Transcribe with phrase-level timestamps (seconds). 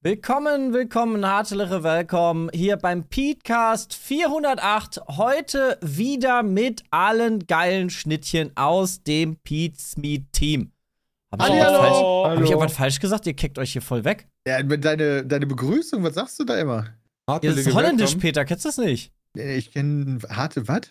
[0.00, 5.00] Willkommen, willkommen, hartliche Willkommen hier beim Petecast 408.
[5.08, 9.38] Heute wieder mit allen geilen Schnittchen aus dem
[9.96, 10.70] Meat Team.
[11.32, 11.56] Hab ich, Hallo.
[11.56, 12.50] irgendwas falsch, hab ich Hallo.
[12.50, 13.26] irgendwas falsch gesagt?
[13.26, 14.28] Ihr kickt euch hier voll weg.
[14.46, 16.86] Ja, deine, deine Begrüßung, was sagst du da immer?
[17.42, 19.12] Ihr ist holländisch, Peter, kennst du das nicht?
[19.34, 20.82] Ich kenne harte, was?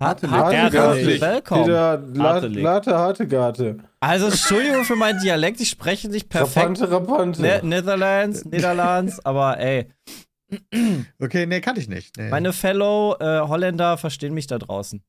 [0.00, 0.30] Hart, Hartelig.
[0.32, 1.20] hart, Hartelig.
[1.20, 1.64] herzlich willkommen.
[1.66, 2.62] Peter, La Hartelig.
[2.62, 3.78] Late Hartegate.
[4.00, 6.56] Also, Entschuldigung für meinen Dialekt, ich spreche nicht perfekt.
[6.80, 7.42] Rapante, Rapante.
[7.42, 9.88] Ne Netherlands, Niederlands, aber ey,
[11.20, 12.16] Okay, nee, kann ich nicht.
[12.16, 12.28] Nee.
[12.30, 15.02] meine Fellow äh, Holländer verstehen mich da draußen.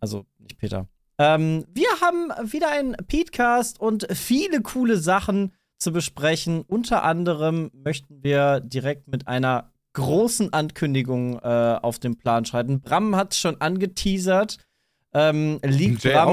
[0.00, 0.88] Also, nicht Peter.
[1.18, 6.62] Ähm, wir haben wieder einen Petecast und viele coole Sachen zu besprechen.
[6.62, 12.80] Unter anderem möchten wir direkt mit einer großen Ankündigung äh, auf den Plan schreiten.
[12.80, 14.58] Bram hat schon angeteasert.
[15.12, 16.28] Ähm, liegt Jay Bram,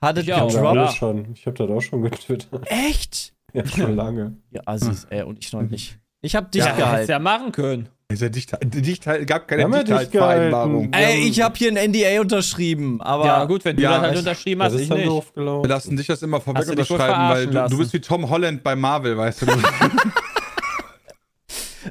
[0.00, 0.06] auch.
[0.06, 0.94] hat es Ich auch, Ja, gedroppt.
[0.94, 1.32] schon.
[1.34, 2.66] Ich hab das auch schon getwittert.
[2.70, 3.32] Echt?
[3.54, 4.36] Ja, schon lange.
[4.50, 5.98] Ja, Assis, ey, und ich noch nicht.
[6.20, 6.90] Ich hab dich Ja, gehalten.
[6.96, 7.88] hättest ja machen können.
[8.12, 10.92] Ist ja dicht, dicht, gab keine ja dicht Dichthaltvereinbarung.
[10.92, 14.12] Ey, ich habe hier ein NDA unterschrieben, aber ja, gut, wenn du Ja, das halt
[14.12, 15.36] ich- unterschrieben Das hast, ist ich dann nicht.
[15.36, 18.76] Wir lassen dich das immer vorweg unterschreiben, weil du, du bist wie Tom Holland bei
[18.76, 19.46] Marvel, weißt du.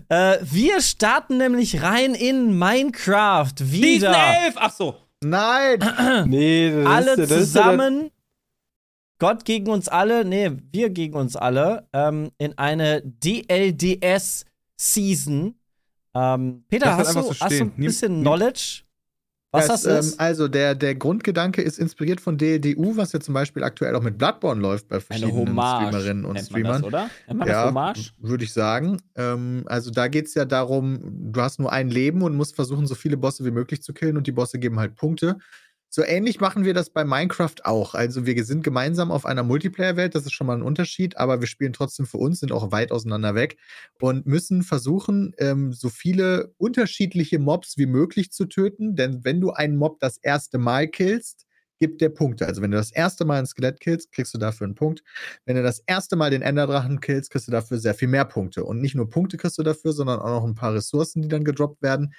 [0.09, 3.71] Äh, wir starten nämlich rein in Minecraft Season
[4.11, 4.15] wieder.
[4.45, 4.53] 11!
[4.57, 4.95] Ach so.
[5.23, 5.79] Nein!
[6.27, 8.11] Nee, das Alle ist, das ist zusammen.
[9.19, 13.01] Gott gegen uns alle, nee, wir gegen uns alle, ähm, in eine
[14.17, 15.55] DLDS-Season.
[16.15, 18.83] Ähm, Peter, hast du, so hast du ein bisschen Nimm- Knowledge?
[19.51, 20.13] Was Das, das ist?
[20.13, 24.01] ähm, also, der, der Grundgedanke ist inspiriert von DLDU, was ja zum Beispiel aktuell auch
[24.01, 25.57] mit Bloodborne läuft bei verschiedenen.
[25.57, 26.81] Streamerinnen und Streamern.
[26.81, 27.09] Das, oder?
[27.27, 28.13] Nennt man ja, das Hommage?
[28.19, 29.01] würde ich sagen.
[29.15, 30.99] Ähm, also da geht es ja darum,
[31.31, 34.17] du hast nur ein Leben und musst versuchen, so viele Bosse wie möglich zu killen
[34.17, 35.37] und die Bosse geben halt Punkte.
[35.89, 37.95] So ähnlich machen wir das bei Minecraft auch.
[37.95, 41.47] Also wir sind gemeinsam auf einer Multiplayer-Welt, das ist schon mal ein Unterschied, aber wir
[41.47, 43.57] spielen trotzdem für uns, sind auch weit auseinander weg
[44.01, 48.95] und müssen versuchen, ähm, so viele unterschiedliche Mobs wie möglich zu töten.
[48.95, 51.45] Denn wenn du einen Mob das erste Mal killst,
[51.79, 52.45] gibt der Punkte.
[52.47, 55.03] Also wenn du das erste Mal ein Skelett killst, kriegst du dafür einen Punkt.
[55.45, 58.63] Wenn du das erste Mal den Enderdrachen killst, kriegst du dafür sehr viel mehr Punkte.
[58.65, 61.43] Und nicht nur Punkte kriegst du dafür, sondern auch noch ein paar Ressourcen, die dann
[61.43, 62.13] gedroppt werden.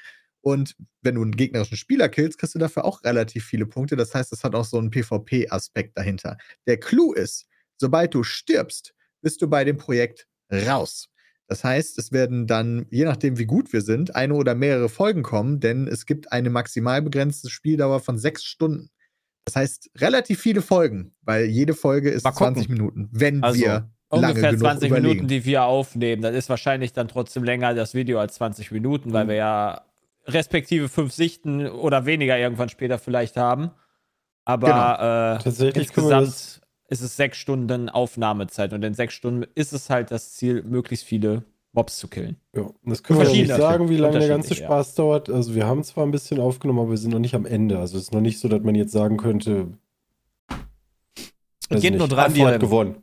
[0.48, 3.96] Und wenn du einen gegnerischen Spieler killst, kriegst du dafür auch relativ viele Punkte.
[3.96, 6.38] Das heißt, es hat auch so einen PvP-Aspekt dahinter.
[6.66, 11.10] Der Clou ist, sobald du stirbst, bist du bei dem Projekt raus.
[11.48, 15.22] Das heißt, es werden dann, je nachdem wie gut wir sind, eine oder mehrere Folgen
[15.22, 18.88] kommen, denn es gibt eine maximal begrenzte Spieldauer von sechs Stunden.
[19.44, 22.54] Das heißt, relativ viele Folgen, weil jede Folge ist Mal gucken.
[22.54, 23.68] 20 Minuten, wenn Also, wir
[24.10, 25.08] lange Ungefähr genug 20 überlegen.
[25.08, 26.22] Minuten, die wir aufnehmen.
[26.22, 29.12] Das ist wahrscheinlich dann trotzdem länger das Video als 20 Minuten, Mhm.
[29.12, 29.84] weil wir ja
[30.28, 33.70] respektive fünf Sichten oder weniger irgendwann später vielleicht haben.
[34.44, 39.12] Aber äh, Tatsächlich können wir insgesamt das- ist es sechs Stunden Aufnahmezeit und in sechs
[39.12, 42.36] Stunden ist es halt das Ziel, möglichst viele Mobs zu killen.
[42.56, 44.66] Ja, das können wir nicht sagen, wie lange der ganze Unterschiedlich, ja.
[44.66, 45.28] Spaß dauert.
[45.28, 47.78] Also wir haben zwar ein bisschen aufgenommen, aber wir sind noch nicht am Ende.
[47.78, 49.76] Also es ist noch nicht so, dass man jetzt sagen könnte,
[51.68, 53.02] weiß Geht nicht, nur drei Andi hat gewonnen.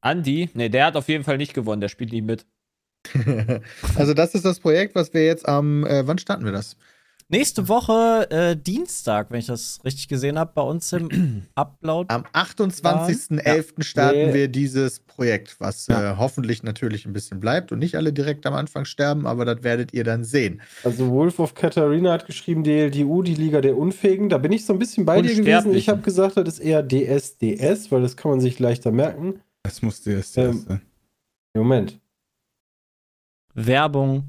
[0.00, 2.46] Andy, ne, der hat auf jeden Fall nicht gewonnen, der spielt nie mit.
[3.96, 6.76] also das ist das Projekt, was wir jetzt am, äh, wann starten wir das?
[7.28, 12.06] Nächste Woche äh, Dienstag, wenn ich das richtig gesehen habe, bei uns im Upload.
[12.14, 13.82] Am 28.11.
[13.82, 14.34] starten Nee.
[14.34, 16.12] wir dieses Projekt, was Ja.
[16.12, 19.64] äh, hoffentlich natürlich ein bisschen bleibt und nicht alle direkt am Anfang sterben, aber das
[19.64, 20.60] werdet ihr dann sehen.
[20.84, 24.28] Also Wolf of Katharina hat geschrieben, DLDU, die Liga der Unfähigen.
[24.28, 25.74] Da bin ich so ein bisschen bei dir gewesen.
[25.74, 29.40] Ich habe gesagt, das ist eher DSDS, weil das kann man sich leichter merken.
[29.64, 30.80] Das musste jetzt Ähm, erst sein.
[31.56, 31.98] Moment.
[33.56, 34.28] Werbung.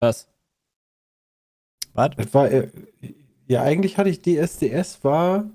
[0.00, 0.28] Was?
[1.94, 2.10] Was?
[2.16, 2.68] Das war, äh,
[3.46, 5.50] ja, eigentlich hatte ich DSDS war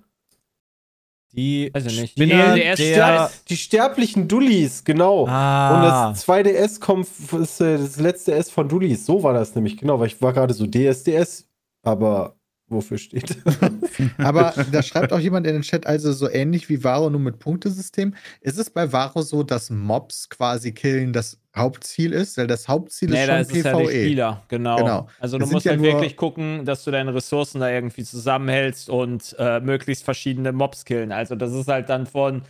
[1.32, 2.12] Die ich nicht.
[2.12, 5.28] Spinner DLDS der, die sterblichen Dullis, genau.
[5.28, 7.08] ah, Und das 2DS kommt,
[7.42, 9.06] ist äh, das letzte S von Dullis.
[9.06, 11.48] So war das nämlich, genau, weil ich war gerade so DSDS,
[11.84, 12.36] aber
[12.74, 13.38] wofür steht?
[14.18, 17.40] Aber da schreibt auch jemand in den Chat, also so ähnlich wie Varo, nur mit
[17.40, 18.14] Punktesystem.
[18.42, 22.38] Ist es bei Varo so, dass Mobs quasi killen das Hauptziel ist?
[22.38, 23.92] Weil das Hauptziel Nee, ist da schon ist es ja der PvE.
[23.92, 24.78] Spieler, genau.
[24.78, 25.08] Genau.
[25.20, 29.36] Also du musst ja halt wirklich gucken, dass du deine Ressourcen da irgendwie zusammenhältst und
[29.40, 31.12] äh, möglichst verschiedene Mobs killen.
[31.12, 32.42] Also das ist halt dann von,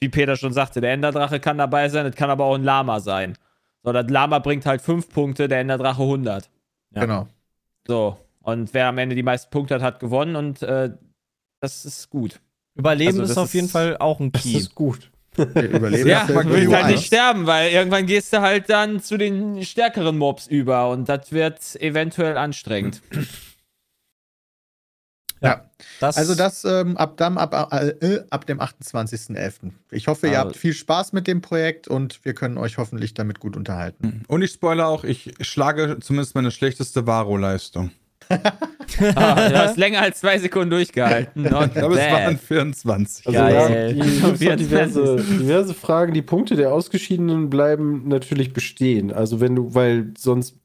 [0.00, 3.00] wie Peter schon sagte, der Enderdrache kann dabei sein, es kann aber auch ein Lama
[3.00, 3.34] sein.
[3.82, 6.50] So, das Lama bringt halt 5 Punkte, der Enderdrache 100.
[6.94, 7.00] Ja.
[7.02, 7.28] Genau.
[7.86, 10.90] So, und wer am Ende die meisten Punkte hat, hat gewonnen und äh,
[11.60, 12.40] das ist gut.
[12.76, 14.56] Überleben also ist das auf jeden ist- Fall auch ein Das Key.
[14.56, 15.10] ist gut.
[15.36, 19.00] Überleben Ja, das man ja will halt nicht sterben, weil irgendwann gehst du halt dann
[19.00, 23.02] zu den stärkeren Mobs über und das wird eventuell anstrengend.
[26.00, 29.70] Das, Also das ähm, ab, dann, ab, äh, ab dem 28.11.
[29.92, 33.14] Ich hoffe, ihr Aber- habt viel Spaß mit dem Projekt und wir können euch hoffentlich
[33.14, 34.24] damit gut unterhalten.
[34.26, 37.92] Und ich spoilere auch, ich schlage zumindest meine schlechteste Varo-Leistung.
[38.30, 41.42] Ah, du hast länger als zwei Sekunden durchgehalten.
[41.42, 43.26] Not Ich glaube, es waren 24.
[43.26, 43.96] Also Geil.
[43.96, 46.14] ja, die, diverse, diverse Fragen.
[46.14, 49.12] Die Punkte der Ausgeschiedenen bleiben natürlich bestehen.
[49.12, 50.56] Also wenn du, weil sonst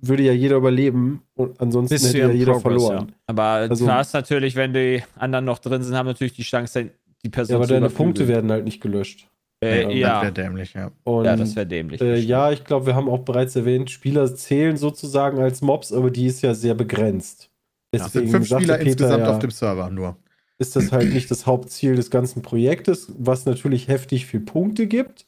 [0.00, 3.12] würde ja jeder überleben und ansonsten Bist hätte ja ja jeder Progress, verloren.
[3.26, 6.90] Aber Also- du hast natürlich, wenn die anderen noch drin sind, haben natürlich die Chance,
[7.24, 8.06] die Person Ja, aber zu deine überflügeln.
[8.14, 9.26] Punkte werden halt nicht gelöscht.
[9.64, 10.22] Äh, Ja, Das ja.
[10.22, 10.90] wäre dämlich, ja.
[11.04, 12.00] Und ja, das wäre dämlich.
[12.00, 16.10] äh, ja, ich glaube, wir haben auch bereits erwähnt, Spieler zählen sozusagen als Mobs, aber
[16.10, 17.50] die ist ja sehr begrenzt.
[17.90, 20.16] Es sind Deswegen fünf Spieler Peter insgesamt ja, auf dem Server nur.
[20.58, 25.26] ist das halt nicht das Hauptziel des ganzen Projektes, was natürlich heftig viel Punkte gibt,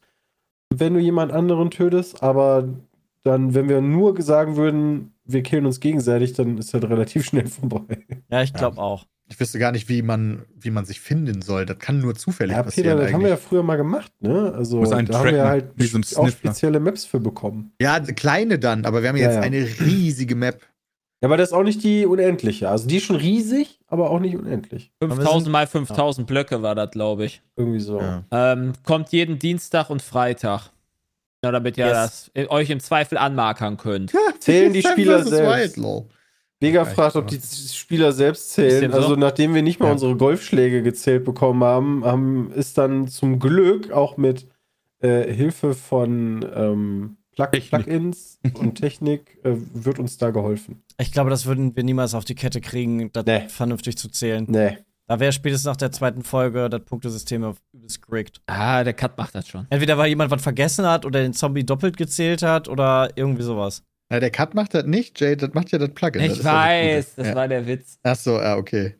[0.74, 2.68] wenn du jemand anderen tötest, aber
[3.22, 7.46] dann, wenn wir nur sagen würden, wir killen uns gegenseitig, dann ist das relativ schnell
[7.46, 8.04] vorbei.
[8.30, 9.06] ja, ich glaube auch.
[9.28, 11.66] Ich wüsste gar nicht, wie man, wie man sich finden soll.
[11.66, 12.90] Das kann nur zufällig Ja, passieren.
[12.90, 13.48] Peter, das haben wir ja eigentlich.
[13.48, 14.52] früher mal gemacht, ne?
[14.56, 17.72] Also da haben wir tracken, halt so auch spezielle Maps für bekommen.
[17.80, 19.40] Ja, kleine dann, aber wir haben Ja, jetzt ja.
[19.42, 20.60] eine riesige Map.
[21.22, 22.68] Ja, aber das ist auch nicht die unendliche.
[22.68, 24.92] Also die ist schon riesig, aber auch nicht unendlich.
[25.02, 27.42] 5000 mal 5000 Blöcke war das, glaube ich.
[27.56, 28.00] Irgendwie so.
[28.00, 28.22] Ja.
[28.30, 30.70] Ähm, kommt jeden Dienstag und Freitag.
[31.44, 31.94] Ja, damit ihr Yes.
[31.94, 34.12] das äh, euch im Zweifel anmarkern könnt.
[34.40, 35.76] Zählen die Spieler selbst?
[35.76, 36.06] Whitelaw.
[36.60, 38.80] Vega fragt, ob die Spieler selbst zählen.
[38.82, 38.96] dem so?
[38.98, 39.92] Also nachdem wir nicht mal Ja.
[39.92, 44.46] unsere Golfschläge gezählt bekommen haben, haben ist dann zum Glück auch mit
[45.00, 47.48] äh, Hilfe von ähm, Plug.
[47.68, 50.82] Plugins und Technik äh, wird uns da geholfen.
[50.98, 53.48] Ich glaube, das würden wir niemals auf die Kette kriegen, das Nee.
[53.48, 54.46] vernünftig zu zählen.
[54.48, 54.78] Nee.
[55.08, 58.40] Da wäre spätestens nach der zweiten Folge das Punktesystem auf übelst gerickt.
[58.46, 59.66] Ah, der Cut macht das schon.
[59.70, 63.84] Entweder weil jemand was vergessen hat oder den Zombie doppelt gezählt hat oder irgendwie sowas.
[64.10, 66.22] Ja, der Cut macht das nicht, Jay, das macht ja das Plugin.
[66.22, 67.16] das Ich ist ja weiß, Gute.
[67.16, 67.34] das ja.
[67.34, 67.98] war der Witz.
[68.02, 68.94] Ach so, ja, okay.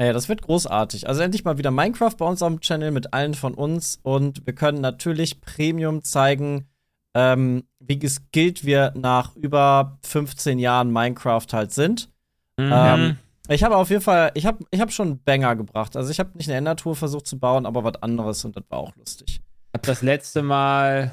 [0.00, 1.08] Ja, das wird großartig.
[1.08, 4.54] Also endlich mal wieder Minecraft bei uns am Channel mit allen von uns und wir
[4.54, 6.68] können natürlich Premium zeigen,
[7.14, 12.10] ähm, wie geskillt wir nach über 15 Jahren Minecraft halt sind.
[12.58, 12.70] Mhm.
[12.72, 13.16] Ähm,
[13.50, 15.96] ich habe auf jeden Fall, ich habe ich hab schon einen Banger gebracht.
[15.96, 18.78] Also ich habe nicht eine Endertour versucht zu bauen, aber was anderes und das war
[18.78, 19.42] auch lustig.
[19.74, 21.10] hab das letzte Mal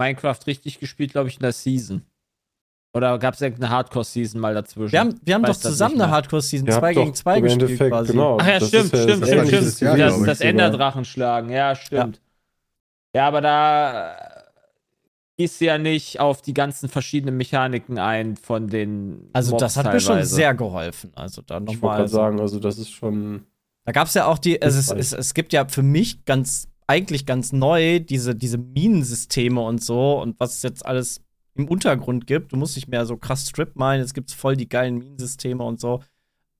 [0.00, 2.02] Minecraft richtig gespielt, glaube ich, in der Season.
[2.92, 4.92] Oder gab es irgendeine Hardcore-Season mal dazwischen?
[4.92, 6.10] Wir haben, wir haben doch zusammen eine.
[6.10, 8.12] Hardcore-Season Ihr 2 habt gegen doch 2 im gespielt Endeffekt, quasi.
[8.12, 9.80] Genau, Ach ja, das stimmt, ist ja stimmt, das stimmt, stimmt.
[9.80, 10.50] Jahr, das das sogar.
[10.50, 12.20] Enderdrachen schlagen, ja, stimmt.
[13.14, 14.16] Ja, aber da äh,
[15.36, 19.30] gehst du ja nicht auf die ganzen verschiedenen Mechaniken ein von den.
[19.32, 20.34] Also Mobs das hat mir schon teilweise.
[20.34, 21.12] sehr geholfen.
[21.14, 21.96] Also da Ich wollte nochmal.
[21.98, 23.46] gerade sagen, also das ist schon.
[23.84, 26.68] Da gab es ja auch die, also es, es, es gibt ja für mich ganz,
[26.90, 31.20] eigentlich ganz neu diese, diese Minensysteme und so und was es jetzt alles
[31.54, 32.50] im Untergrund gibt.
[32.50, 35.62] Du musst nicht mehr so krass Strip minen, jetzt gibt es voll die geilen Minensysteme
[35.62, 36.02] und so.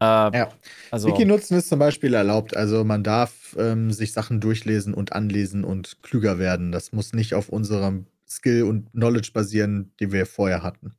[0.01, 0.49] Äh, Ja.
[0.93, 2.57] Also, Wiki-Nutzen ist zum Beispiel erlaubt.
[2.57, 6.71] Also man darf ähm, sich Sachen durchlesen und anlesen und klüger werden.
[6.71, 10.95] Das muss nicht auf unserem Skill und Knowledge basieren, die wir vorher hatten.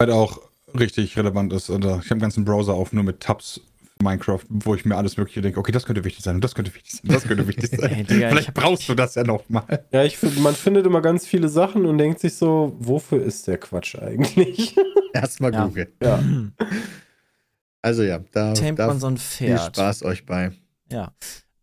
[0.00, 0.40] Halt auch
[0.78, 1.68] richtig relevant ist.
[1.68, 3.60] Oder ich habe einen ganzen Browser auf, nur mit Tabs
[4.02, 6.74] Minecraft, wo ich mir alles Mögliche denke, okay, das könnte wichtig sein und das könnte
[6.74, 7.90] wichtig sein, das könnte wichtig sein.
[7.92, 9.86] Ey, Digga, ich Vielleicht brauchst du das ja noch mal.
[9.90, 13.46] Ja, ich finde, man findet immer ganz viele Sachen und denkt sich so, wofür ist
[13.46, 14.76] der Quatsch eigentlich?
[15.12, 15.64] Erstmal Ja.
[15.66, 15.88] googeln.
[16.02, 16.22] ja.
[17.82, 19.76] Also ja, da, tamet da man so ein viel Pferd.
[19.76, 20.50] Spaß euch bei.
[20.90, 21.12] Ja.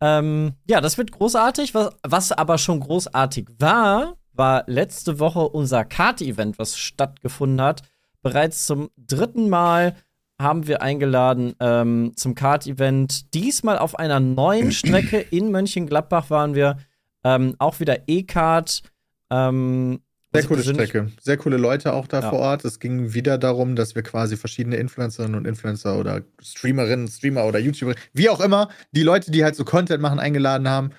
[0.00, 1.74] Ähm, ja, das wird großartig.
[1.74, 7.82] Was, was aber schon großartig war, war letzte Woche unser Kart-Event, was stattgefunden hat.
[8.22, 9.96] Bereits zum dritten Mal
[10.40, 13.34] haben wir eingeladen ähm, zum Kart-Event.
[13.34, 16.78] Diesmal auf einer neuen Strecke in Mönchengladbach waren wir.
[17.22, 18.82] Ähm, auch wieder E-Kart.
[19.30, 20.00] Ähm,
[20.32, 21.10] Sehr was coole Strecke.
[21.20, 22.30] Sehr coole Leute auch da Ja.
[22.30, 22.64] vor Ort.
[22.64, 27.58] Es ging wieder darum, dass wir quasi verschiedene Influencerinnen und Influencer oder Streamerinnen, Streamer oder
[27.58, 30.90] YouTuber, wie auch immer, die Leute, die halt so Content machen, eingeladen haben,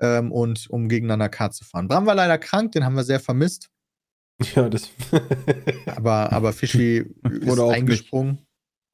[0.00, 1.88] ähm, und um gegeneinander Kart zu fahren.
[1.88, 3.68] Bram war leider krank, den haben wir sehr vermisst.
[4.54, 4.88] Ja, das.
[5.86, 6.98] Aber, aber Fischi
[7.30, 8.38] ist eingesprungen.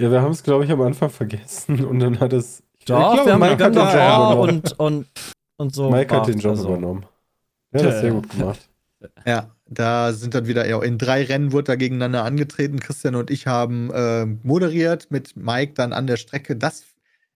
[0.01, 2.63] Ja, wir haben es, glaube ich, am Anfang vergessen und dann hat es.
[2.79, 4.51] Ich Doch, glaube, wir haben Mike hat den Job übernommen.
[4.51, 5.07] und, und,
[5.57, 5.91] und so.
[5.91, 6.69] Mike hat den Job also.
[6.69, 7.07] übernommen.
[7.73, 8.69] Ja, das ist sehr gut gemacht.
[9.27, 12.81] Ja, da sind dann wieder, ja, in drei Rennen wurde da gegeneinander angetreten.
[12.81, 16.57] Christian und ich haben äh, moderiert mit Mike dann an der Strecke.
[16.57, 16.85] Das,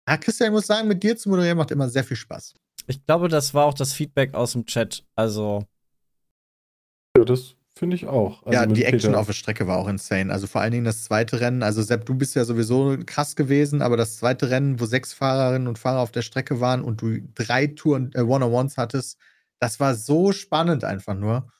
[0.08, 2.56] ja, Christian, ich muss sagen, mit dir zu moderieren macht immer sehr viel Spaß.
[2.88, 5.04] Ich glaube, das war auch das Feedback aus dem Chat.
[5.16, 5.64] Also,
[7.18, 8.44] Ja, das finde ich auch.
[8.44, 9.20] Also ja, die Action Peter.
[9.20, 10.32] auf der Strecke war auch insane.
[10.32, 11.64] Also vor allen Dingen das zweite Rennen.
[11.64, 15.68] Also Sepp, du bist ja sowieso krass gewesen, aber das zweite Rennen, wo sechs Fahrerinnen
[15.68, 19.18] und Fahrer auf der Strecke waren und du drei Touren, äh, One-on-Ones hattest,
[19.60, 21.52] das war so spannend einfach nur.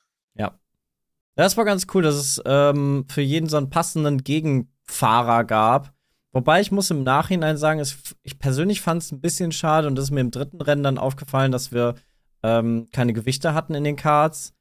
[1.36, 5.92] das war ganz cool, dass es ähm, für jeden so einen passenden Gegenfahrer gab.
[6.32, 9.96] Wobei ich muss im Nachhinein sagen, es, ich persönlich fand es ein bisschen schade und
[9.96, 11.94] das ist mir im dritten Rennen dann aufgefallen, dass wir
[12.42, 14.55] ähm, keine Gewichte hatten in den Karts.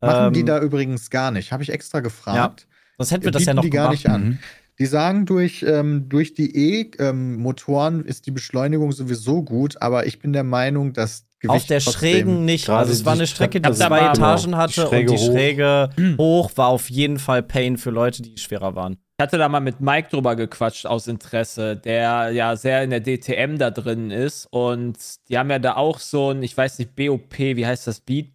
[0.00, 1.52] Machen Ähm, die da übrigens gar nicht.
[1.52, 2.66] Habe ich extra gefragt.
[2.98, 4.04] Sonst hätten wir das ja noch die gar gemacht.
[4.04, 4.24] nicht an.
[4.24, 4.38] Mhm.
[4.78, 10.32] Die sagen, durch, ähm, durch die E-Motoren ist die Beschleunigung sowieso gut, aber ich bin
[10.32, 12.68] der Meinung, dass Gewicht Auf der Schrägen nicht.
[12.68, 14.56] Also es war eine Strecke, die Stre- zwei Ja, Etagen genau.
[14.58, 15.26] hatte Die und Schräge die hoch.
[15.32, 18.98] Schräge hoch war auf jeden Fall Pain für Leute, die schwerer waren.
[19.18, 23.00] Ich hatte da mal mit Mike drüber gequatscht aus Interesse, der ja sehr in der
[23.00, 24.48] DTM da drin ist.
[24.50, 24.96] Und
[25.30, 28.00] die haben ja da auch so ein, ich weiß nicht, BOP, wie heißt das?
[28.00, 28.28] Beat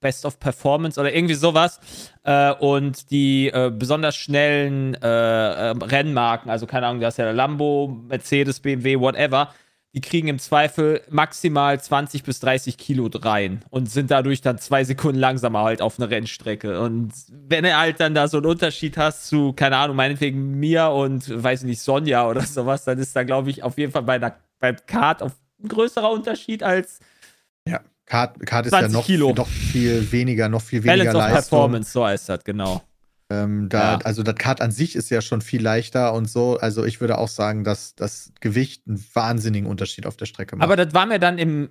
[0.00, 1.80] Best of Performance oder irgendwie sowas.
[2.24, 7.24] Äh, und die äh, besonders schnellen äh, äh, Rennmarken, also keine Ahnung, da ist ja
[7.24, 9.52] der Lambo, Mercedes, BMW, whatever.
[9.92, 14.84] Die kriegen im Zweifel maximal 20 bis 30 Kilo rein und sind dadurch dann zwei
[14.84, 16.80] Sekunden langsamer halt auf einer Rennstrecke.
[16.80, 20.90] Und wenn du halt dann da so einen Unterschied hast zu, keine Ahnung, meinetwegen mir
[20.90, 24.04] und, weiß ich nicht, Sonja oder sowas, dann ist da, glaube ich, auf jeden Fall
[24.04, 27.00] bei einer, beim Kart auf ein größerer Unterschied als
[27.66, 27.80] Ja,
[28.10, 29.32] Kart, Kart ist ja 20 noch, Kilo.
[29.32, 31.58] noch viel weniger, noch viel weniger Balance of Leistung.
[31.58, 32.82] Performance, so heißt das, genau.
[33.30, 33.98] Ähm, da, Ja.
[33.98, 36.58] Also das Kart an sich ist ja schon viel leichter und so.
[36.58, 40.64] Also ich würde auch sagen, dass das Gewicht einen wahnsinnigen Unterschied auf der Strecke macht.
[40.64, 41.70] Aber das war mir dann im.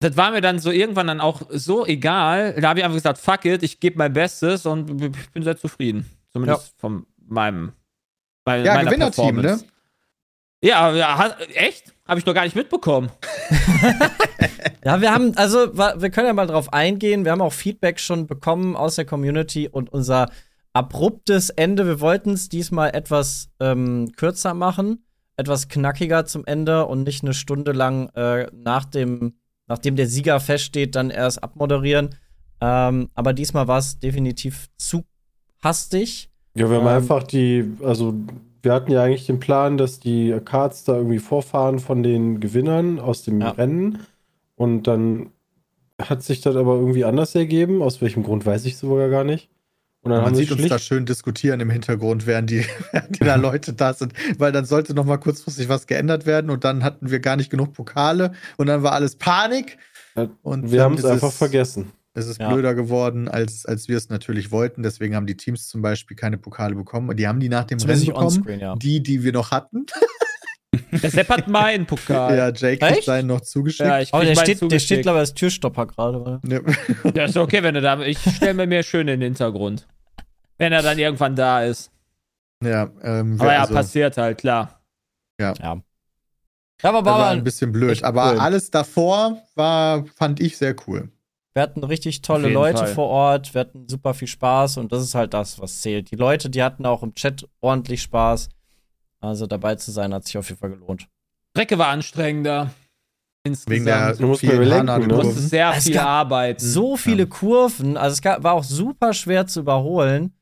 [0.00, 2.54] Das war mir dann so irgendwann dann auch so egal.
[2.58, 5.58] Da habe ich einfach gesagt, fuck it, ich gebe mein Bestes und ich bin sehr
[5.58, 6.08] zufrieden.
[6.32, 7.72] Zumindest von meinem.
[8.44, 9.60] Bei, ja, meiner Gewinnerteam, ne?
[10.62, 11.92] Ja, ja, echt?
[12.08, 13.10] Habe ich noch gar nicht mitbekommen.
[14.84, 17.24] Ja, wir haben, also, wir können ja mal drauf eingehen.
[17.24, 20.30] Wir haben auch Feedback schon bekommen aus der Community und unser
[20.72, 21.84] abruptes Ende.
[21.86, 25.04] Wir wollten es diesmal etwas ähm, kürzer machen,
[25.36, 29.34] etwas knackiger zum Ende und nicht eine Stunde lang äh, nach dem,
[29.66, 32.14] nachdem der Sieger feststeht, dann erst abmoderieren.
[32.60, 35.04] Ähm, aber diesmal war es definitiv zu
[35.62, 36.30] hastig.
[36.54, 38.14] Ja, wir haben Ähm, einfach die, also
[38.62, 42.98] wir hatten ja eigentlich den Plan, dass die Cards da irgendwie vorfahren von den Gewinnern
[42.98, 43.50] aus dem Ja.
[43.50, 44.00] Rennen.
[44.56, 45.30] Und dann
[46.00, 47.82] hat sich das aber irgendwie anders ergeben.
[47.82, 49.48] Aus welchem Grund weiß ich sogar gar nicht.
[50.02, 53.34] Und dann Man sieht uns da schön diskutieren im Hintergrund, während die, während die da
[53.36, 57.10] Leute da sind, weil dann sollte noch mal kurzfristig was geändert werden und dann hatten
[57.10, 59.76] wir gar nicht genug Pokale und dann war alles Panik
[60.16, 61.92] Ja, und wir haben es einfach vergessen.
[62.18, 62.52] Es ist Ja.
[62.52, 64.82] blöder geworden, als, als wir es natürlich wollten.
[64.82, 67.16] Deswegen haben die Teams zum Beispiel keine Pokale bekommen.
[67.16, 68.60] Die haben die nach dem Rennen bekommen.
[68.60, 68.74] ja.
[68.76, 69.86] Die, die wir noch hatten.
[71.02, 72.36] Der Sepp hat meinen Pokal.
[72.36, 73.88] Ja, Jake hat seinen noch zugeschickt.
[73.88, 76.40] Ja, ich Aber der steht, der steht, glaube ich, als Türstopper gerade, oder?
[77.14, 78.00] Ja, ist okay, wenn er da.
[78.00, 79.86] Ich stelle mir mehr schön in den Hintergrund.
[80.56, 81.90] Wenn er dann irgendwann da ist.
[82.62, 84.80] ja, ähm, Aber ja, also, passiert halt, klar.
[85.40, 85.54] Ja,
[86.82, 88.02] aber das war war ein bisschen blöd.
[88.04, 88.38] Aber cool.
[88.38, 91.10] alles davor war, fand ich sehr cool.
[91.58, 92.94] Wir hatten richtig tolle Leute Fall.
[92.94, 96.08] vor Ort, wir hatten super viel Spaß und das ist halt das, was zählt.
[96.12, 98.48] Die Leute, die hatten auch im Chat ordentlich Spaß.
[99.18, 101.08] Also dabei zu sein, hat sich auf jeden Fall gelohnt.
[101.50, 102.70] Strecke war anstrengender.
[103.42, 104.20] Wegen der Insgesamt.
[104.20, 105.08] Du musst vielen mir lenken, Hanade- ne?
[105.08, 106.64] Du musstest sehr Es viel arbeiten.
[106.64, 110.36] So viele Kurven, also es gab, war auch super schwer zu überholen.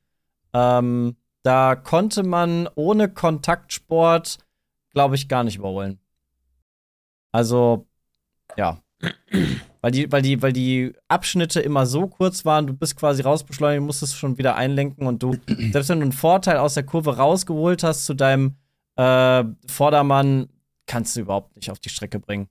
[0.53, 4.37] Ähm, da konnte man ohne Kontaktsport,
[4.93, 5.99] glaube ich, gar nicht überholen.
[7.33, 7.87] Also,
[8.59, 8.83] ja.
[9.83, 13.85] Weil die, weil, die, weil die Abschnitte immer so kurz waren, du bist quasi rausbeschleunigt,
[13.85, 15.37] musstest schon wieder einlenken und du,
[15.71, 18.57] selbst wenn du einen Vorteil aus der Kurve rausgeholt hast zu deinem
[18.97, 20.49] äh, Vordermann,
[20.87, 22.49] kannst du überhaupt nicht auf die Strecke bringen.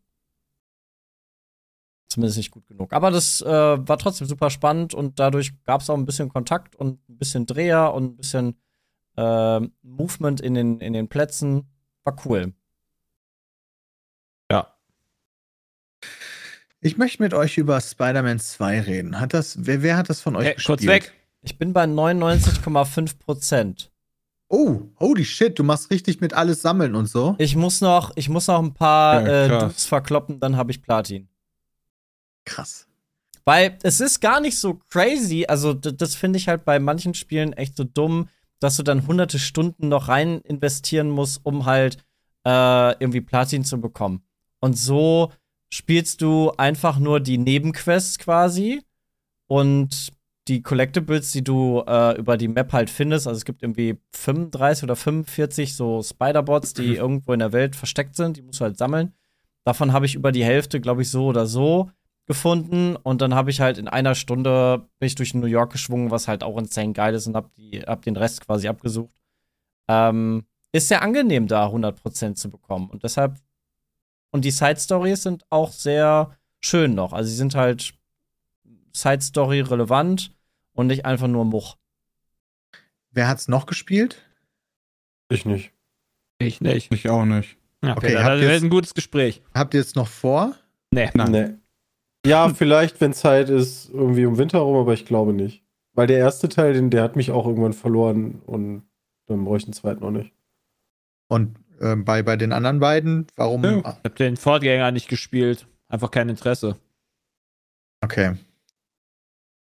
[2.08, 2.94] zumindest nicht gut genug.
[2.94, 6.76] Aber das äh, war trotzdem super spannend und dadurch gab es auch ein bisschen Kontakt
[6.76, 8.56] und ein bisschen Dreher und ein bisschen
[9.18, 11.68] äh, Movement in den, in den Plätzen.
[12.04, 12.54] War cool.
[16.82, 19.20] Ich möchte mit euch über Spider-Man 2 reden.
[19.20, 20.80] Hat das, wer, wer hat das von euch Hey, gespielt?
[20.80, 21.14] kurz weg.
[21.42, 23.92] Ich bin bei 99,5 Prozent.
[24.48, 27.36] Oh, holy shit, du machst richtig mit alles sammeln und so.
[27.40, 29.60] Ich muss noch, ich muss noch ein paar Ja, äh.
[29.60, 31.28] Dudes verkloppen, dann habe ich Platin.
[32.46, 32.88] Krass.
[33.44, 37.54] Weil es ist gar nicht so crazy, also das finde ich halt bei manchen Spielen
[37.54, 38.30] echt so dumm,
[38.60, 41.98] dass du dann hunderte Stunden noch rein investieren musst, um halt
[42.46, 44.24] äh, irgendwie Platin zu bekommen.
[44.60, 45.32] Und so
[45.70, 48.82] spielst du einfach nur die Nebenquests quasi
[49.48, 50.12] und
[50.48, 53.28] die Collectibles, die du äh, über die Map halt findest.
[53.28, 58.16] Also es gibt irgendwie 35 oder 45 so Spider-Bots, die irgendwo in der Welt versteckt
[58.16, 58.38] sind.
[58.38, 59.14] Die musst du halt sammeln.
[59.64, 61.90] Davon habe ich über die Hälfte, glaube ich, so oder so
[62.28, 62.96] gefunden.
[62.96, 66.28] Und dann habe ich halt in einer Stunde bin ich durch New York geschwungen, was
[66.28, 69.14] halt auch insane geil ist und hab, die, hab den Rest quasi abgesucht.
[69.88, 72.90] Ähm, ist sehr angenehm, da 100% zu bekommen.
[72.90, 73.38] Und deshalb,
[74.36, 77.14] und die Side-Stories sind auch sehr schön noch.
[77.14, 77.94] Also sie sind halt
[78.94, 80.36] Side-Story relevant
[80.74, 81.78] und nicht einfach nur Much.
[83.12, 84.22] Wer hat's noch gespielt?
[85.30, 85.72] Ich nicht.
[86.38, 86.92] Ich nicht.
[86.92, 87.58] Ich auch nicht.
[87.82, 89.42] Ja, Okay, Peter, habt das jetzt- ein gutes Gespräch.
[89.54, 90.54] Habt ihr jetzt noch vor?
[90.92, 91.10] Nee.
[91.14, 91.32] Nein.
[91.32, 92.30] Nee.
[92.30, 95.64] Ja, vielleicht, wenn Zeit ist, irgendwie um Winter rum, aber ich glaube nicht.
[95.94, 98.84] Weil der erste Teil, den, der hat mich auch irgendwann verloren und
[99.28, 100.34] dann brauche ich den zweiten auch nicht.
[101.30, 103.64] Und ähm, bei, bei den anderen beiden, warum?
[103.64, 103.78] Ja.
[103.80, 105.68] Ich habe den Fortgänger nicht gespielt.
[105.88, 106.78] Einfach kein Interesse.
[108.02, 108.36] Okay.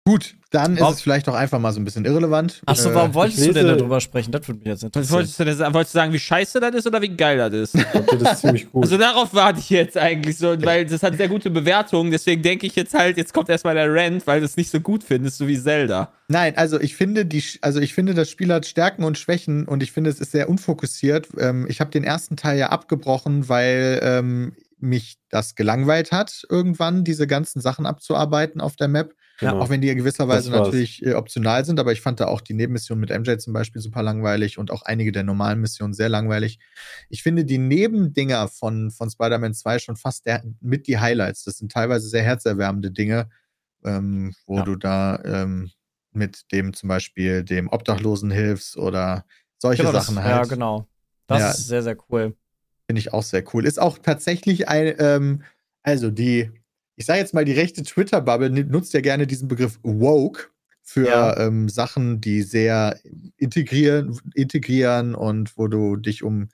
[0.05, 2.61] Gut, dann ist Warum- es vielleicht auch einfach mal so ein bisschen irrelevant.
[2.67, 4.33] Achso, Äh, warum wolltest du denn darüber sprechen?
[4.33, 5.15] Das würde mich jetzt Was interessieren.
[5.15, 5.75] wolltest du denn sagen?
[5.75, 7.75] Wolltest du sagen, wie scheiße das ist oder wie geil das ist?
[7.77, 8.83] Ich glaube, das ist ziemlich gut.
[8.83, 12.67] Also darauf warte ich jetzt eigentlich so, weil das hat sehr gute Bewertungen, deswegen denke
[12.67, 15.39] ich jetzt halt, jetzt kommt erstmal der Rant, weil du es nicht so gut findest,
[15.39, 16.13] so wie Zelda.
[16.27, 19.85] Nein, also ich finde die, also ich finde das Spiel hat Stärken und Schwächen und
[19.85, 21.29] ich finde es ist sehr unfokussiert.
[21.39, 27.05] Ähm, ich habe den ersten Teil ja abgebrochen, weil ähm, mich das gelangweilt hat, irgendwann
[27.05, 29.15] diese ganzen Sachen abzuarbeiten auf der Map.
[29.43, 29.61] Genau.
[29.61, 30.67] Auch wenn die in gewisser Weise Das war's.
[30.69, 33.83] natürlich äh, optional sind, aber ich fand da auch die Nebenmission mit MJ zum Beispiel
[33.83, 36.59] super langweilig und auch einige der normalen Missionen sehr langweilig.
[37.09, 41.45] Ich finde die Nebendinger von, von Spider-Man 2 schon fast der, mit die Highlights.
[41.45, 43.29] Das sind teilweise sehr herzerwärmende Dinge,
[43.85, 44.63] ähm, wo Ja.
[44.65, 45.71] du da ähm,
[46.13, 49.25] mit dem zum Beispiel dem Obdachlosen hilfst oder
[49.59, 50.49] solche Genau, das- Sachen Ja, halt.
[50.51, 50.87] genau.
[51.27, 51.51] Das Ja.
[51.51, 52.37] ist sehr, sehr cool.
[52.87, 53.65] Finde ich auch sehr cool.
[53.65, 55.43] Ist auch tatsächlich ein, ähm,
[55.83, 56.51] also die,
[56.97, 60.49] ich sage jetzt mal, die rechte Twitter-Bubble nutzt ja gerne diesen Begriff woke
[60.83, 61.37] für Ja.
[61.39, 62.99] ähm, Sachen, die sehr
[63.37, 66.49] integrieren, integrieren und wo du dich um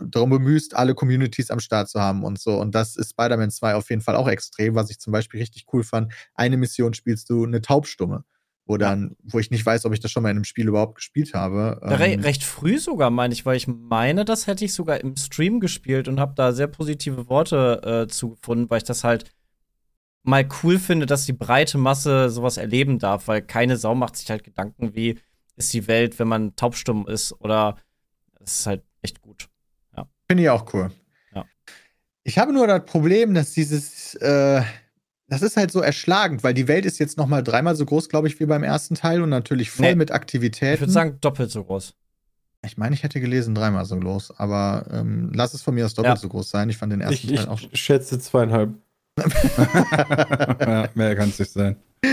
[0.00, 2.60] darum bemühst, alle Communities am Start zu haben und so.
[2.60, 5.66] Und das ist Spider-Man 2 auf jeden Fall auch extrem, was ich zum Beispiel richtig
[5.72, 6.12] cool fand.
[6.34, 8.24] Eine Mission spielst du eine Taubstumme,
[8.66, 10.96] wo dann, wo ich nicht weiß, ob ich das schon mal in einem Spiel überhaupt
[10.96, 11.80] gespielt habe.
[11.82, 15.16] Re Ähm, recht früh sogar, meine ich, weil ich meine, das hätte ich sogar im
[15.16, 19.30] Stream gespielt und habe da sehr positive Worte äh, zugefunden, weil ich das halt
[20.24, 24.28] mal cool finde, dass die breite Masse sowas erleben darf, weil keine Sau macht sich
[24.30, 25.18] halt Gedanken, wie
[25.56, 27.76] ist die Welt, wenn man taubstumm ist oder
[28.40, 29.48] das ist halt echt gut.
[30.26, 30.90] Finde ich auch cool.
[31.34, 31.44] Ja.
[32.22, 34.62] Ich habe nur das Problem, dass dieses, äh,
[35.28, 38.08] das ist halt so erschlagend, weil die Welt ist jetzt noch mal dreimal so groß,
[38.08, 39.94] glaube ich, wie beim ersten Teil und natürlich voll Nee.
[39.96, 40.80] mit Ich Aktivitäten.
[40.80, 41.94] würde sagen, doppelt so groß.
[42.64, 45.92] ich meine, ich hätte gelesen dreimal so groß, aber ähm, lass es von mir aus
[45.92, 46.20] doppelt Ja.
[46.20, 46.70] so groß sein.
[46.70, 47.60] Ich fand den ersten Ich, Teil auch.
[47.70, 48.72] ich schätze zweieinhalb.
[50.60, 51.76] ja, mehr kann es nicht sein.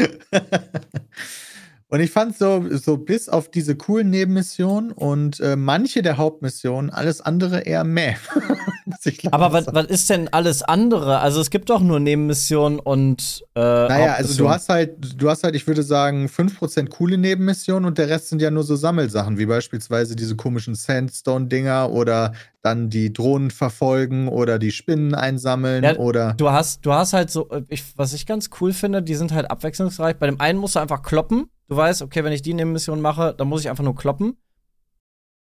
[1.92, 6.90] Und ich fand so, so bis auf diese coolen Nebenmissionen und äh, manche der Hauptmissionen,
[6.90, 8.16] alles andere eher meh.
[9.32, 11.20] Aber was, was ist denn alles andere?
[11.20, 15.44] Also es gibt doch nur Nebenmissionen und äh, Naja, also du hast halt, du hast
[15.44, 19.38] halt, ich würde sagen, 5% coole Nebenmissionen und der Rest sind ja nur so Sammelsachen,
[19.38, 25.98] wie beispielsweise diese komischen Sandstone-Dinger oder dann die Drohnen verfolgen oder die Spinnen einsammeln Ja,
[25.98, 26.36] oder.
[26.36, 29.34] Du hast, du hast halt so, äh, ich, was ich ganz cool finde, die sind
[29.34, 30.16] halt abwechslungsreich.
[30.18, 31.50] Bei dem einen musst du einfach kloppen.
[31.72, 34.36] Du weißt, okay, wenn ich die Nebenmission mache, dann muss ich einfach nur kloppen.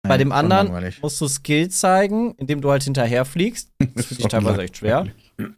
[0.04, 3.72] Bei dem anderen musst du Skill zeigen, indem du halt hinterher fliegst.
[3.96, 5.08] Das finde ich teilweise echt schwer.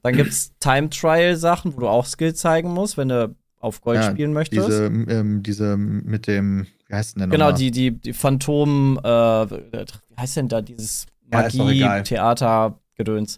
[0.03, 3.99] Dann gibt's Time Trial Sachen, wo du auch Skill zeigen musst, wenn du auf Gold
[3.99, 4.69] Ja, spielen möchtest.
[4.69, 9.09] Diese, ähm, diese mit dem, wie heißt denn der genau, die, die, die Phantom, äh,
[9.09, 12.03] wie heißt denn da dieses Ja, ist doch Magie, egal.
[12.03, 13.37] Theater, Gedöns.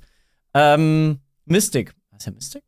[0.53, 1.95] Ähm, Mystic.
[2.13, 2.63] Heißt ja Mystic?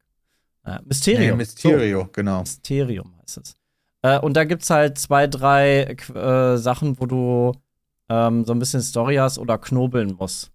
[0.64, 1.38] Äh, Nee, Mysterium.
[1.38, 2.40] Mysterio, genau.
[2.40, 3.57] Mysterium heißt es.
[4.16, 7.52] Äh, und da gibt's halt zwei, drei äh, Sachen, wo du
[8.10, 10.52] ähm, so ein bisschen Story hast oder knobeln musst.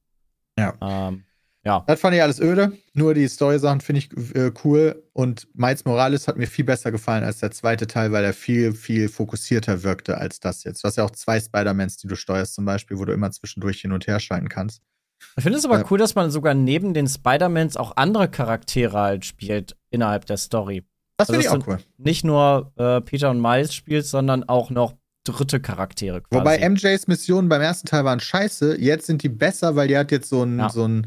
[0.59, 0.75] Ja.
[0.81, 1.25] Ähm,
[1.65, 1.85] Ja.
[1.87, 2.73] Das fand ich alles öde.
[2.93, 5.03] Nur die Story-Sachen finde ich äh, cool.
[5.13, 8.73] Und Miles Morales hat mir viel besser gefallen als der zweite Teil, weil er viel,
[8.73, 10.83] viel fokussierter wirkte als das jetzt.
[10.83, 13.81] Du hast ja auch zwei Spider-Mans, die du steuerst, zum Beispiel, wo du immer zwischendurch
[13.81, 14.83] hin und her schalten kannst.
[15.37, 15.85] Ich finde es aber Ja.
[15.89, 20.85] cool, dass man sogar neben den Spider-Mans auch andere Charaktere halt spielt innerhalb der Story.
[21.23, 21.85] Das Also finde ich das auch cool.
[21.99, 26.41] Nicht nur äh, Peter und Miles spielt, sondern auch noch dritte Charaktere quasi.
[26.41, 28.81] Wobei MJs Missionen beim ersten Teil waren scheiße.
[28.81, 30.69] Jetzt sind die besser, weil die hat jetzt so, ein, Ja.
[30.69, 31.07] so, ein,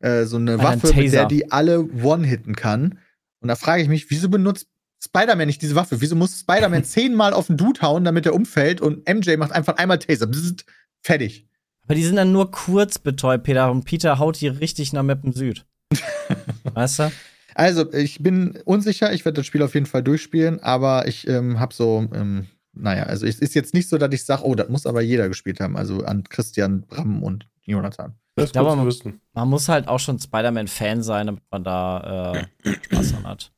[0.00, 1.10] äh, so eine Ein Waffe, mit Taser.
[1.10, 2.98] der die alle one-hitten kann.
[3.40, 4.68] Und da frage ich mich, wieso benutzt
[5.04, 6.00] Spider-Man nicht diese Waffe?
[6.00, 9.76] Wieso muss Spider-Man zehnmal auf den Dude hauen, damit er umfällt und MJ macht einfach
[9.76, 10.26] einmal Taser?
[10.26, 10.64] Bzzzt,
[11.00, 11.46] fertig.
[11.84, 13.70] Aber die sind dann nur kurz betäubt, Peter.
[13.70, 15.66] Und Peter haut die richtig nach Mappen Süd.
[16.74, 17.12] weißt du?
[17.54, 19.12] Also, ich bin unsicher.
[19.12, 23.04] Ich werde das Spiel auf jeden Fall durchspielen, aber ich ähm, habe so, ähm, naja,
[23.04, 25.60] also es ist jetzt nicht so, dass ich sage, oh, das muss aber jeder gespielt
[25.60, 25.76] haben.
[25.76, 28.14] Also an Christian, Bram und Jonathan.
[28.34, 29.20] Das Ja, aber zu man- wissen.
[29.34, 32.32] Man muss halt auch schon Spider-Man-Fan sein, damit man da
[32.64, 33.52] äh, Spaß dran hat.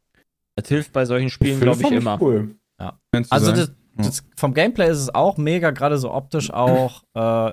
[0.57, 2.21] Das hilft bei solchen Spielen, glaube ich, immer.
[2.21, 2.57] Cool.
[2.79, 7.05] Du Also das, das, vom Gameplay ist es auch mega, gerade so optisch auch.
[7.15, 7.53] Äh,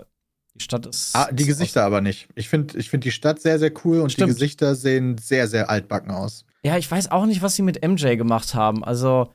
[0.62, 1.16] Stadt ist.
[1.16, 2.30] Ah, die ist Gesichter aber nicht.
[2.36, 4.30] Ich finde ich find die Stadt sehr, sehr cool und Stimmt.
[4.30, 6.46] die Gesichter sehen sehr, sehr altbacken aus.
[6.64, 8.84] Ja, ich weiß auch nicht, was sie mit MJ gemacht haben.
[8.84, 9.34] Also,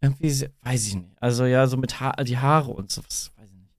[0.00, 1.08] irgendwie, weiß ich nicht.
[1.20, 3.32] Also, ja, so mit ha die Haare und sowas.
[3.36, 3.70] Weiß ich nicht.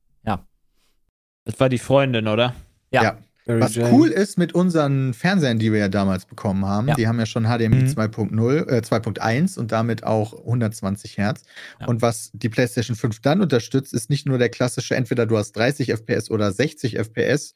[1.45, 2.55] Das war die Freundin, oder?
[2.91, 3.03] Ja.
[3.03, 3.17] Ja.
[3.45, 3.91] Mary Was Jane.
[3.93, 6.95] cool ist mit unseren Fernsehern, die wir ja damals bekommen haben, Ja.
[6.95, 7.87] die haben ja schon HDMI Mhm.
[7.87, 11.43] 2.0, äh, 2.1 und damit auch 120 Hertz.
[11.79, 11.87] Ja.
[11.87, 15.51] Und was die PlayStation 5 dann unterstützt, ist nicht nur der klassische, entweder du hast
[15.53, 17.53] 30 FPS oder 60 FPS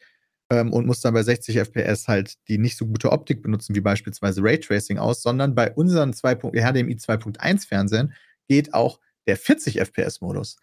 [0.52, 3.82] ähm, und musst dann bei 60 FPS halt die nicht so gute Optik benutzen, wie
[3.82, 6.36] beispielsweise Raytracing aus, sondern bei unseren 2.
[6.54, 8.14] HDMI 2.1 Fernsehern
[8.48, 10.58] geht auch der 40 FPS-Modus,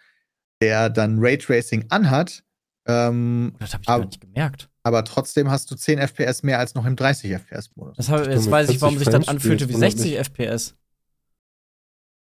[0.62, 2.42] der dann Raytracing anhat.
[2.86, 4.68] Ähm, Das habe ich Aber- gar nicht gemerkt.
[4.84, 7.96] aber trotzdem hast du 10 FPS mehr als noch im 30 FPS-Modus.
[7.96, 10.74] Das hab, jetzt weiß ich, warum 40 sich das anfühlte wie spielst, wundert 60 FPS.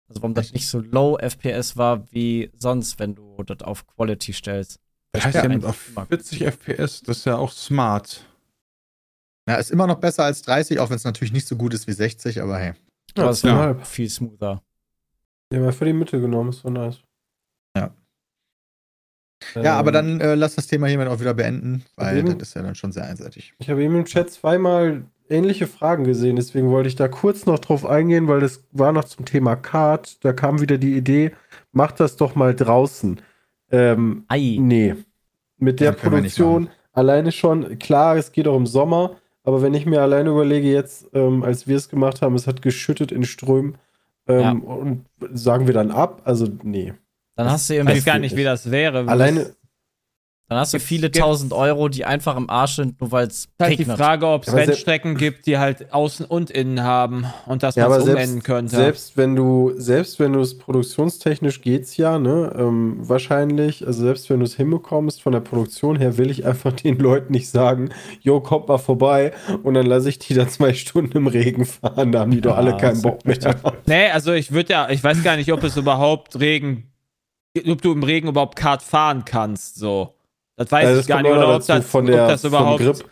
[0.08, 4.32] Also, warum das nicht so low FPS war wie sonst, wenn du das auf Quality
[4.32, 4.78] stellst.
[5.12, 6.06] Das heißt ja, Ja, auf immer.
[6.06, 8.24] 40 FPS, das ist ja auch smart.
[9.48, 11.86] Ja, ist immer noch besser als 30, auch wenn es natürlich nicht so gut ist
[11.88, 12.74] wie 60, aber hey.
[13.16, 13.86] Aber Ja, es war zweieinhalb.
[13.86, 14.62] viel smoother.
[15.52, 17.00] Ja, mal für die Mitte genommen, ist so nice.
[17.76, 17.94] Ja.
[19.56, 22.48] Ähm, Ja, aber dann äh, lass das Thema hiermit auch wieder beenden, weil eben- das
[22.48, 23.52] ist ja dann schon sehr einseitig.
[23.58, 27.58] Ich habe eben im Chat zweimal ähnliche Fragen gesehen, deswegen wollte ich da kurz noch
[27.58, 30.22] drauf eingehen, weil das war noch zum Thema Kart.
[30.24, 31.32] Da kam wieder die Idee,
[31.72, 33.20] mach das doch mal draußen.
[33.70, 34.56] Ähm, Ei.
[34.60, 34.94] nee.
[35.58, 40.02] Mit der Produktion alleine schon, klar, es geht auch im Sommer, aber wenn ich mir
[40.02, 43.76] alleine überlege, jetzt, ähm, als wir es gemacht haben, es hat geschüttet in Strömen,
[44.26, 44.50] ähm, Ja.
[44.52, 46.92] und sagen wir dann ab, also nee.
[47.36, 49.06] Dann hast du Ich irgendwie weiß gar nicht, wie das wäre.
[49.08, 49.54] Alleine,
[50.48, 53.70] Dann hast du viele tausend Euro, die einfach im Arsch sind, nur weil es halt
[53.78, 53.96] die regnet.
[53.96, 57.98] Frage, ob es Rennstrecken gibt, die halt außen und innen haben und dass Ja, man
[58.00, 58.76] es selbst, umenden könnte.
[58.76, 64.28] selbst wenn du, selbst wenn du es produktionstechnisch geht's ja, ne, ähm, wahrscheinlich, also selbst
[64.28, 67.88] wenn du es hinbekommst von der Produktion her, will ich einfach den Leuten nicht sagen,
[68.20, 72.12] jo, kommt mal vorbei und dann lasse ich die da zwei Stunden im Regen fahren,
[72.12, 73.38] da haben die doch Ja, alle keinen das- Bock mehr.
[73.86, 76.91] Nee, also ich würde ja, ich weiß gar nicht, ob es überhaupt Regen,
[77.68, 80.14] ob du im Regen überhaupt Kart fahren kannst, so.
[80.56, 82.40] Das weiß Also ich das gar kommt nicht, oder ob das, von ob der- das
[82.42, 82.80] vom überhaupt.
[82.82, 83.04] Grip.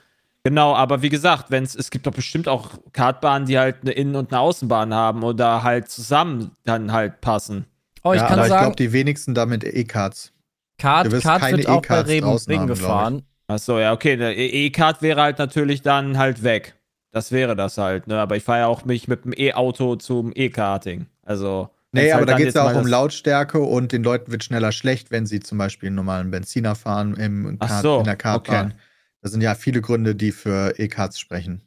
[0.44, 4.16] Genau, aber wie gesagt, wenn's, es gibt doch bestimmt auch Kartbahnen, die halt eine Innen-
[4.16, 7.66] und eine Außenbahn haben oder halt zusammen dann halt passen.
[8.02, 10.32] Oh, ich ja, kann aber ich sagen, glaube, die wenigsten damit E-Cards.
[10.78, 12.46] Kart, du wirst Kart keine wird auch bei Regen, ich.
[12.46, 13.22] gefahren.
[13.48, 14.14] Achso, ja, okay.
[14.14, 16.74] Eine E- E-Kart wäre halt natürlich dann halt weg.
[17.12, 18.18] Das wäre das halt, ne?
[18.18, 21.06] Aber ich fahre ja auch mich mit dem E-Auto zum E-Karting.
[21.22, 21.68] Also.
[21.92, 24.44] Nee, wenn's aber halt da geht es ja auch um Lautstärke und den Leuten wird
[24.44, 28.04] schneller schlecht, wenn sie zum Beispiel einen normalen Benziner fahren im Ach Kart, so, in
[28.04, 28.66] der Kartbahn.
[28.66, 28.76] okay.
[29.22, 31.62] Das sind ja viele Gründe, die für E-Cards sprechen.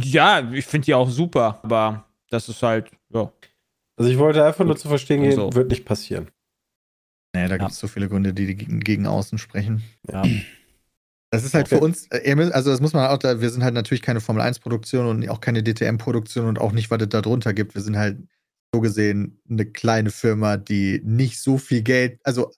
[0.00, 3.30] Ja, ich finde die auch super, aber das ist halt, ja.
[3.96, 5.52] Also ich wollte einfach nur zu verstehen gehen, Also.
[5.54, 6.28] wird nicht passieren.
[7.34, 7.56] Nee, da Ja.
[7.58, 9.82] gibt es so viele Gründe, die gegen, gegen außen sprechen.
[10.10, 10.22] Ja.
[11.30, 11.76] Das ist halt Okay.
[11.78, 15.06] für uns, äh, also das muss man auch, da, wir sind halt natürlich keine Formel-1-Produktion
[15.06, 17.74] und auch keine DTM-Produktion und auch nicht, was es da drunter gibt.
[17.74, 18.18] Wir sind halt
[18.74, 22.50] so gesehen eine kleine Firma, die nicht so viel Geld, also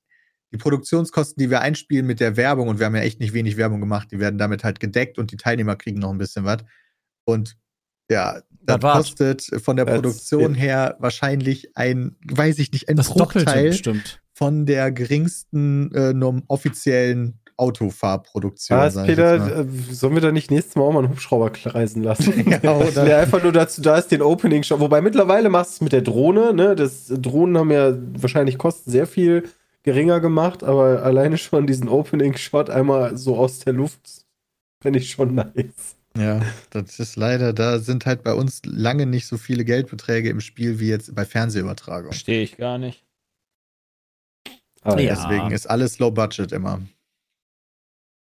[0.50, 3.58] die Produktionskosten, die wir einspielen mit der Werbung, und wir haben ja echt nicht wenig
[3.58, 6.58] Werbung gemacht, die werden damit halt gedeckt und die Teilnehmer kriegen noch ein bisschen was.
[7.24, 7.58] Und
[8.10, 8.96] ja, das Das war's.
[8.96, 13.78] kostet von der That's Produktion her wahrscheinlich ein, weiß ich nicht, ein Das Bruchteil
[14.32, 16.14] von der geringsten äh,
[16.48, 18.78] offiziellen Autofahrproduktion.
[18.78, 22.32] Was, Peter, äh, sollen wir da nicht nächstes Mal auch mal einen Hubschrauber kreisen lassen?
[22.62, 23.04] Ja, oder?
[23.04, 24.80] Der einfach nur dazu da ist, den Opening-Shot.
[24.80, 26.76] Wobei mittlerweile machst du es mit der Drohne, ne?
[26.76, 29.48] Das Drohnen haben ja wahrscheinlich Kosten sehr viel
[29.82, 34.26] geringer gemacht, aber alleine schon diesen Opening-Shot einmal so aus der Luft
[34.82, 35.96] finde ich schon nice.
[36.18, 36.40] Ja,
[36.70, 40.80] das ist leider, da sind halt bei uns lange nicht so viele Geldbeträge im Spiel
[40.80, 42.12] wie jetzt bei Fernsehübertragung.
[42.12, 43.04] Verstehe ich gar nicht.
[44.82, 45.14] Aber Ja.
[45.14, 46.80] Deswegen ist alles low budget immer.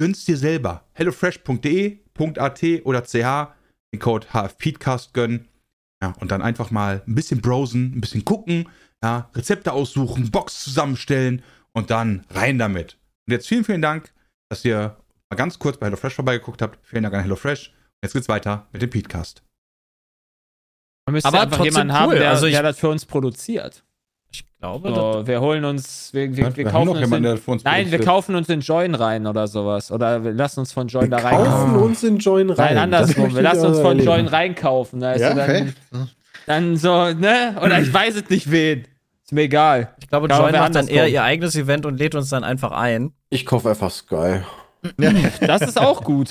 [0.00, 0.84] gönn's dir selber.
[0.94, 3.12] hellofresh.de.at oder ch
[3.92, 5.48] den Code HFPeatcast gönnen.
[6.02, 8.68] Ja, und dann einfach mal ein bisschen browsen, ein bisschen gucken,
[9.04, 12.96] ja, Rezepte aussuchen, Box zusammenstellen und dann rein damit.
[13.28, 14.12] Und jetzt vielen, vielen Dank,
[14.50, 14.96] dass ihr
[15.30, 16.78] mal ganz kurz bei HelloFresh vorbeigeguckt habt.
[16.86, 17.68] Vielen Dank an HelloFresh.
[17.68, 19.42] Und jetzt geht's weiter mit dem Peatcast.
[21.06, 22.18] Man müsste Aber einfach jemanden haben, cool.
[22.18, 23.84] der, Also ich- der das für uns produziert.
[24.32, 27.64] Ich glaube, das, So, wir holen uns, wir, wir, wir Wir kaufen uns jemanden, uns
[27.64, 29.90] Nein, wir kaufen uns in Join rein oder sowas.
[29.90, 31.36] Oder wir lassen uns von Join wir da rein.
[31.36, 32.74] kaufen uns in Join rein.
[32.74, 33.34] Nein, andersrum.
[33.34, 34.06] Wir lassen uns von erleben.
[34.06, 35.00] Join reinkaufen.
[35.00, 35.72] Da Ja, dann, okay.
[36.46, 37.56] dann so, ne?
[37.62, 38.84] Oder ich weiß es nicht wen.
[39.24, 39.94] Ist mir egal.
[40.00, 43.12] ich glaube, Join macht dann eher ihr eigenes Event und lädt uns dann einfach ein.
[43.30, 44.40] Ich kaufe einfach Sky.
[45.40, 46.30] Das ist auch gut.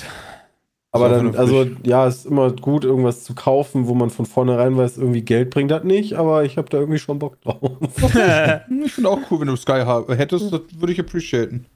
[0.92, 4.98] Aber dann, also ja, ist immer gut, irgendwas zu kaufen, wo man von vornherein weiß,
[4.98, 7.60] irgendwie Geld bringt das nicht, aber ich habe da irgendwie schon Bock drauf.
[8.84, 9.84] Ich finde auch cool, wenn du Sky
[10.16, 11.66] hättest, das würde ich appreciaten.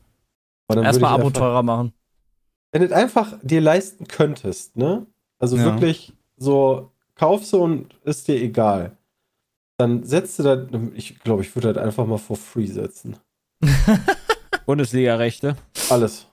[0.66, 1.92] Aber dann Erstmal würde Abo teurer machen.
[2.72, 5.07] Wenn du es einfach dir leisten könntest, ne?
[5.38, 5.64] Also Ja.
[5.64, 8.96] wirklich so, kaufst du und ist dir egal.
[9.79, 10.59] Dann setzt du das,
[10.94, 13.16] ich glaube, ich würde das einfach mal for free setzen.
[14.66, 15.57] Bundesliga-Rechte.
[15.90, 16.27] Alles.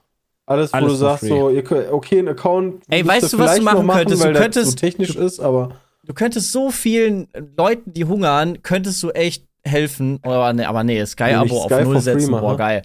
[0.46, 1.28] Alles, wo Alles du sagst, free.
[1.28, 2.82] so, ihr könnt, okay, ein Account.
[2.88, 4.20] Ey, weißt du, was du vielleicht noch machen könntest?
[4.22, 8.60] Du weil das könntest- so technisch ist, aber Du könntest so vielen Leuten, die hungern,
[8.62, 10.18] könntest du echt helfen.
[10.22, 12.30] Aber nee, aber nee Sky-Abo auf Sky Null free setzen.
[12.32, 12.40] mache.
[12.42, 12.82] Boah, geil.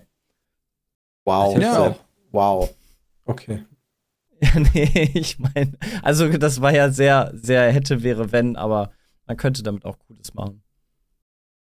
[1.25, 1.57] wow.
[1.57, 1.95] Ja.
[2.31, 2.69] Wow.
[3.25, 3.63] Okay.
[4.39, 5.71] Ja, nee, ich meine,
[6.03, 8.91] also das war ja sehr, sehr hätte, wäre, wenn, aber
[9.25, 10.61] man könnte damit auch Gutes machen.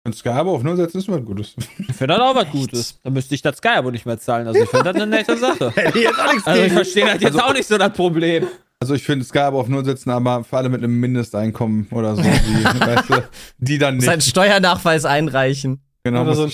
[0.10, 1.56] Wenn Sky aber auf Null setzen, ist was Gutes.
[1.88, 3.00] Ich finde das auch was Gutes.
[3.04, 4.48] Dann müsste ich das Sky-Abo nicht mehr zahlen.
[4.48, 5.72] Also ich finde das eine nette Sache.
[6.46, 8.48] Also ich verstehe das jetzt auch nicht so das Problem.
[8.80, 12.16] Also ich finde Sky aber auf Null setzen, aber für alle mit einem Mindesteinkommen oder
[12.16, 12.30] so, die,
[12.80, 13.24] weißt du,
[13.60, 14.30] die dann Seinen nicht.
[14.30, 15.80] Steuernachweis einreichen.
[16.04, 16.48] Genau, Oder so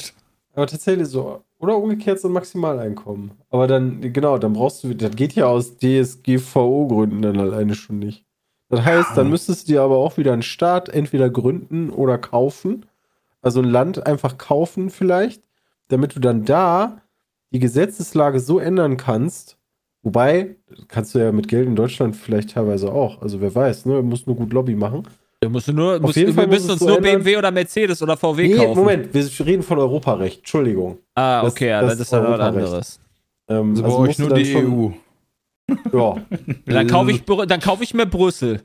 [0.53, 1.41] Aber tatsächlich so.
[1.59, 3.31] Oder umgekehrt so ein Maximaleinkommen.
[3.51, 8.25] Aber dann, genau, dann brauchst du, das geht ja aus DSGVO-Gründen dann alleine schon nicht.
[8.67, 12.85] Das heißt, dann müsstest du dir aber auch wieder einen Staat entweder gründen oder kaufen.
[13.45, 15.43] Also ein Land einfach kaufen vielleicht,
[15.89, 17.01] damit du dann da
[17.51, 19.57] die Gesetzeslage so ändern kannst.
[20.01, 20.55] Wobei,
[20.87, 23.21] kannst du ja mit Geld in Deutschland vielleicht teilweise auch.
[23.21, 23.93] Also wer weiß, ne?
[23.97, 25.03] Du musst nur gut Lobby machen.
[25.41, 27.17] Du musst nur, musst, jeden Fall wir müssen uns so nur ändern.
[27.17, 28.79] BMW oder Mercedes oder VW Nee, kaufen.
[28.79, 30.39] Moment, wir reden von Europarecht.
[30.39, 30.97] Entschuldigung.
[31.13, 32.99] Ah, Das- okay, ja, das das, ist ja was anderes.
[33.47, 34.89] Ähm, Also also musst du nur dann die schon- EU.
[35.93, 36.15] Ja.
[36.65, 38.61] Dann kaufe ich, dann kaufe ich mir Brüssel.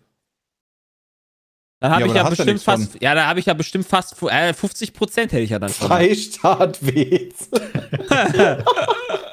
[1.81, 2.79] Dann habe Ja, ich ja da bestimmt nichts von.
[2.79, 5.71] fast, ja, da habe ich ja bestimmt fast äh, 50 Prozent hätte ich ja dann
[5.71, 5.89] schon.
[5.89, 7.49] Freistaat Wez.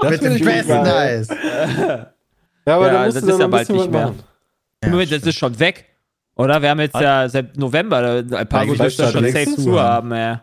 [0.10, 1.20] Mit dem ich besten geil.
[1.20, 1.28] Nice.
[2.66, 4.02] Ja, aber Ja, da musst das ist ja bald nicht mehr.
[4.08, 4.24] machen.
[4.86, 5.86] Moment, das ist schon weg.
[6.36, 6.62] Oder?
[6.62, 10.12] Wir haben jetzt ja seit November, äh, Alpago dürfte schon safe zu haben.
[10.12, 10.38] ey.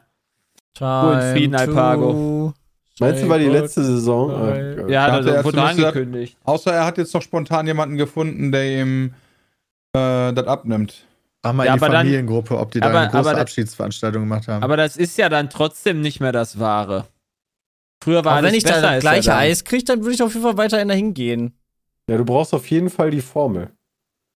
[0.74, 2.52] Time Frieden, Alpago.
[3.00, 4.30] Meinst du, war die letzte Saison?
[4.52, 6.36] Äh, Ja, dachte, das er wurde angekündigt.
[6.44, 9.14] Außer er hat jetzt noch spontan jemanden gefunden, der ihm
[9.94, 11.04] äh, das abnimmt.
[11.44, 14.22] Mach mal Ja, in die dann- Familiengruppe, ob die da aber- eine große aber- Abschiedsveranstaltung
[14.22, 14.62] gemacht haben.
[14.62, 17.06] Aber das ist ja dann trotzdem nicht mehr das Wahre.
[18.02, 19.42] Früher war Aber wenn ich da besser, das ist gleiche ja dann.
[19.44, 21.52] Eis kriege, dann würde ich auf jeden Fall weiterhin dahin gehen.
[22.08, 23.70] Ja, du brauchst auf jeden Fall die Formel.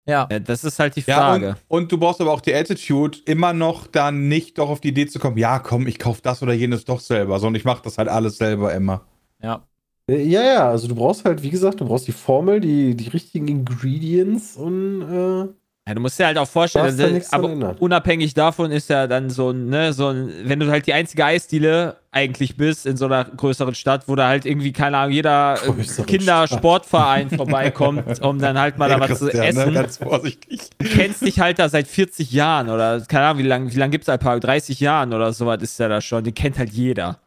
[0.07, 0.25] Ja.
[0.31, 1.57] Ja, das ist halt die Ja, Frage.
[1.67, 4.87] und, und du brauchst aber auch die Attitude, immer noch dann nicht doch auf die
[4.89, 7.83] Idee zu kommen, ja, komm, ich kauf das oder jenes doch selber, sondern ich mache
[7.83, 9.05] das halt alles selber immer.
[9.41, 9.67] Ja.
[10.09, 13.09] Äh, Ja, ja, also du brauchst halt, wie gesagt, du brauchst die Formel, die, die
[13.09, 15.49] richtigen Ingredients und äh,
[15.87, 19.51] Ja, du musst dir halt auch vorstellen, das- aber unabhängig davon ist ja dann so
[19.51, 23.23] ein, ne, so ein, wenn du halt die einzige Eisdiele eigentlich bist in so einer
[23.23, 28.77] größeren Stadt, wo da halt irgendwie, keine Ahnung, jeder äh, Kindersportverein vorbeikommt, um dann halt
[28.77, 29.61] mal da was zu Christian, ne?
[29.61, 29.73] essen.
[29.73, 30.59] Ganz vorsichtig.
[30.77, 33.89] Du kennst dich halt da seit 40 Jahren oder keine Ahnung, wie lange wie lang
[33.89, 34.39] gibt es Alpago?
[34.41, 36.23] 30 Jahren oder sowas ist der da schon.
[36.23, 37.19] Den kennt halt jeder.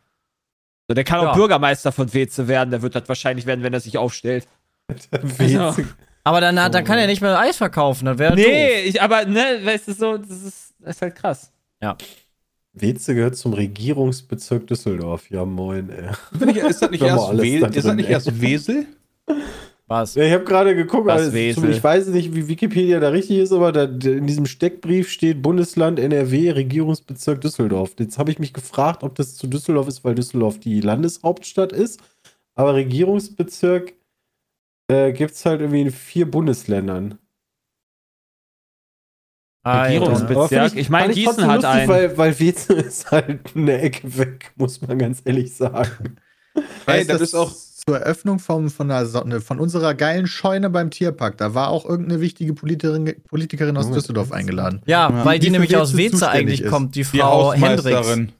[0.87, 1.33] So, der kann auch Ja.
[1.35, 4.47] Bürgermeister von Weze werden, der wird das wahrscheinlich werden, wenn er sich aufstellt.
[5.13, 5.87] Weze-
[6.25, 8.87] Aber dann, hat- dann kann er nicht mehr Eis verkaufen, das wäre Nee, doof.
[8.87, 11.51] ich, aber ne, weißt du so, das ist, das ist halt krass.
[12.73, 15.29] Weze gehört zum Regierungsbezirk Düsseldorf.
[15.31, 16.69] Ja, moin, ey.
[16.69, 18.87] Ist das nicht, erst, da ist das nicht erst Wesel?
[19.89, 20.15] Was?
[20.15, 21.63] Ja, ich habe gerade geguckt, Was, also, Wesel?
[21.65, 25.43] zum, ich weiß nicht, wie Wikipedia da richtig ist, aber da in diesem Steckbrief steht
[25.43, 27.95] Bundesland NRW, Regierungsbezirk Düsseldorf.
[27.99, 31.99] Jetzt habe ich mich gefragt, ob das zu Düsseldorf ist, weil Düsseldorf die Landeshauptstadt ist.
[32.55, 33.95] Aber Regierungsbezirk
[34.91, 37.19] äh, gibt es halt irgendwie in vier Bundesländern.
[39.67, 40.37] Regierungsbezirk.
[40.37, 41.89] Aber finde Ich meine, Gießen hat lustig, einen.
[41.89, 46.17] Weil, weil Weze ist halt eine Ecke weg, muss man ganz ehrlich sagen.
[46.55, 47.53] Ey, Weißt, das das ist auch.
[47.53, 51.37] zur Eröffnung vom, von, der Sonne, von unserer geilen Scheune beim Tierpark.
[51.37, 54.81] Da war auch irgendeine wichtige Politikerin, Politikerin aus Düsseldorf eingeladen.
[54.87, 55.25] Ja, Ja.
[55.27, 56.71] weil die Die nämlich aus Weze eigentlich ist.
[56.71, 58.33] kommt, die Die Frau Hendricks.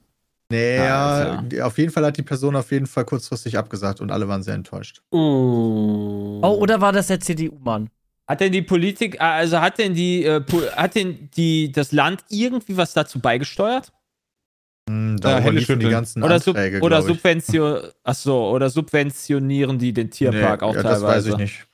[0.51, 4.11] Nee, Ah, ja, auf jeden Fall hat die Person auf jeden Fall kurzfristig abgesagt und
[4.11, 5.01] alle waren sehr enttäuscht.
[5.11, 6.43] Mm.
[6.43, 7.89] Oh, oder war das der CDU-Mann?
[8.27, 10.41] Hat denn die Politik, äh, also hat denn die, äh,
[10.75, 13.91] hat denn die, das Land irgendwie was dazu beigesteuert?
[14.89, 17.15] Ja, da Hände liefen die ganzen Oder, sub Anträge, oder glaub ich.
[17.15, 21.01] subvention ach so, oder subventionieren die den Tierpark Nee, auch ja, teilweise?
[21.05, 21.67] Das weiß ich nicht.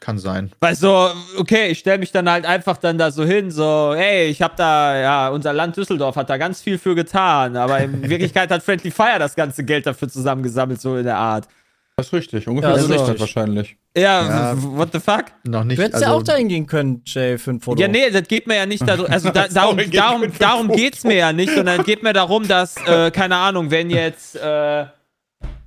[0.00, 0.52] Kann sein.
[0.60, 4.26] Weil so, okay, ich stelle mich dann halt einfach dann da so hin, so, hey,
[4.28, 8.02] ich hab da, ja, unser Land Düsseldorf hat da ganz viel für getan, aber in
[8.08, 11.48] Wirklichkeit hat Friendly Fire das ganze Geld dafür zusammengesammelt, so in der Art.
[11.96, 12.46] Das ist richtig.
[12.46, 13.18] Ungefähr Ja, so richtig.
[13.18, 13.76] wahrscheinlich.
[13.96, 14.62] Ja, Ja.
[14.62, 15.24] what the fuck?
[15.42, 15.78] Noch nicht.
[15.80, 17.80] Du hättest ja auch dahin gehen können, Jay, für ein Foto.
[17.82, 21.16] Ja, nee, das geht mir ja nicht darum, also da, darum, darum, darum geht's mir
[21.16, 24.84] ja nicht, sondern es geht mir darum, dass, äh, keine Ahnung, wenn jetzt, äh,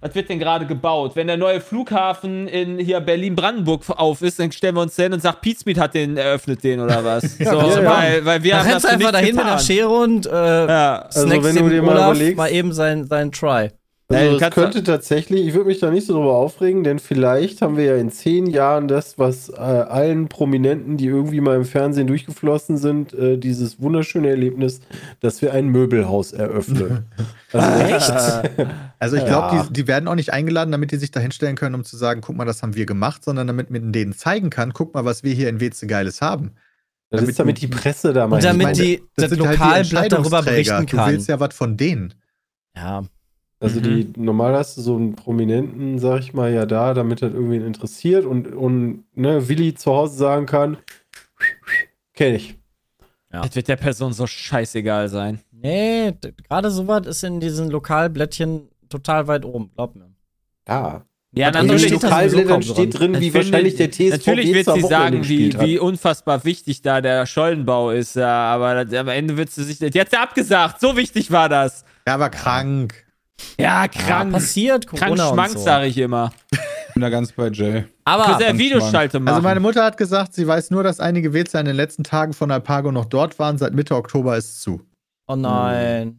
[0.04, 1.16] was wird denn gerade gebaut?
[1.16, 5.22] Wenn der neue Flughafen in hier Berlin-Brandenburg auf ist, dann stellen wir uns hin und
[5.22, 7.38] sagen, Pizmeet hat den eröffnet, den oder was?
[7.38, 7.86] So, ja.
[7.86, 9.50] weil, weil wir Dann haben dazu einfach dahin mit getan.
[9.52, 10.30] einer Schere und äh,
[10.68, 11.02] Ja.
[11.04, 13.70] Also, wenn du dir mal Olaf überlegst- mal eben sein, sein Try.
[14.14, 17.62] Also das du- könnte tatsächlich, ich würde mich da nicht so drüber aufregen, denn vielleicht
[17.62, 21.66] haben wir ja in zehn Jahren das, was äh, allen Prominenten, die irgendwie mal im
[21.66, 24.82] Fernsehen durchgeflossen sind, äh, dieses wunderschöne Erlebnis,
[25.20, 27.06] dass wir ein Möbelhaus eröffnen.
[27.54, 28.12] Also echt?
[29.00, 29.64] Also ich glaube, Ja.
[29.64, 32.22] die, die werden auch nicht eingeladen, damit die sich da hinstellen können, um zu sagen,
[32.22, 35.24] guck mal, das haben wir gemacht, sondern damit man denen zeigen kann, guck mal, was
[35.24, 36.52] wir hier in Weze Geiles haben.
[37.10, 39.42] Das Damit ist damit du- die Presse da mal Und damit meine, die, das, sind
[39.46, 40.52] halt die Lokalblatt darüber Entscheidungsträger.
[40.52, 41.12] berichten Du kann.
[41.12, 42.14] willst ja was von denen.
[42.78, 43.04] Ja.
[43.62, 47.32] Also die, normal hast du so einen Prominenten, sag ich mal, ja da, damit das
[47.32, 50.78] irgendwen interessiert und, und ne, Willi zu Hause sagen kann,
[52.16, 52.56] kenn ich.
[53.30, 55.40] Das wird der Person so scheißegal sein.
[55.52, 56.14] Nee,
[56.50, 60.12] gerade sowas ist in diesen Lokalblättchen total weit oben, glaub mir.
[60.68, 61.06] Ja.
[61.34, 64.82] Ja, Und In den natürlich steht Lokalblättern drin, wie wahrscheinlich der TSV Natürlich wird sie
[64.82, 69.50] sagen, wie, wie unfassbar wichtig da der Schollenbau ist, ja, aber das, am Ende wird
[69.52, 69.78] sie sich.
[69.78, 71.86] Die hat ja abgesagt, so wichtig war das.
[72.04, 73.06] Er war krank.
[73.60, 74.32] Ja, Ja, krank.
[74.34, 75.60] passiert, krank Corona und Schmanks, so.
[75.60, 76.32] sage ich immer.
[76.52, 77.86] Ich bin da ganz bei Jay.
[78.04, 79.36] Aber Dass er Videoschalte machen.
[79.36, 82.34] Also meine Mutter hat gesagt, sie weiß nur, dass einige Weze in den letzten Tagen
[82.34, 83.58] von Alpago noch dort waren.
[83.58, 84.82] Seit Mitte Oktober ist es zu.
[85.28, 86.18] oh nein.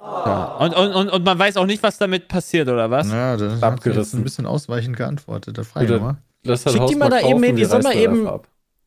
[0.00, 0.56] Ja.
[0.58, 3.10] Und, und, und, und man weiß auch nicht, was damit passiert, oder was?
[3.10, 4.20] Ja, das Abgerissen.
[4.20, 5.58] ein bisschen ausweichend geantwortet.
[5.58, 8.26] Da frage ich das Schick die mal da eben hin, die wir soll mal eben-.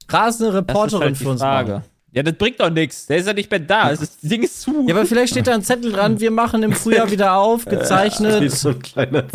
[0.09, 1.71] Rasende ist Reporterin halt für uns Frage.
[1.73, 1.83] machen.
[2.13, 3.07] Ja, das bringt doch nichts.
[3.07, 3.89] Der ist ja nicht mehr da.
[3.89, 4.85] Das Ding ist zu.
[4.87, 8.51] Ja, aber vielleicht steht da ein Zettel dran, wir machen im Frühjahr wieder auf, gezeichnet.
[8.51, 9.33] so ein kleiner mit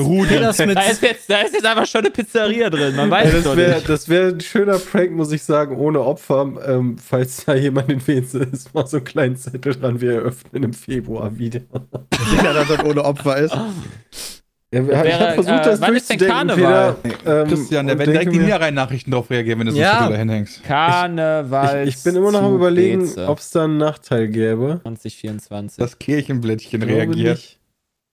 [0.76, 2.94] da, ist jetzt, da ist jetzt einfach schon eine Pizzeria drin.
[2.94, 3.88] Man weiß Ja, das wäre nicht.
[3.88, 6.52] das wär ein schöner Prank, muss ich sagen, ohne Opfer.
[6.66, 10.62] Ähm, falls da jemand in Weze ist, mal so einen kleinen Zettel dran, wir eröffnen
[10.62, 11.60] im Februar wieder.
[12.30, 13.56] Sicher, dass das ohne Opfer ist.
[14.70, 16.96] Ja, ich habe versucht, äh, das wann ist denn Karneval?
[17.02, 17.42] Peter.
[17.42, 20.04] Ähm, Christian, da werden direkt die Niederrhein-Nachrichten drauf reagieren, wenn du so Ja.
[20.04, 20.62] ein da hinhängst.
[20.64, 21.88] Karneval.
[21.88, 24.81] ich, ich bin immer noch am überlegen, ob es da einen Nachteil gäbe.
[24.83, 25.78] 2024.
[25.78, 27.37] Das Kirchenblättchen Ich reagiert.
[27.38, 27.58] nicht.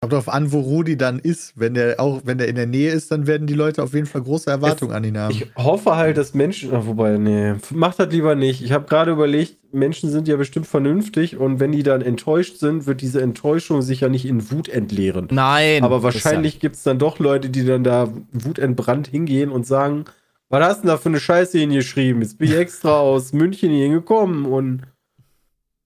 [0.02, 1.60] Kommt darauf an, wo Rudi dann ist.
[1.60, 4.06] Wenn der auch, wenn der in der Nähe ist, dann werden die Leute auf jeden
[4.06, 5.32] Fall große Erwartungen an ihn haben.
[5.32, 6.70] Ich hoffe halt, dass Menschen.
[6.74, 8.64] Ach, wobei, nee, macht das lieber nicht.
[8.64, 12.86] Ich habe gerade überlegt, Menschen sind ja bestimmt vernünftig und wenn die dann enttäuscht sind,
[12.86, 15.28] wird diese Enttäuschung sich ja nicht in Wut entleeren.
[15.32, 15.84] Nein.
[15.84, 20.06] Aber wahrscheinlich gibt es dann doch Leute, die dann da wutentbrannt hingehen und sagen,
[20.48, 22.22] was hast du denn da für eine Scheiße hingeschrieben?
[22.22, 24.84] Jetzt bin ich extra aus München hier gekommen und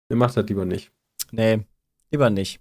[0.09, 0.91] der macht das lieber nicht.
[1.31, 1.61] Nee,
[2.11, 2.61] lieber nicht.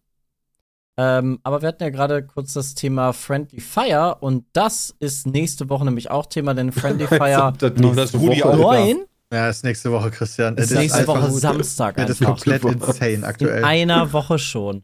[1.01, 5.69] Ähm, aber wir hatten ja gerade kurz das Thema Friendly Fire und das ist nächste
[5.69, 8.57] Woche nämlich auch Thema, denn Friendly Fire das das Rudi auch da.
[8.57, 8.97] 9
[9.31, 10.57] Ja, ist nächste Woche, Christian.
[10.57, 12.33] Ist Das nächste einfach- Woche Samstag Das ist einfach.
[12.35, 13.63] komplett insane In aktuell.
[13.63, 14.83] einer Woche schon.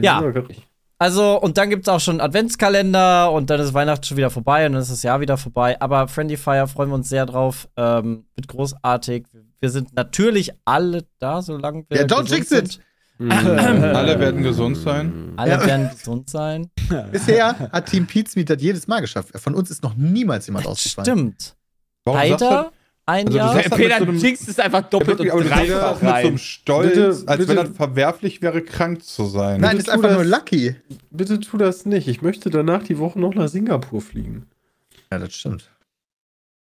[0.00, 0.22] Ja.
[0.98, 4.72] Also, und dann gibt's auch schon Adventskalender und dann ist Weihnachten schon wieder vorbei und
[4.72, 5.80] dann ist das Jahr wieder vorbei.
[5.80, 7.68] Aber Friendly Fire freuen wir uns sehr drauf.
[7.76, 9.26] Ähm, wird großartig.
[9.60, 11.98] Wir sind natürlich alle da, solange wir.
[11.98, 12.80] Ja, don't jinx it.
[13.18, 13.32] Sind.
[13.32, 15.32] Alle werden gesund sein.
[15.36, 15.66] Alle Ja.
[15.66, 16.70] werden gesund sein.
[17.12, 19.30] Bisher hat Team Pizmeet das jedes Mal geschafft.
[19.38, 21.06] Von uns ist noch niemals jemand ausgefallen.
[21.06, 21.56] Stimmt.
[22.04, 22.72] Warum Heider,
[23.06, 23.54] ein Also Jahr.
[23.54, 26.26] das Peter so einem- jinxt es einfach Ja, doppelt wirklich, und dreifach mit so einem
[26.26, 26.38] rein.
[26.38, 27.54] Stolz, Bitte, als wenn bitte.
[27.68, 29.60] das verwerflich wäre, krank zu sein.
[29.60, 30.38] Nein, Bitte das ist tu einfach nur das.
[30.40, 30.76] lucky.
[31.10, 32.08] Bitte tu das nicht.
[32.08, 34.46] Ich möchte danach die Woche noch nach Singapur fliegen.
[35.12, 35.70] Ja, das stimmt.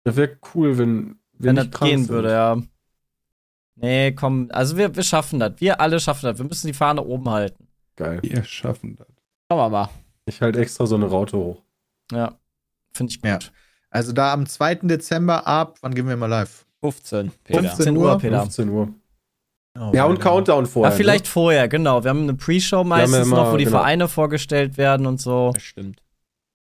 [0.03, 2.09] Das wäre cool, wenn, wenn nicht das krank gehen sind.
[2.09, 2.57] würde, ja.
[3.75, 5.53] Nee, komm, also wir, wir schaffen das.
[5.57, 6.37] Wir alle schaffen das.
[6.37, 7.67] Wir müssen die Fahne oben halten.
[7.95, 8.19] Geil.
[8.21, 9.07] Wir schaffen das.
[9.51, 9.89] Schauen wir mal.
[10.25, 11.61] Ich halte extra so eine Raute hoch.
[12.11, 12.33] Ja.
[12.93, 13.29] Finde ich gut.
[13.29, 13.39] Ja.
[13.89, 14.75] Also da am 2.
[14.75, 16.65] Dezember ab, wann gehen wir mal live?
[16.81, 17.59] 15, Peter.
[17.61, 18.41] 15 Uhr, Peter.
[18.41, 18.89] 15 Uhr.
[19.79, 20.19] Oh, Ja, und.
[20.19, 20.91] Countdown Ja, vorher.
[20.95, 21.29] vielleicht Ne?
[21.31, 22.03] vorher, genau.
[22.03, 23.77] Wir haben eine Pre-Show meistens immer, noch, wo die genau.
[23.77, 25.51] Vereine vorgestellt werden und so.
[25.53, 26.03] Das stimmt.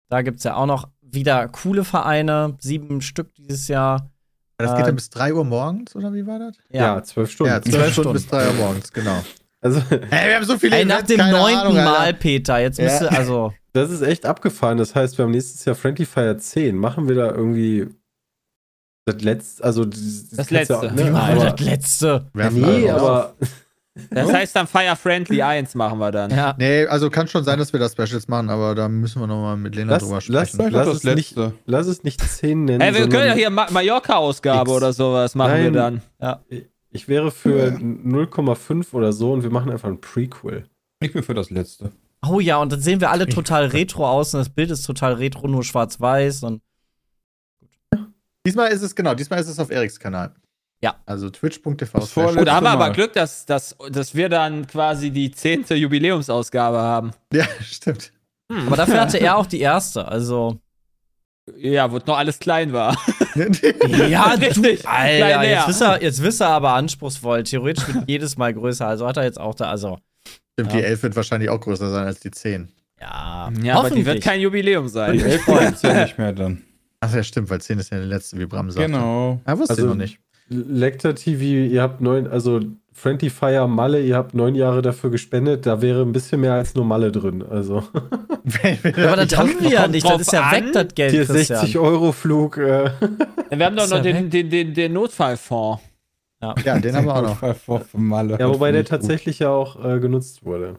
[0.09, 2.57] Da gibt's ja auch noch wieder coole Vereine.
[2.61, 4.11] Sieben Stück dieses Jahr.
[4.59, 6.57] Das geht Äh, dann bis 3 Uhr morgens, oder wie war das?
[6.71, 7.53] Ja, zwölf Stunden.
[7.53, 8.45] Ja, 12 Zwölf Stunden bis Stunden.
[8.45, 9.23] 3 Uhr morgens, genau.
[9.63, 11.75] Also, Ey, wir haben so viele Ey, nach dem neunten.
[11.75, 12.61] Mal, Peter.
[12.61, 12.85] Jetzt Ja.
[12.85, 13.53] müsste, also.
[13.73, 14.79] das ist echt abgefahren.
[14.79, 16.77] Das heißt, wir haben nächstes Jahr Friendly Fire 10.
[16.77, 17.89] Machen wir da irgendwie
[19.07, 20.75] das letzte, also das, Das letzte.
[20.75, 22.31] Ja, Wie ne, machen wir aber, das letzte?
[22.35, 23.35] Nee, aber
[24.11, 26.31] Das heißt dann Fire Friendly 1 machen wir dann.
[26.31, 26.55] Ja.
[26.59, 29.57] Nee, also kann schon sein, dass wir das Specials machen, aber da müssen wir nochmal
[29.57, 30.71] mit Lena Lass- drüber lass- sprechen.
[30.73, 32.81] Lass doch es nicht- lass es nicht 10 nennen.
[32.83, 36.03] Ey, wir können ja hier Ma Mallorca-Ausgabe oder sowas machen wir Nein.
[36.19, 36.41] dann.
[36.91, 40.67] Ich wäre für 0,5 oder so und wir machen einfach ein Prequel.
[41.01, 41.93] Ich bin für das letzte.
[42.27, 45.15] Oh ja, und dann sehen wir alle total retro aus und das Bild ist total
[45.15, 46.61] retro, nur schwarz-weiß und
[48.47, 50.33] Diesmal ist es, genau, diesmal ist es auf Eriks Kanal.
[50.87, 50.95] Ja.
[51.05, 51.99] Also twitch.tv.
[52.17, 55.65] Oh, da haben wir aber Glück, dass, dass, dass wir dann quasi die 10.
[55.71, 57.11] Jubiläumsausgabe haben.
[57.33, 58.13] Ja, stimmt.
[58.49, 60.61] Aber dafür hatte er auch die erste, also.
[61.57, 62.97] Ja, wo noch alles klein war.
[64.09, 64.55] Ja, Richtig.
[64.55, 67.43] du, Klein Alter, jetzt ist, er, jetzt ist er aber anspruchsvoll.
[67.43, 69.99] Theoretisch wird jedes Mal größer, also hat er jetzt auch da, also.
[70.55, 70.79] Stimmt, Ja.
[70.79, 72.73] die 11 wird wahrscheinlich auch größer sein als die 10.
[73.01, 75.21] Ja, Ja, aber die wird kein Jubiläum sein.
[75.21, 76.63] Elf gibt's ja nicht mehr dann.
[77.01, 78.87] Ach ja, stimmt, weil 10 ist ja die letzte, wie Bram sagt.
[78.87, 79.39] Genau.
[79.45, 80.19] Ah, wusste Also- noch nicht.
[80.49, 82.61] Lecter TV, ihr habt neun, also
[82.93, 86.75] Friendly Fire Malle, ihr habt neun Jahre dafür gespendet, da wäre ein bisschen mehr als
[86.75, 87.45] nur Malle drin.
[87.49, 87.83] Also
[88.97, 90.73] Ja, aber das haben wir ja nicht, das ist ja weg, an.
[90.73, 91.61] das Geld, hier Christian.
[91.61, 92.59] 60 Euro Flug.
[92.59, 92.91] Äh,
[93.51, 95.83] Wir haben doch noch den, den, den, den Notfallfonds.
[96.41, 97.43] Ja, den haben wir auch noch.
[98.23, 98.39] noch.
[98.39, 100.77] ja, wobei der tatsächlich ja auch äh, genutzt wurde.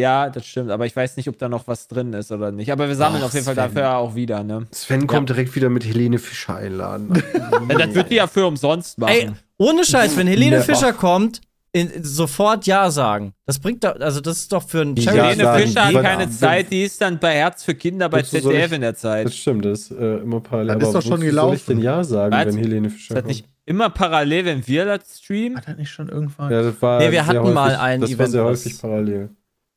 [0.00, 2.72] Ja, das stimmt, aber ich weiß nicht, ob da noch was drin ist oder nicht.
[2.72, 3.74] Aber wir sammeln Ach, auf jeden Fall Sven.
[3.74, 4.66] dafür auch wieder, ne?
[4.72, 7.22] Sven kommt direkt wieder mit Helene Fischer einladen.
[7.68, 9.12] Ja, das wird die ja für umsonst machen.
[9.12, 10.64] Ey, ohne Scheiß, wenn Helene Never.
[10.64, 11.40] Fischer kommt,
[11.72, 13.32] in, sofort Ja sagen.
[13.46, 15.62] Das bringt doch, also das ist doch für einen Ja, Helene sagen.
[15.62, 18.80] Fischer hat keine Zeit, die ist dann bei Herz für Kinder bei ZDF ich- in
[18.80, 19.26] der Zeit.
[19.26, 20.78] Das stimmt, das ist äh, immer parallel.
[20.78, 21.62] Das ist doch schon wozu Soll ich gelaufen.
[21.68, 22.46] denn Ja sagen, Was?
[22.46, 23.28] wenn Helene Ist Fischer das kommt?
[23.28, 25.58] nicht immer parallel, wenn wir das streamen?
[25.58, 26.50] Hat er nicht schon irgendwann?
[26.50, 28.50] Ja, das war Nee, wir sehr hatten häufig, mal ein Das war Event, sehr was-
[28.64, 29.30] häufig parallel.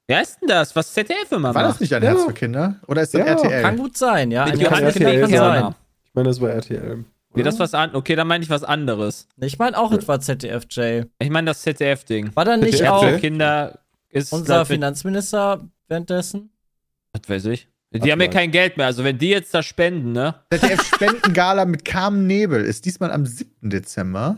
[0.08, 0.76] Wer ist denn das?
[0.76, 1.82] Was ZDF immer War das macht?
[1.82, 2.10] nicht ein Ja.
[2.10, 2.76] Herz für Kinder?
[2.88, 3.62] Oder ist das Ja, RTL?
[3.62, 4.46] Kann gut sein, ja.
[4.46, 5.30] Mit Ein Johannes Herz für Kinder kann
[5.64, 5.76] sein.
[6.06, 7.06] Ich meine, das war RTL.
[7.36, 7.96] Nee, das was an.
[7.96, 9.28] Okay, dann meine ich was anderes.
[9.42, 11.06] Ich meine auch, es war ZDF, Jay.
[11.20, 12.36] Ich meine das ZDF-Ding.
[12.36, 13.80] War da nicht ZDF, auch Herz für Kinder
[14.10, 14.32] ist.
[14.34, 16.52] unser das Finanzminister währenddessen?
[17.14, 17.68] Das weiß ich.
[17.92, 18.86] Die Warte haben ja kein Geld mehr.
[18.88, 20.36] Also wenn die jetzt da spenden, ne?
[20.52, 23.70] ZDF Spendengala mit Carmen Nebel ist diesmal am 7.
[23.70, 24.38] Dezember.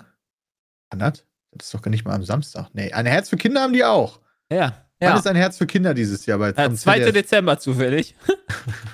[0.89, 1.25] Wann das?
[1.51, 2.67] Das ist doch gar nicht mal am Samstag.
[2.73, 4.19] Nee, ein Herz für Kinder haben die auch.
[4.51, 4.84] Ja.
[4.99, 5.17] Wann Ja.
[5.17, 6.99] ist ein Herz für Kinder dieses Jahr bei ja am 2.
[6.99, 7.13] ZDF?
[7.13, 8.15] Dezember zufällig.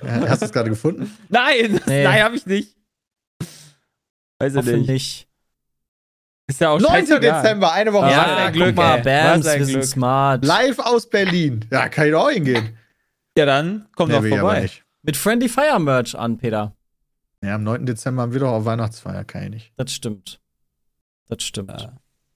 [0.03, 1.15] Ja, Hast du es gerade gefunden?
[1.29, 2.03] Nein, Nee.
[2.03, 2.75] nein, habe ich nicht.
[4.39, 4.89] Weiß ich nicht.
[4.89, 5.27] nicht.
[6.47, 6.89] Ist ja auch 9.
[6.91, 7.43] scheißegal.
[7.43, 8.53] Dezember, eine Woche Ja, ein.
[8.53, 9.01] Glück, guck mal.
[9.01, 9.83] Bams, wir sind Glück.
[9.85, 10.43] smart.
[10.43, 11.65] Live aus Berlin.
[11.71, 12.77] Ja, kann ich auch hingehen.
[13.37, 14.69] Ja, dann komm Nee, doch vorbei.
[15.03, 16.75] Mit Friendly Fire Merch an, Peter.
[17.43, 17.85] Ja, am 9.
[17.85, 19.73] Dezember haben wir doch auch Weihnachtsfeier, kann ich nicht.
[19.77, 20.41] Das stimmt.
[21.29, 21.71] Das stimmt.
[21.79, 21.93] Ja.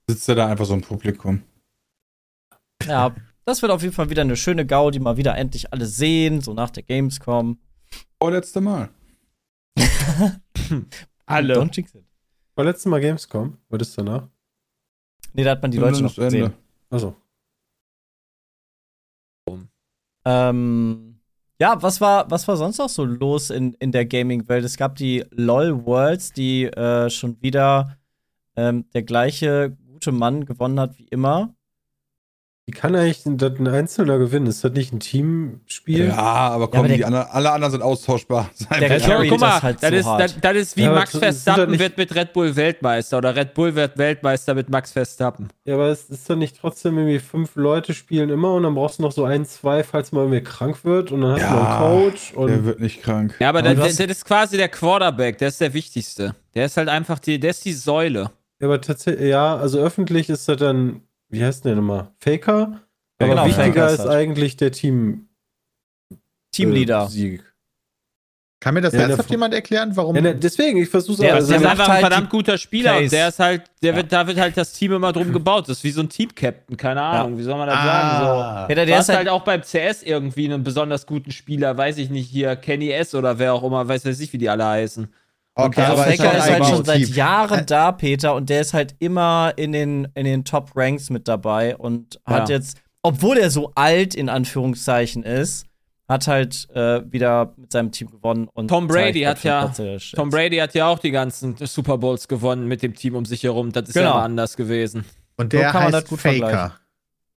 [0.07, 1.43] Sitzt er da einfach so im Publikum.
[2.87, 3.13] Ja,
[3.45, 6.53] das wird auf jeden Fall wieder eine schöne Gaudi, mal wieder endlich alle sehen, so
[6.53, 7.59] nach der Gamescom.
[8.21, 8.89] Vorletzte Mal.
[11.25, 11.55] Alle.
[11.55, 12.03] Don't jinx it.
[12.55, 13.57] War letztes Mal Gamescom?
[13.69, 14.27] Was ist danach?
[15.33, 16.49] Nee, da hat man die Leute noch Das Ende.
[16.49, 16.53] gesehen.
[16.89, 17.15] Achso.
[20.25, 21.19] Ähm,
[21.59, 24.65] ja, was war, was war sonst noch so los in, in der Gaming-Welt?
[24.65, 27.97] Es gab die LOL Worlds, die äh, schon wieder
[28.55, 31.53] ähm, der gleiche gute Mann gewonnen hat wie immer.
[32.67, 34.47] Wie kann eigentlich das ein Einzelner gewinnen?
[34.47, 36.07] Ist das nicht ein Teamspiel?
[36.07, 38.49] Ja, aber komm, aber der- die anderen, alle anderen sind austauschbar.
[38.79, 40.21] Der Ja, guck mal, das halt das, so ist, hart.
[40.21, 43.53] das, das ist wie Ja, aber Max Verstappen wird mit Red Bull Weltmeister oder Red
[43.53, 45.49] Bull wird Weltmeister mit Max Verstappen.
[45.65, 48.97] Ja, aber es ist doch nicht trotzdem irgendwie fünf Leute spielen immer und dann brauchst
[48.97, 51.61] du noch so ein, zwei, falls mal irgendwie krank wird und dann hast du noch
[51.61, 53.35] Ja, einen Coach der und wird nicht krank.
[53.37, 56.33] Ja, aber Aber der, der, das ist quasi der Quarterback, der ist der wichtigste.
[56.55, 58.31] Der ist halt einfach die, der ist die Säule.
[58.59, 61.01] Ja, aber tatsächlich, ja, also öffentlich ist das dann,
[61.35, 62.11] wie heißt der nochmal?
[62.19, 62.81] Faker?
[63.19, 64.07] Ja, Aber genau, wichtiger Faker ist das.
[64.07, 65.27] eigentlich der Team
[66.51, 67.05] Teamleader.
[67.05, 67.43] äh, Sieg.
[68.61, 70.15] Kann mir das Ja, der ernsthaft jemand erklären, warum?
[70.15, 72.57] Ja, ne, deswegen, ich versuche Der- also, Der ist einfach ein halt verdammt die guter
[72.57, 73.97] Spieler und der ist halt, der Ja.
[73.97, 75.67] wird, da wird halt das Team immer drum gebaut.
[75.69, 78.09] Das ist wie so ein Team-Captain, keine Ahnung, wie soll man das sagen?
[78.09, 78.81] ah, Ja, der, So.
[78.81, 81.97] Du der hast ist halt, halt auch beim CS irgendwie einen besonders guten Spieler, weiß
[81.97, 84.65] ich nicht, hier Kenny S oder wer auch immer, weiß weiß ich, wie die alle
[84.65, 85.13] heißen.
[85.55, 87.07] Okay, der aber Faker schon ist ein halt schon seit.
[87.09, 91.27] Jahren da, Peter, und der ist halt immer in den, in den Top Ranks mit
[91.27, 92.55] dabei und hat Ja.
[92.55, 95.65] jetzt, obwohl er so alt in Anführungszeichen ist,
[96.07, 98.47] hat halt äh, wieder mit seinem Team gewonnen.
[98.53, 99.73] Und Tom Brady hat für ja-.
[100.15, 103.41] Tom Brady hat ja auch die ganzen Super Bowls gewonnen mit dem Team um sich
[103.43, 103.71] herum.
[103.71, 104.13] Das ist ja Genau.
[104.13, 105.03] immer anders gewesen.
[105.37, 106.37] Und So der kann man das heißt gut Faker.
[106.37, 106.71] vergleichen.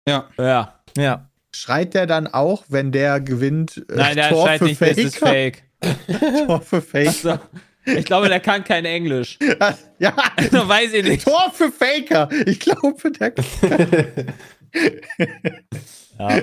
[0.07, 0.25] Ja.
[0.37, 0.73] Ja.
[0.97, 1.29] Ja.
[1.51, 3.77] Schreit der dann auch, wenn der gewinnt?
[3.89, 5.63] äh, Nein, der Tor scheint für nicht, das ist fake.
[6.47, 7.07] Tor für Faker.
[7.07, 7.39] Also,
[7.85, 9.37] ich glaube, der kann kein Englisch.
[9.99, 11.23] ja, Also, weiß ich nicht.
[11.25, 12.29] Tor für Faker.
[12.45, 13.33] Ich glaube, der.
[16.17, 16.41] Ja.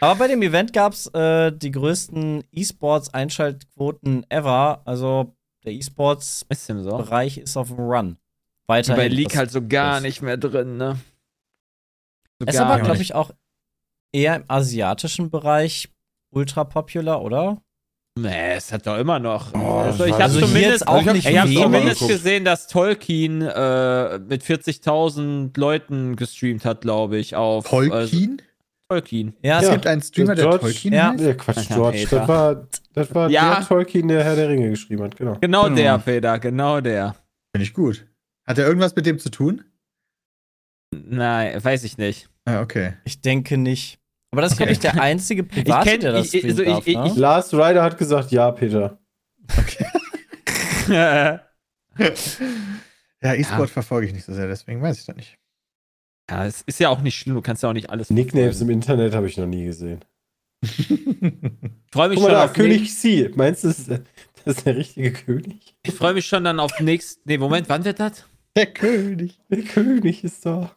[0.00, 4.82] Aber bei dem Event gab es äh, die größten E-Sports-Einschaltquoten ever.
[4.84, 5.34] Also
[5.64, 7.60] der E-Sports-Bereich Ist so?
[7.62, 8.16] ist auf dem Run.
[8.68, 8.96] Weiterhin.
[8.96, 10.98] Bei League halt so gar das- nicht mehr drin, ne?
[12.40, 13.32] So Es ist aber, glaube ich, auch
[14.12, 15.88] eher im asiatischen Bereich
[16.32, 17.60] ultra popular, oder?
[18.22, 19.52] Nee, es hat doch immer noch.
[19.54, 22.10] Oh, also, ich habe Also zumindest, auch ich hab- nicht ich aber zumindest geguckt.
[22.12, 28.42] gesehen, dass Tolkien äh, mit 40.000 Leuten gestreamt hat, glaube ich, auf äh, Tolkien?
[28.90, 29.34] Tolkien.
[29.42, 29.72] Ja, es Ja.
[29.72, 31.10] gibt einen Streamer, der George- Tolkien ja.
[31.12, 31.20] heißt?
[31.20, 32.06] Ja, Quatsch, George.
[32.10, 33.56] Das war, das war Ja.
[33.56, 35.36] der Tolkien, der Herr der Ringe geschrieben hat, genau.
[35.40, 35.76] Genau Genau.
[35.76, 37.14] der, Peter, genau der.
[37.54, 38.06] Finde ich gut.
[38.46, 39.62] Hat er irgendwas mit dem zu tun?
[40.94, 42.28] Nein, weiß ich nicht.
[42.46, 42.94] Ah, okay.
[43.04, 43.98] Ich denke nicht.
[44.30, 46.62] Aber das ist, glaube ich, der einzige Ich Private, kenn- der das ich- ich- also
[46.62, 47.06] ich- darf, ich- ne?
[47.06, 48.98] ich- Last Rider hat gesagt, ja, Peter.
[50.88, 51.40] ja,
[53.20, 55.38] Ja, E-Sport verfolge ich nicht so sehr, deswegen weiß ich das nicht.
[56.28, 58.10] es ist ja auch nicht schlimm, du kannst ja auch nicht alles.
[58.10, 58.70] Nicknames im.
[58.70, 60.04] Internet habe ich noch nie gesehen.
[61.90, 63.30] Ich freue mich Guck mal schon da, auf König C.
[63.34, 63.78] Meinst du, das
[64.44, 65.74] ist, der richtige König?
[65.82, 67.24] Ich freue mich schon dann auf nächst.
[67.24, 68.26] Nee, Moment, wann wird das?
[68.54, 69.40] Der König.
[69.48, 70.70] Der König ist da.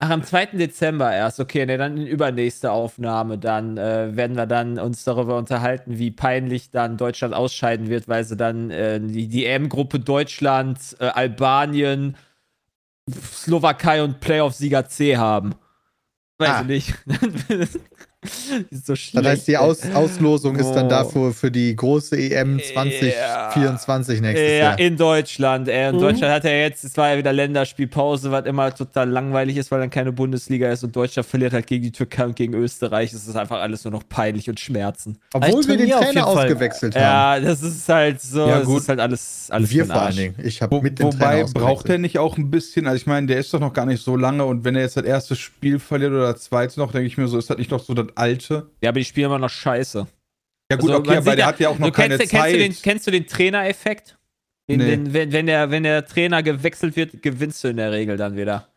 [0.00, 0.46] Ach, am 2.
[0.56, 1.40] Dezember erst.
[1.40, 3.38] Okay, ne, dann in übernächste Aufnahme.
[3.38, 8.24] Dann äh, werden wir dann uns darüber unterhalten, wie peinlich dann Deutschland ausscheiden wird, weil
[8.24, 12.16] sie dann äh, die, die EM-Gruppe Deutschland, äh, Albanien,
[13.10, 15.54] Slowakei und Playoff-Sieger C haben.
[16.38, 16.60] Weiß Ah.
[16.62, 16.94] ich nicht.
[18.70, 18.94] so.
[19.12, 20.90] Das heißt, die Aus Auslosung ist dann Oh.
[20.90, 24.78] dafür für die große EM 2024 nächstes Ja, Jahr.
[24.78, 25.68] in Deutschland.
[25.68, 25.88] Ey.
[25.90, 26.00] In Mhm.
[26.00, 29.80] Deutschland hat er jetzt, es war ja wieder Länderspielpause, was immer total langweilig ist, weil
[29.80, 33.12] dann keine Bundesliga ist und Deutschland verliert halt gegen die Türkei und gegen Österreich.
[33.12, 35.18] Es ist einfach alles nur noch peinlich und Schmerzen.
[35.32, 37.02] Obwohl Ich wir den Trainer ausgewechselt haben.
[37.02, 38.80] Ja, das ist halt so, Ja, das gut.
[38.80, 40.16] ist halt alles, alles wir vor allen.
[40.16, 40.34] Dingen.
[40.42, 43.26] Ich habe Wo, mit dem wobei, braucht er nicht auch ein bisschen, also ich meine,
[43.26, 45.78] der ist doch noch gar nicht so lange und wenn er jetzt das erste Spiel
[45.78, 48.06] verliert oder das zweite noch, denke ich mir so, ist das nicht noch so das
[48.16, 48.70] alte?
[48.82, 50.06] Ja, aber die spielen immer noch scheiße.
[50.70, 52.54] Ja gut, Also, okay, aber der hat ja auch noch kennst, keine kennst, Zeit.
[52.54, 54.18] du den, kennst du den Trainereffekt?
[54.66, 54.78] Nee.
[54.78, 58.36] den, wenn, wenn, der, wenn der Trainer gewechselt wird, gewinnst du in der Regel dann
[58.36, 58.68] wieder.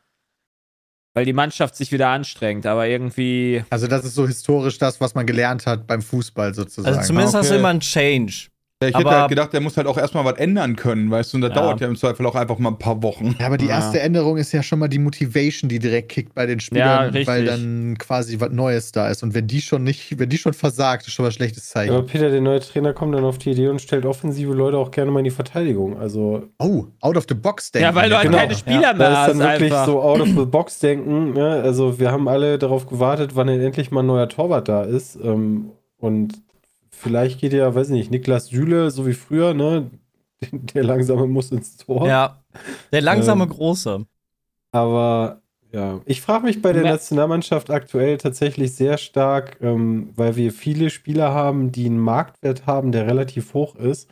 [1.14, 3.64] Weil die Mannschaft sich wieder anstrengt, aber irgendwie.
[3.70, 6.96] Also, das ist so historisch das, was man gelernt hat beim Fußball sozusagen.
[6.96, 7.60] Also zumindest hast du Okay.
[7.60, 8.50] immer einen Change.
[8.82, 11.34] Ja, ich hätte aber- halt gedacht, der muss halt auch erstmal was ändern können, weißt
[11.34, 11.56] du, und das Ja.
[11.56, 13.36] dauert ja im Zweifel auch einfach mal ein paar Wochen.
[13.40, 13.72] ja, aber die Ja.
[13.78, 17.46] erste Änderung ist ja schon mal die Motivation, die direkt kickt bei den Spielern, weil
[17.46, 19.24] dann quasi was Neues da ist.
[19.24, 21.92] Und wenn die schon nicht, wenn die schon versagt, ist schon mal ein schlechtes Zeichen.
[21.94, 24.92] Aber Peter, der neue Trainer, kommt dann auf die Idee und stellt offensive Leute auch
[24.92, 25.98] gerne mal in die Verteidigung.
[26.00, 27.84] Also Oh, out of the box denken.
[27.86, 28.38] Ja, weil du halt Genau.
[28.38, 29.28] keine Spieler mehr da ist hast.
[29.30, 29.86] dann wirklich einfach.
[29.88, 31.34] so out of the box denken.
[31.34, 31.62] Ne?
[31.64, 35.16] Also wir haben alle darauf gewartet, wann denn endlich mal ein neuer Torwart da ist.
[35.24, 36.34] Ähm, und
[36.98, 39.90] vielleicht geht ja, weiß ich nicht, Niklas Süle, so wie früher, ne?
[40.52, 42.08] Der langsame muss ins Tor.
[42.08, 42.44] Ja.
[42.92, 44.06] Der langsame Ähm, Große.
[44.72, 45.42] Aber
[45.72, 46.92] ja, ich frage mich bei der Ja.
[46.92, 52.92] Nationalmannschaft aktuell tatsächlich sehr stark, ähm, weil wir viele Spieler haben, die einen Marktwert haben,
[52.92, 54.10] der relativ hoch ist,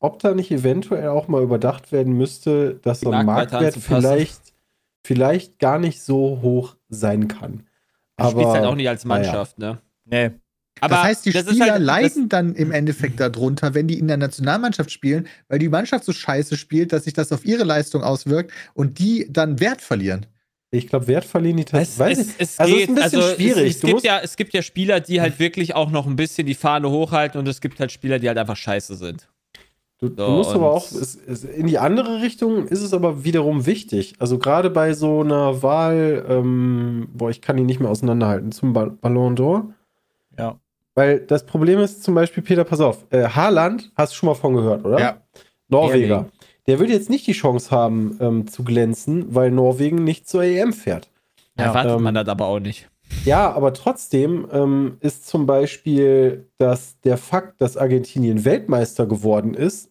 [0.00, 4.54] ob da nicht eventuell auch mal überdacht werden müsste, dass so ein Marktwert vielleicht,
[5.04, 7.64] vielleicht gar nicht so hoch sein kann.
[8.16, 9.04] Du Aber spielst halt auch nicht als.
[9.04, 9.78] Mannschaft, ne?
[10.04, 10.30] Nee.
[10.80, 14.08] Aber das heißt, die das Spieler halt- leiden dann im Endeffekt darunter, wenn die in
[14.08, 18.02] der Nationalmannschaft spielen, weil die Mannschaft so scheiße spielt, dass sich das auf ihre Leistung
[18.02, 20.26] auswirkt und die dann Wert verlieren.
[20.70, 22.26] Ich glaube, Wert verlieren die Es, tatsächlich.
[22.38, 23.70] es, es also geht, ist ein bisschen also schwierig.
[23.70, 26.16] Es, es, Du gibt ja, es gibt ja Spieler, die halt wirklich auch noch ein
[26.16, 29.28] bisschen die Fahne hochhalten und es gibt halt Spieler, die halt einfach scheiße sind.
[30.00, 33.24] Du, du So, musst aber auch, es, es, in die andere Richtung ist es aber
[33.24, 34.14] wiederum wichtig.
[34.20, 38.74] Also gerade bei so einer Wahl, ähm, boah, ich kann die nicht mehr auseinanderhalten, zum
[38.74, 39.70] Ba- Ballon d'Or.
[40.38, 40.60] Ja.
[40.98, 44.34] Weil das Problem ist zum Beispiel, Peter, pass auf, äh, Haaland, hast du schon mal
[44.34, 44.98] von gehört, oder?
[44.98, 45.22] Ja.
[45.68, 46.14] Norweger.
[46.16, 46.30] Erling.
[46.66, 50.72] Der würde jetzt nicht die Chance haben, ähm, zu glänzen, weil Norwegen nicht zur EM
[50.72, 51.08] fährt.
[51.56, 52.88] Ja, erwartet ähm, man das aber auch nicht.
[53.24, 59.90] Ja, aber trotzdem ähm, ist zum Beispiel, dass der Fakt, dass Argentinien Weltmeister geworden ist,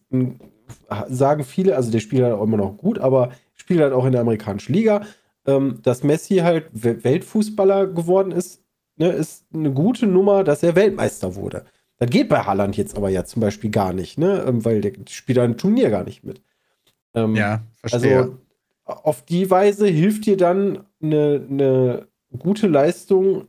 [1.08, 4.12] sagen viele, also der spielt halt auch immer noch gut, aber spielt halt auch in
[4.12, 5.02] der amerikanischen Liga,
[5.46, 8.62] ähm, dass Messi halt We- Weltfußballer geworden ist,
[8.98, 11.64] ne, ist eine gute Nummer, dass er Weltmeister wurde.
[11.98, 14.92] Das geht bei Haaland jetzt aber ja zum Beispiel gar nicht, ne, ähm, weil der
[15.08, 16.40] spielt ein Turnier gar nicht mit.
[17.14, 18.18] Ähm, Ja, verstehe.
[18.18, 18.38] also
[18.84, 23.48] auf die Weise hilft dir dann eine, eine gute Leistung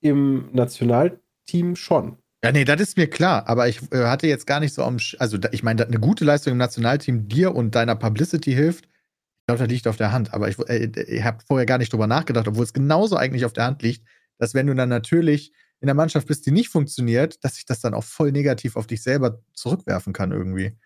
[0.00, 2.16] im Nationalteam schon.
[2.44, 4.98] Ja, nee, das ist mir klar, aber ich äh, hatte jetzt gar nicht so am,
[4.98, 8.84] Sch also da, ich meine, eine gute Leistung im Nationalteam dir und deiner Publicity hilft.
[8.84, 11.90] Ich glaube, das liegt auf der Hand, aber ich, äh, ich habe vorher gar nicht
[11.92, 14.06] drüber nachgedacht, obwohl es genauso eigentlich auf der Hand liegt,
[14.44, 17.80] dass wenn du dann natürlich in der Mannschaft bist, die nicht funktioniert, dass sich das
[17.80, 20.76] dann auch voll negativ auf dich selber zurückwerfen kann irgendwie.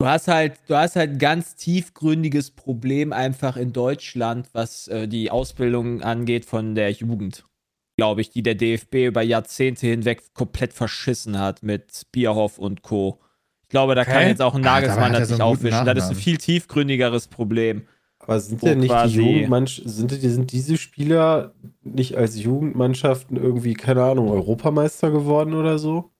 [0.00, 5.06] Du hast halt, du hast halt ein ganz tiefgründiges Problem einfach in Deutschland, was äh,
[5.06, 7.44] die Ausbildung angeht von der Jugend,
[7.96, 13.20] glaube ich, die der DFB über Jahrzehnte hinweg komplett verschissen hat mit Bierhoff und Co.
[13.62, 14.28] Ich glaube, da kann Okay.
[14.30, 15.86] jetzt auch ein Ah, Nagelsmann er das so nicht guten aufwischen.
[15.86, 17.86] Das ist ein viel tiefgründigeres Problem.
[18.26, 21.52] Aber sind denn nicht die quasi- Jugendmannschaft, sind, sind diese Spieler
[21.82, 26.10] nicht als Jugendmannschaften irgendwie, keine Ahnung, Europameister geworden oder so?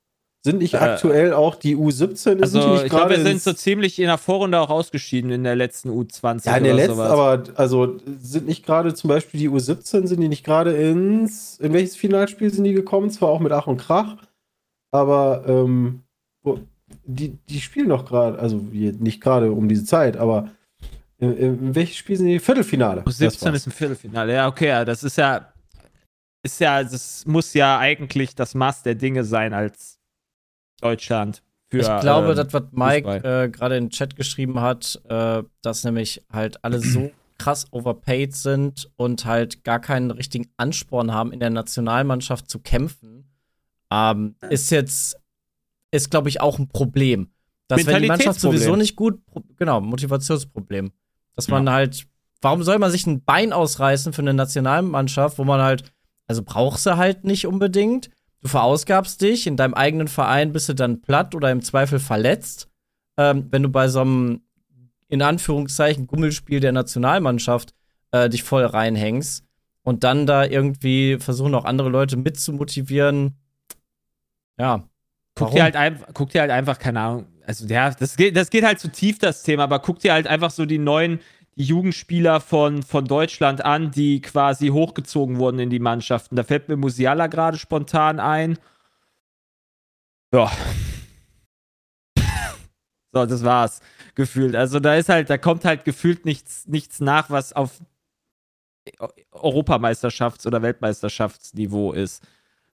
[0.43, 2.17] Sind nicht Äh, aktuell auch die U17?
[2.17, 5.31] sind die Also, nicht ich glaube, wir sind so ziemlich in der Vorrunde auch ausgeschieden
[5.31, 7.11] in der letzten U20 Ja, in der letzten, sowas.
[7.11, 11.73] aber also sind nicht gerade zum Beispiel die U17, sind die nicht gerade ins, in
[11.73, 13.09] welches Finalspiel sind die gekommen?
[13.11, 14.17] Zwar auch mit Ach und Krach,
[14.93, 16.01] aber ähm,
[17.07, 20.51] die, die spielen doch gerade, also nicht gerade um diese Zeit, aber
[21.19, 22.39] in, in welches Spiel sind die?
[22.39, 23.03] Viertelfinale.
[23.05, 23.57] Das 17 war's.
[23.57, 24.33] ist ein Viertelfinale.
[24.33, 25.53] Ja, okay, ja, das ist ja,
[26.43, 29.99] ist ja, das muss ja eigentlich das Maß der Dinge sein als
[30.81, 31.43] Deutschland.
[31.69, 35.43] Für, ich glaube, ähm, das, was Mike äh, gerade in den Chat geschrieben hat, äh,
[35.63, 41.33] dass nämlich halt alle so krass overpaid sind und halt gar keinen richtigen Ansporn haben,
[41.33, 43.31] in der Nationalmannschaft zu kämpfen,
[43.91, 45.17] ähm, ist jetzt,
[45.91, 47.31] ist glaube ich auch ein Problem.
[47.69, 49.21] Dass wenn die Mannschaft sowieso nicht gut,
[49.57, 50.93] genau, Motivationsproblem.
[51.37, 52.07] Dass man halt,
[52.41, 55.93] warum soll man sich ein Bein ausreißen für eine Nationalmannschaft, wo man halt,
[56.27, 58.11] also brauchst du halt nicht unbedingt.
[58.41, 62.69] Du verausgabst dich, in deinem eigenen Verein bist du dann platt oder im Zweifel verletzt.
[63.17, 64.43] Ähm, wenn du bei so einem,
[65.09, 67.75] in Anführungszeichen, Gummelspiel der Nationalmannschaft
[68.13, 69.45] äh, dich voll reinhängst
[69.83, 73.37] und dann da irgendwie versuchen auch andere Leute mitzumotivieren.
[74.59, 74.85] Ja.
[75.35, 78.51] Guck dir, halt einfach, guck dir halt einfach, keine Ahnung, also ja, das geht, das
[78.51, 81.21] geht halt zu tief, das Thema, aber guck dir halt einfach so die neuen,
[81.57, 86.37] Jugendspieler von, von Deutschland an, die quasi hochgezogen wurden in die Mannschaften.
[86.37, 88.59] Da fällt mir Musiala gerade spontan ein.
[90.35, 90.51] Ja.
[93.13, 93.81] so, das war's.
[94.15, 94.57] Gefühlt.
[94.57, 97.81] Also da ist halt, da kommt halt gefühlt nichts, nichts nach, was auf
[99.33, 102.23] Europameisterschafts- oder Weltmeisterschaftsniveau ist.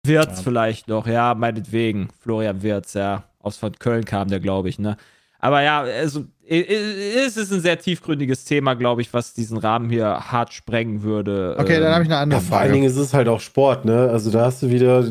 [0.04, 0.42] Wirtz Ja.
[0.44, 2.10] vielleicht noch, ja, meinetwegen.
[2.20, 3.24] Florian Wirtz, ja.
[3.46, 4.96] Aus von Köln kam der, glaube ich, ne?
[5.38, 10.06] Aber ja, also es ist ein sehr tiefgründiges Thema, glaube ich, was diesen Rahmen hier
[10.06, 11.56] hart sprengen würde.
[11.58, 12.72] Okay, dann habe ich eine andere Ja, vor allen.
[12.72, 14.08] Dingen ist es halt auch Sport, ne?
[14.10, 15.04] Also da hast du wieder,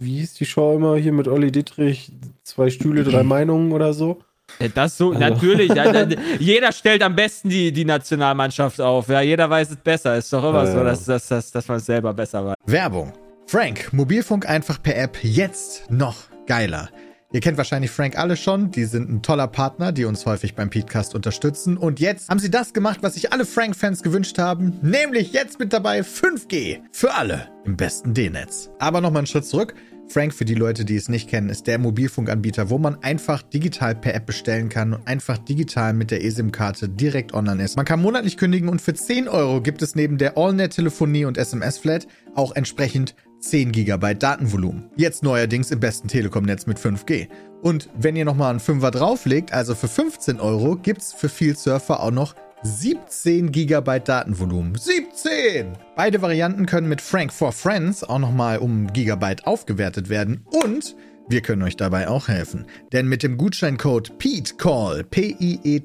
[0.00, 2.12] wie hieß die Show immer hier mit Olli Dittrich?
[2.42, 4.20] Zwei Stühle, drei Meinungen oder so?
[4.60, 5.72] Ja, Das so, Also- natürlich.
[6.38, 9.08] Jeder stellt am besten die, die Nationalmannschaft auf.
[9.08, 10.16] Ja, jeder weiß es besser.
[10.18, 10.84] Ist doch immer Ja, so, ja.
[10.84, 12.56] dass, dass, dass, dass man es selber besser weiß.
[12.66, 13.12] Werbung.
[13.46, 16.16] Frank, Mobilfunk einfach per App jetzt noch
[16.46, 16.88] geiler.
[17.34, 20.68] Ihr kennt wahrscheinlich Frank alle schon, die sind ein toller Partner, die uns häufig beim
[20.68, 21.78] Podcast unterstützen.
[21.78, 25.72] Und jetzt haben sie das gemacht, was sich alle Frank-Fans gewünscht haben, nämlich jetzt mit
[25.72, 26.80] dabei 5G.
[26.92, 28.68] Für alle im besten D-Netz.
[28.78, 29.74] Aber nochmal einen Schritt zurück.
[30.08, 33.94] Frank, für die Leute, die es nicht kennen, ist der Mobilfunkanbieter, wo man einfach digital
[33.94, 37.76] per App bestellen kann und einfach digital mit der eSIM-Karte direkt online ist.
[37.76, 42.06] Man kann monatlich kündigen und für 10 Euro gibt es neben der AllNet-Telefonie und SMS-Flat
[42.34, 44.90] auch entsprechend 10 GB Datenvolumen.
[44.96, 47.28] Jetzt neuerdings im besten Telekom-Netz mit 5G.
[47.60, 52.00] Und wenn ihr nochmal einen Fünfer drauflegt, also für 15 Euro, gibt's für viel Surfer
[52.00, 54.76] auch noch 17 GB Datenvolumen.
[54.76, 55.76] 17!
[55.96, 60.94] Beide Varianten können mit Frank for Friends auch nochmal um Gigabyte aufgewertet werden und
[61.28, 62.66] wir können euch dabei auch helfen.
[62.92, 65.76] Denn mit dem Gutscheincode PETECALL, P-I-E-T-C-A-L-L,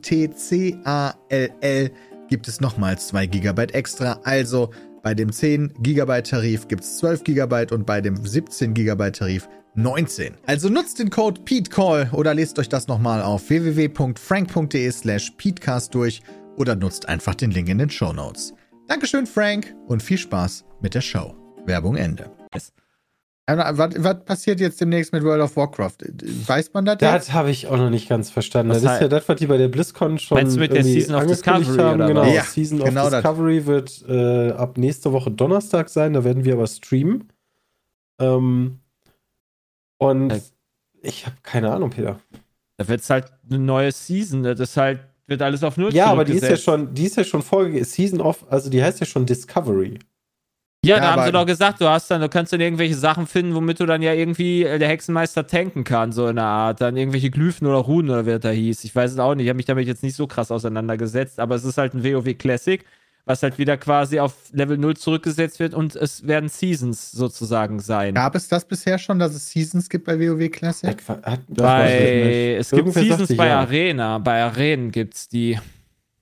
[2.28, 4.20] gibt es nochmals 2 GB extra.
[4.24, 4.72] Also
[5.08, 9.48] bei dem 10 GB Tarif gibt es 12 GB und bei dem 17 GB Tarif
[9.76, 10.34] 19.
[10.46, 16.22] Also nutzt den Code PETECALL oder lest euch das nochmal auf www.frank.de slash PETECAST durch
[16.58, 18.54] oder nutzt einfach den Link in den Show Notes.
[18.90, 21.34] Dankeschön, Frank, und viel Spaß mit der Show.
[21.66, 22.30] Werbung Ende.
[22.54, 22.74] Yes.
[23.50, 25.96] Was, was passiert jetzt demnächst mit World of Warcraft?
[26.48, 27.02] Weiß man das jetzt?
[27.30, 28.72] Das habe ich auch noch nicht ganz verstanden.
[28.74, 30.84] Was das ist ja das, was die bei der BlizzCon schon Meinst du mit der
[30.84, 31.96] Season of Discovery haben.
[31.96, 32.26] oder Genau?
[32.26, 33.22] Ja, Season genau of das.
[33.24, 36.12] Discovery wird äh, ab nächste Woche Donnerstag sein.
[36.12, 37.30] Da werden wir aber streamen.
[38.20, 38.80] Ähm,
[39.98, 40.42] und Äh.
[41.02, 42.20] ich habe keine Ahnung, Peter.
[42.76, 44.44] Da wird es halt eine neue Season.
[44.44, 47.16] Das ist halt, wird alles auf Null Ja, aber die ist ja schon, die ist
[47.16, 47.86] ja schon vorgegeben.
[47.86, 50.00] Season of, also die heißt ja schon Discovery.
[50.88, 53.28] Ja, Ja, da haben sie doch gesagt, du hast dann, du kannst dann irgendwelche Sachen
[53.28, 56.82] finden, womit du dann ja irgendwie äh, der Hexenmeister tanken kann, so in einer Art.
[56.82, 58.84] Dann irgendwelche Glyphen oder Runen oder wie das da hieß.
[58.84, 59.46] Ich weiß es auch nicht.
[59.46, 62.38] Ich habe mich damit jetzt nicht so krass auseinandergesetzt, aber es ist halt ein WoW
[62.38, 62.84] Classic,
[63.26, 68.14] was halt wieder quasi auf Level 0 zurückgesetzt wird und es werden Seasons sozusagen sein.
[68.14, 70.98] Gab es das bisher schon, dass es Seasons gibt bei WoW Classic?
[71.24, 73.60] Hat- ich bei, es gibt Irgendwer Seasons bei ja.
[73.60, 74.18] Arena.
[74.20, 75.60] Bei Arenen gibt's die.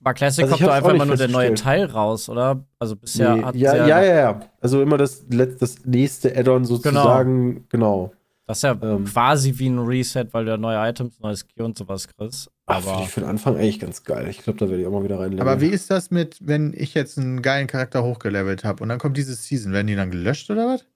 [0.06, 1.54] Bei Classic Also kommt doch hab's einfach immer nur der neue.
[1.54, 2.64] Teil raus, oder?
[2.78, 4.40] Also bisher Nee, hat ja, ja, ja, ja.
[4.60, 8.12] Also immer das, das nächste Add-on sozusagen, genau.
[8.46, 9.04] Das ist ja Ähm.
[9.04, 12.48] quasi wie ein Reset, weil du ja neue Items, neues Gear und sowas kriegst.
[12.66, 14.28] Aber finde ich für den Anfang eigentlich ganz geil.
[14.30, 15.40] Ich glaube, da werde ich auch mal wieder rein.
[15.40, 19.00] Aber wie ist das mit, wenn ich jetzt einen geilen Charakter hochgelevelt habe und dann
[19.00, 19.72] kommt diese Season?
[19.72, 20.86] Werden die dann gelöscht oder was?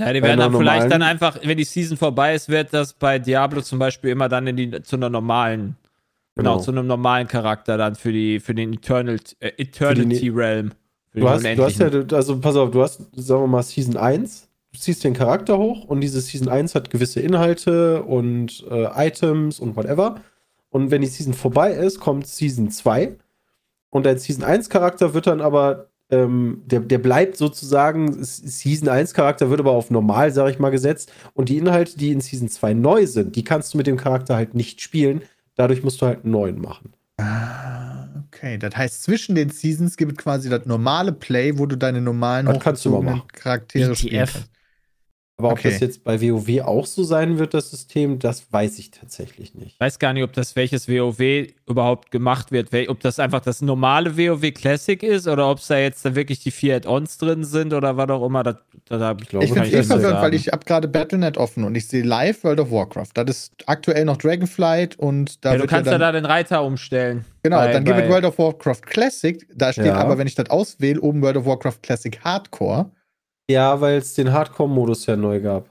[0.00, 2.92] Ja, die werden dann vielleicht normalen- dann einfach, wenn die Season vorbei ist, wird das
[2.92, 5.76] bei Diablo zum Beispiel immer dann in die, zu einer normalen,
[6.40, 6.64] genau, Genau.
[6.64, 10.72] zu einem normalen Charakter dann für die, für den Eternal, äh, Eternity Realm.
[11.12, 13.62] Für Du den hast, du hast ja, also pass auf, du hast, sagen wir mal,
[13.62, 14.48] Season 1.
[14.72, 19.58] Du ziehst den Charakter hoch und diese Season 1 hat gewisse Inhalte und äh, Items
[19.58, 20.20] und whatever.
[20.68, 23.16] Und wenn die Season vorbei ist, kommt Season 2.
[23.90, 29.12] Und dein Season 1 Charakter wird dann aber, ähm, der, der bleibt sozusagen, Season 1
[29.14, 31.10] Charakter wird aber auf normal, sag ich mal, gesetzt.
[31.34, 34.36] Und die Inhalte, die in Season 2 neu sind, die kannst du mit dem Charakter
[34.36, 35.22] halt nicht spielen.
[35.60, 36.94] Dadurch musst du halt einen neuen machen.
[37.18, 38.56] Ah, okay.
[38.56, 42.46] Das heißt, zwischen den Seasons gibt es quasi das normale Play, wo du deine normalen
[42.46, 43.28] Das kannst du mal hochgezogenen machen.
[43.34, 44.50] Charaktere spielen kannst.
[45.40, 45.68] Aber Okay.
[45.68, 49.54] ob das jetzt bei WoW auch so sein wird, das System, das weiß ich tatsächlich
[49.54, 49.74] nicht.
[49.74, 52.68] Ich weiß gar nicht, ob das welches WoW überhaupt gemacht wird.
[52.88, 56.40] Ob das einfach das normale WoW Classic ist oder ob es da jetzt da wirklich
[56.40, 58.42] die vier Add-ons drin sind oder was auch immer.
[58.42, 58.56] Das,
[58.88, 60.64] das hab ich glaube, Ich kann finde es eh ich nicht verwirrend, weil ich habe
[60.64, 63.08] gerade Battle.net offen und ich sehe live World of Warcraft.
[63.14, 66.24] Das ist aktuell noch Dragonflight und da ja, du kannst ja ja dann, da den
[66.26, 67.24] Reiter umstellen.
[67.42, 69.46] Genau, Bei- dann gibt es bei- World of Warcraft Classic.
[69.54, 69.94] Da steht Ja.
[69.94, 72.90] aber, wenn ich das auswähle, oben World of Warcraft Classic Hardcore.
[73.50, 75.70] Ja, weil es den Hardcore-Modus ja neu gab.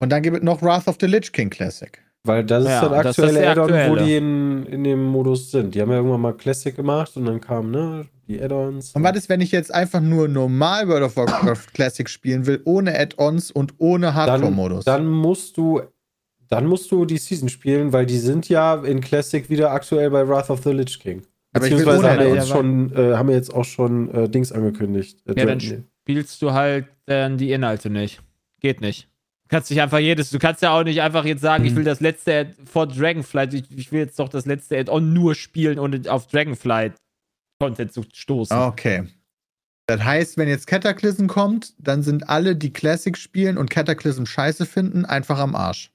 [0.00, 2.02] Und dann gibt es noch Wrath of the Lich King Classic.
[2.24, 5.04] Weil das ist Ja, das das ist aktuelle der Add-on, wo die in, in dem
[5.04, 5.74] Modus sind.
[5.74, 8.92] Die haben ja irgendwann mal Classic gemacht und dann kamen, ne, die Add-ons.
[8.94, 12.60] Und was ist, wenn ich jetzt einfach nur normal World of Warcraft Classic spielen will,
[12.64, 14.84] ohne Add-ons und ohne dann, Hardcore-Modus?
[14.84, 15.82] dann musst du
[16.48, 20.28] dann musst du die Season spielen, weil die sind ja in Classic wieder aktuell bei
[20.28, 21.22] Wrath of the Lich King.
[21.52, 24.28] Aber ich will Beziehungsweise haben wir jetzt schon, äh, haben wir jetzt auch schon äh,
[24.28, 25.22] Dings angekündigt.
[25.26, 28.22] Äh, Ja, dann spielst du halt dann die Inhalte nicht.
[28.60, 29.08] Geht nicht.
[29.44, 31.76] Du kannst nicht einfach jedes, du kannst ja auch nicht einfach jetzt sagen, ich Mhm.
[31.78, 35.34] will das letzte Add vor Dragonflight, ich, ich will jetzt doch das letzte Add-on nur
[35.34, 36.94] spielen und auf Dragonflight
[37.60, 38.56] Content zu stoßen.
[38.56, 39.08] Okay.
[39.88, 44.64] Das heißt, wenn jetzt Cataclysm kommt, dann sind alle, die Classic spielen und Cataclysm scheiße
[44.66, 45.90] finden, einfach am Arsch.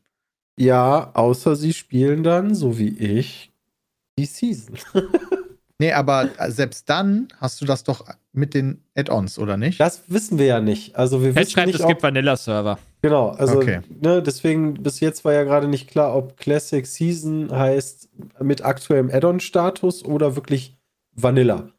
[0.59, 3.51] Ja, außer sie spielen dann, so wie ich,
[4.19, 4.75] die Season.
[5.79, 9.79] Nee, aber selbst dann hast du das doch mit den Add-ons, oder nicht?
[9.79, 10.95] Das wissen wir ja nicht.
[10.95, 12.79] Also wir wissen schreibt, nicht, es ob, gibt Vanilla-Server.
[13.01, 13.81] Genau, also Okay.
[14.01, 18.09] ne, deswegen bis jetzt war ja gerade nicht klar, ob Classic Season heißt
[18.41, 20.77] mit aktuellem Add-on-Status oder wirklich
[21.13, 21.69] Vanilla.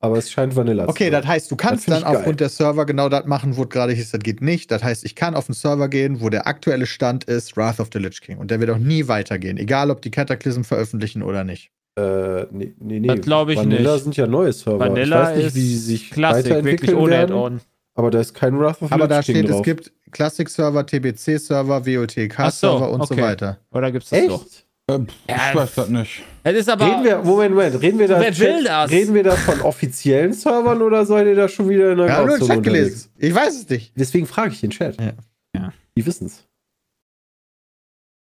[0.00, 1.32] Aber es scheint Vanilla Okay, zu das sein.
[1.32, 4.20] heißt, du kannst dann aufgrund der Server genau das machen, wo es gerade hieß, das
[4.20, 4.70] geht nicht.
[4.70, 7.88] Das heißt, ich kann auf den Server gehen, wo der aktuelle Stand ist, Wrath of
[7.92, 8.38] the Lich King.
[8.38, 11.72] Und der wird auch nie weitergehen, egal ob die Cataclysm veröffentlichen oder nicht.
[11.98, 13.06] Äh, nee, nee, nee.
[13.08, 14.02] Das glaub ich Vanilla nicht.
[14.04, 14.78] sind ja neue Server.
[14.78, 17.60] Vanilla ich weiß nicht, ist wie sie sich Classic, wirklich weiterentwickeln ohne Add-on.
[17.94, 19.58] aber da ist kein Wrath of the Aber da King steht, drauf.
[19.60, 23.22] es gibt Classic-Server, TBC-Server, Ach so, WOTK-Server und so okay.
[23.22, 23.58] weiter.
[23.72, 24.30] Oder gibt's das Echt?
[24.30, 24.44] doch?
[24.90, 26.22] Äh, Ja, ich weiß das nicht.
[26.44, 26.86] Es ist aber.
[26.86, 28.90] Reden wir, Moment, Moment, reden wir da, Wer will das?
[28.90, 32.26] reden wir da von offiziellen Servern oder seid ihr da schon wieder in der haben
[32.28, 33.10] nur den Chat gelesen.
[33.18, 33.92] Ich weiß es nicht.
[33.96, 34.98] Deswegen frage ich den Chat.
[35.00, 35.12] Ja.
[35.54, 35.72] Ja.
[35.96, 36.44] Die wissen's.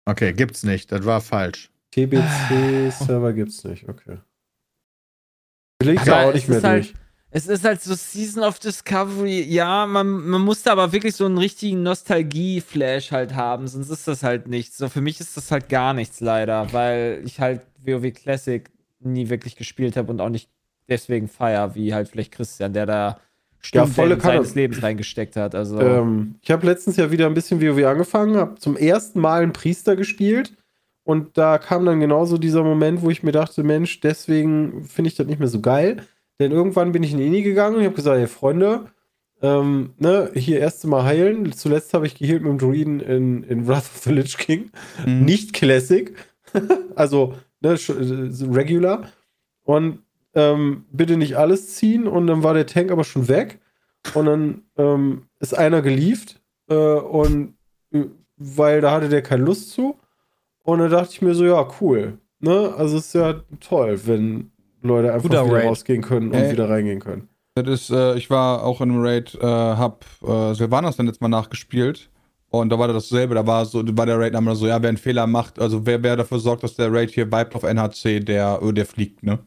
[0.07, 0.91] Okay, gibt's nicht.
[0.91, 1.71] Das war falsch.
[2.07, 4.19] TBC-Server gibt's nicht, okay.
[5.81, 6.95] Aber ja auch es nicht mehr halt- durch.
[7.31, 9.43] Es ist halt so Season of Discovery.
[9.43, 14.23] Ja, man, man musste aber wirklich so einen richtigen Nostalgie-Flash halt haben, sonst ist das
[14.23, 14.79] halt nichts.
[14.79, 18.71] So, für mich ist das halt gar nichts leider, weil ich halt WoW Classic
[19.01, 20.49] nie wirklich gespielt habe und auch nicht
[20.89, 23.21] deswegen feier, wie halt vielleicht Christian, der da
[23.61, 24.37] Stunden volle Kanne.
[24.39, 25.55] seines Lebens reingesteckt hat.
[25.55, 29.43] Also Ähm, ich habe letztens ja wieder ein bisschen WoW angefangen, habe zum ersten Mal
[29.43, 30.55] einen Priester gespielt
[31.09, 35.17] und da kam dann genauso dieser Moment, wo ich mir dachte, Mensch, deswegen finde ich
[35.17, 36.03] das nicht mehr so geil.
[36.39, 38.91] Denn irgendwann bin ich in Ini gegangen und habe gesagt, hey Freunde,
[39.41, 41.51] ähm, ne, hier erste Mal heilen.
[41.53, 44.71] Zuletzt habe ich geheilt mit dem Druiden in, in Wrath of the Lich King.
[45.07, 45.25] Mhm.
[45.25, 46.15] Nicht Classic.
[46.95, 47.33] also,
[47.63, 49.11] ne, äh, regular.
[49.63, 50.01] Und
[50.35, 52.07] ähm, bitte nicht alles ziehen.
[52.07, 53.61] Und dann war der Tank aber schon weg.
[54.13, 56.43] Und dann ähm, ist einer gelieft.
[56.69, 57.55] Äh, und
[57.93, 58.05] äh,
[58.37, 59.99] weil da hatte der keine Lust zu.
[60.69, 62.19] Und dann dachte ich mir so, ja, cool.
[62.41, 62.75] Ne?
[62.77, 64.51] Also es ist ja toll, wenn
[64.83, 65.65] Leute einfach Guter wieder Raid.
[65.65, 66.53] rausgehen können und Ey.
[66.53, 67.27] wieder reingehen können.
[67.55, 71.23] Das ist, äh, ich war auch in einem Raid, äh, hab äh, Sylvanas dann jetzt
[71.23, 72.11] mal nachgespielt.
[72.51, 74.99] Und da war das dasselbe, da war so, war der Raid-Name so, ja, wer einen
[74.99, 78.61] Fehler macht, also wer, wer dafür sorgt, dass der Raid hier vibet auf NHC, der,
[78.63, 79.39] oh, der fliegt, ne?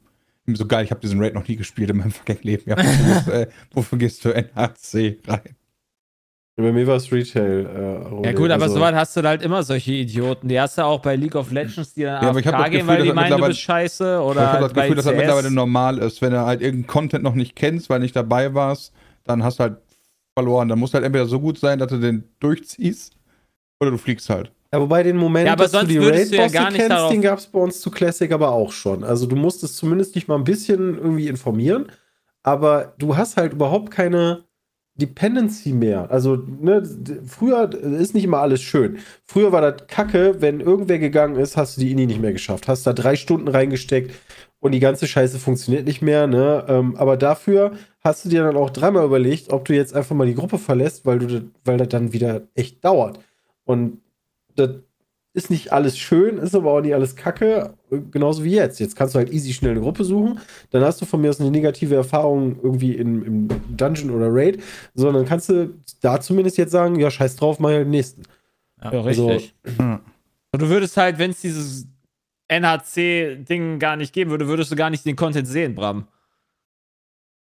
[0.47, 2.63] So geil, ich habe diesen Raid noch nie gespielt in meinem vergangenen Leben.
[2.65, 5.55] Ja, wofür, gehst, äh, wofür gehst du NHC rein?
[6.61, 7.65] Bei mir war es Retail.
[7.65, 10.47] Äh, Ja gut, aber also, soweit hast du halt immer solche Idioten.
[10.47, 12.71] Die hast du auch bei League of Legends, die dann Ja, ich AFK das gehen,
[12.71, 14.03] Gefühl, weil die meinen, du bist scheiße.
[14.19, 16.21] ich Oder habe halt das Gefühl, dass das mittlerweile normal ist.
[16.21, 18.93] Wenn du halt irgendeinen Content noch nicht kennst, weil nicht dabei warst,
[19.23, 19.77] dann hast du halt
[20.37, 20.67] verloren.
[20.69, 23.13] Dann musst du halt entweder so gut sein, dass du den durchziehst,
[23.79, 24.51] oder du fliegst halt.
[24.73, 26.77] Ja, wobei den Moment, Ja, aber dass du sonst die würdest du ja gar nicht
[26.77, 29.03] kennst, darauf- den gab es bei uns zu Classic aber auch schon.
[29.03, 31.87] Also du musstest zumindest dich mal ein bisschen irgendwie informieren,
[32.43, 34.45] aber du hast halt überhaupt keine
[34.95, 36.11] Dependency mehr.
[36.11, 36.83] Also ne,
[37.25, 38.99] früher ist nicht immer alles schön.
[39.23, 42.67] Früher war das kacke, wenn irgendwer gegangen ist, hast du die Ini nicht mehr geschafft.
[42.67, 44.11] Hast da drei Stunden reingesteckt
[44.59, 46.27] und die ganze Scheiße funktioniert nicht mehr.
[46.27, 46.65] Ne?
[46.67, 47.71] Ähm, aber dafür
[48.01, 51.05] hast du dir dann auch dreimal überlegt, ob du jetzt einfach mal die Gruppe verlässt,
[51.05, 53.19] weil du weil das dann wieder echt dauert.
[53.65, 54.01] Und
[54.55, 54.71] das
[55.33, 58.79] ist nicht alles schön, ist aber auch nicht alles kacke, äh, genauso wie jetzt.
[58.79, 60.39] Jetzt kannst du halt easy schnell eine Gruppe suchen,
[60.71, 64.61] dann hast du von mir aus eine negative Erfahrung irgendwie im, im Dungeon oder Raid,
[64.93, 68.23] sondern kannst du da zumindest jetzt sagen, ja, scheiß drauf, mach halt den nächsten.
[68.83, 69.55] Ja, Also- richtig.
[69.77, 71.87] Und du würdest halt, wenn es dieses
[72.49, 76.07] NHC-Ding gar nicht geben würde, würdest du gar nicht den Content sehen, Bram.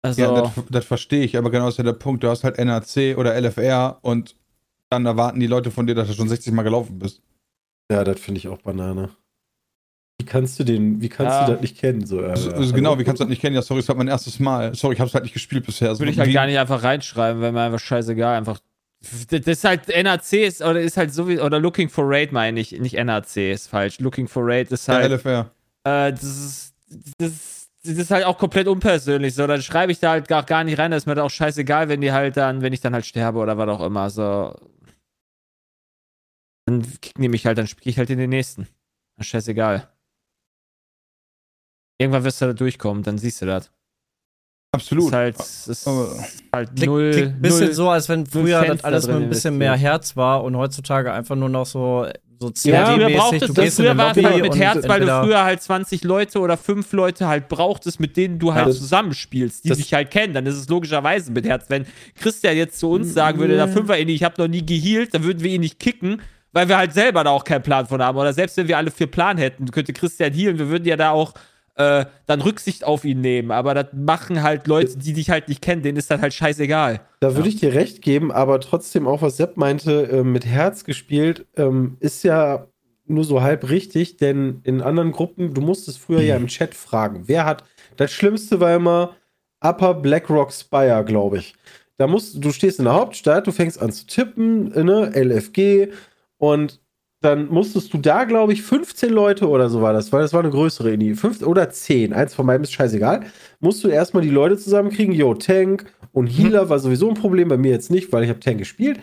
[0.01, 2.23] Also, Ja, das, das verstehe ich, aber genau das ist ja der Punkt.
[2.23, 4.35] Du hast halt NRC oder LFR und
[4.89, 7.21] dann erwarten die Leute von dir, dass du schon 60 Mal gelaufen bist.
[7.91, 9.09] Ja, das finde ich auch Banane.
[10.19, 11.45] Wie kannst du den, wie kannst Ja.
[11.45, 12.05] du das nicht kennen?
[12.05, 13.55] So, äh, Also, also genau, wie kannst du das nicht kennen?
[13.55, 14.73] Ja, sorry, es war mein erstes Mal.
[14.73, 15.89] Sorry, ich habe es halt nicht gespielt bisher.
[15.89, 18.59] Also, würde ich halt gar nicht einfach reinschreiben, weil mir einfach scheißegal, einfach.
[19.29, 22.59] Das ist halt NAC ist oder ist halt so wie oder Looking for Raid meine
[22.59, 23.99] ich, nicht NAC ist falsch.
[23.99, 25.51] Looking for Raid ist Ja, halt LFR.
[25.83, 26.73] äh, das ist
[27.19, 30.63] das, das ist halt auch komplett unpersönlich so, dann schreibe ich da halt gar, gar
[30.63, 32.93] nicht rein, das ist mir dann auch scheißegal, wenn die halt dann, wenn ich dann
[32.95, 34.55] halt sterbe oder was auch immer, so
[36.65, 36.85] dann
[37.17, 38.63] nehme ich halt, dann spiele ich halt in den nächsten.
[39.17, 39.87] Das ist scheißegal.
[41.99, 43.71] Irgendwann wirst du da durchkommen, dann siehst du das.
[44.73, 45.05] Absolut.
[45.07, 48.83] Ist halt, ist Aber- halt Klingt, null, ein bisschen null so, als wenn früher das
[48.83, 52.05] alles da mit ein bisschen mehr Herz war und heutzutage einfach nur noch so,
[52.41, 55.45] so Ja, früher brauchtest du in früher war es halt mit Herz, weil du früher
[55.45, 58.73] halt 20 Leute oder 5 Leute halt brauchtest, mit denen du halt Ja.
[58.73, 60.33] zusammenspielst, die Das- dich halt kennen.
[60.33, 61.69] Dann ist es logischerweise mit Herz.
[61.69, 61.85] Wenn
[62.15, 65.23] Christian jetzt zu uns sagen würde, der Fünfer in ich habe noch nie gehealt, dann
[65.23, 66.21] würden wir ihn nicht kicken,
[66.55, 68.17] weil wir halt selber da auch keinen Plan von haben.
[68.17, 71.11] Oder selbst wenn wir alle vier Plan hätten, könnte Christian healen, wir würden ja da
[71.11, 71.33] auch
[71.75, 73.51] äh, dann Rücksicht auf ihn nehmen.
[73.51, 77.01] Aber das machen halt Leute, die dich halt nicht kennen, denen ist das halt scheißegal.
[77.19, 80.85] Da würde ich dir recht geben, aber trotzdem auch, was Sepp meinte, äh, mit Herz
[80.85, 82.67] gespielt, ähm, ist ja
[83.05, 87.23] nur so halb richtig, denn in anderen Gruppen, du musstest früher ja im Chat fragen,
[87.25, 87.65] wer hat,
[87.97, 89.13] das Schlimmste war immer
[89.59, 91.53] Upper Blackrock Spire, glaube ich.
[91.97, 95.89] Da musst du stehst in der Hauptstadt, du fängst an zu tippen, ne, LFG
[96.45, 96.79] und
[97.21, 100.41] dann musstest du da, glaube ich, 15 Leute oder so war das, weil das war
[100.41, 101.15] eine größere Indie.
[101.15, 103.21] Fünf oder 10, eins von beiden ist scheißegal.
[103.59, 107.57] Musst du erstmal die Leute zusammenkriegen, yo, Tank und Healer war sowieso ein Problem, bei
[107.57, 108.99] mir jetzt nicht, weil ich habe Tank gespielt.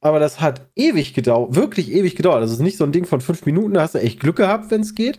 [0.00, 2.44] Aber das hat ewig gedauert, wirklich ewig gedauert.
[2.44, 4.70] Das ist nicht so ein Ding von fünf Minuten, da hast du echt Glück gehabt,
[4.70, 5.18] wenn es geht.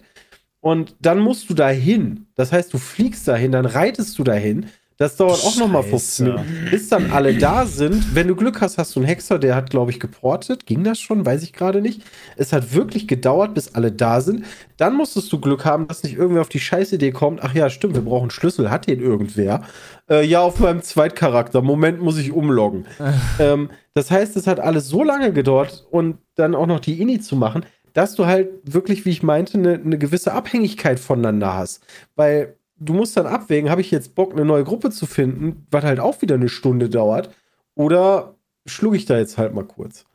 [0.62, 2.28] Und dann musst du dahin.
[2.36, 4.68] Das heißt, du fliegst dahin, dann reitest du dahin.
[4.98, 6.44] Das dauert auch nochmal 15 Scheiße.
[6.44, 6.72] Minuten.
[6.72, 8.16] Bis dann alle da sind.
[8.16, 10.66] Wenn du Glück hast, hast du einen Hexer, der hat, glaube ich, geportet.
[10.66, 11.24] Ging das schon?
[11.24, 12.02] Weiß ich gerade nicht.
[12.36, 14.46] Es hat wirklich gedauert, bis alle da sind.
[14.78, 17.44] Dann musstest du Glück haben, dass nicht irgendwer auf die Scheißidee kommt.
[17.44, 18.72] Ach ja, stimmt, wir brauchen Schlüssel.
[18.72, 19.62] Hat den irgendwer?
[20.10, 21.62] Äh, ja, auf meinem Zweitcharakter.
[21.62, 22.88] Moment, muss ich umloggen.
[23.40, 27.20] ähm, das heißt, es hat alles so lange gedauert und dann auch noch die Ini
[27.20, 31.84] zu machen, dass du halt wirklich, wie ich meinte, eine eine gewisse Abhängigkeit voneinander hast.
[32.16, 35.84] Weil du musst dann abwägen, habe ich jetzt Bock, eine neue Gruppe zu finden, was
[35.84, 37.30] halt auch wieder eine Stunde dauert,
[37.76, 40.06] oder schlug ich da jetzt halt mal kurz.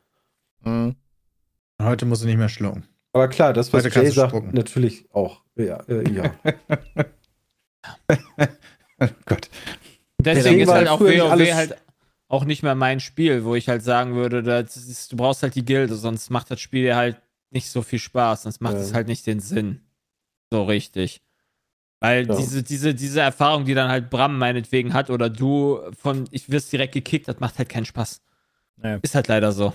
[0.63, 0.95] Mhm.
[1.81, 2.83] Heute musst du nicht mehr schlucken.
[3.13, 4.51] Aber klar, das, was Heute Jay sagt, spucken.
[4.53, 5.41] natürlich auch.
[5.55, 6.33] Ja, äh, ja.
[8.99, 9.49] Oh Gott.
[10.19, 11.75] Deswegen ist halt auch WoW halt
[12.29, 15.55] auch nicht mehr mein Spiel, wo ich halt sagen würde, das ist, du brauchst halt
[15.55, 17.17] die Gilde, sonst macht das Spiel halt
[17.51, 18.79] nicht so viel Spaß, sonst macht Ja.
[18.79, 19.81] es halt nicht den Sinn.
[20.49, 21.21] So richtig.
[22.03, 22.35] Weil Ja.
[22.35, 26.73] diese, diese, diese Erfahrung, die dann halt Bram meinetwegen hat oder du von, ich wirst
[26.73, 28.21] direkt gekickt, das macht halt keinen Spaß.
[28.75, 28.99] Nee.
[29.01, 29.71] Ist halt leider so.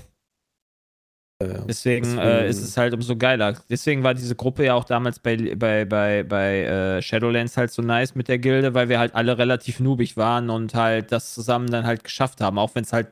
[1.40, 1.62] Ja.
[1.66, 3.54] Deswegen, Deswegen- äh, ist es halt umso geiler.
[3.70, 7.80] Deswegen war diese Gruppe ja auch damals bei, bei, bei, bei äh, Shadowlands halt so
[7.80, 11.70] nice mit der Gilde, weil wir halt alle relativ noobig waren und halt das zusammen
[11.70, 13.06] dann halt geschafft haben, auch wenn es halt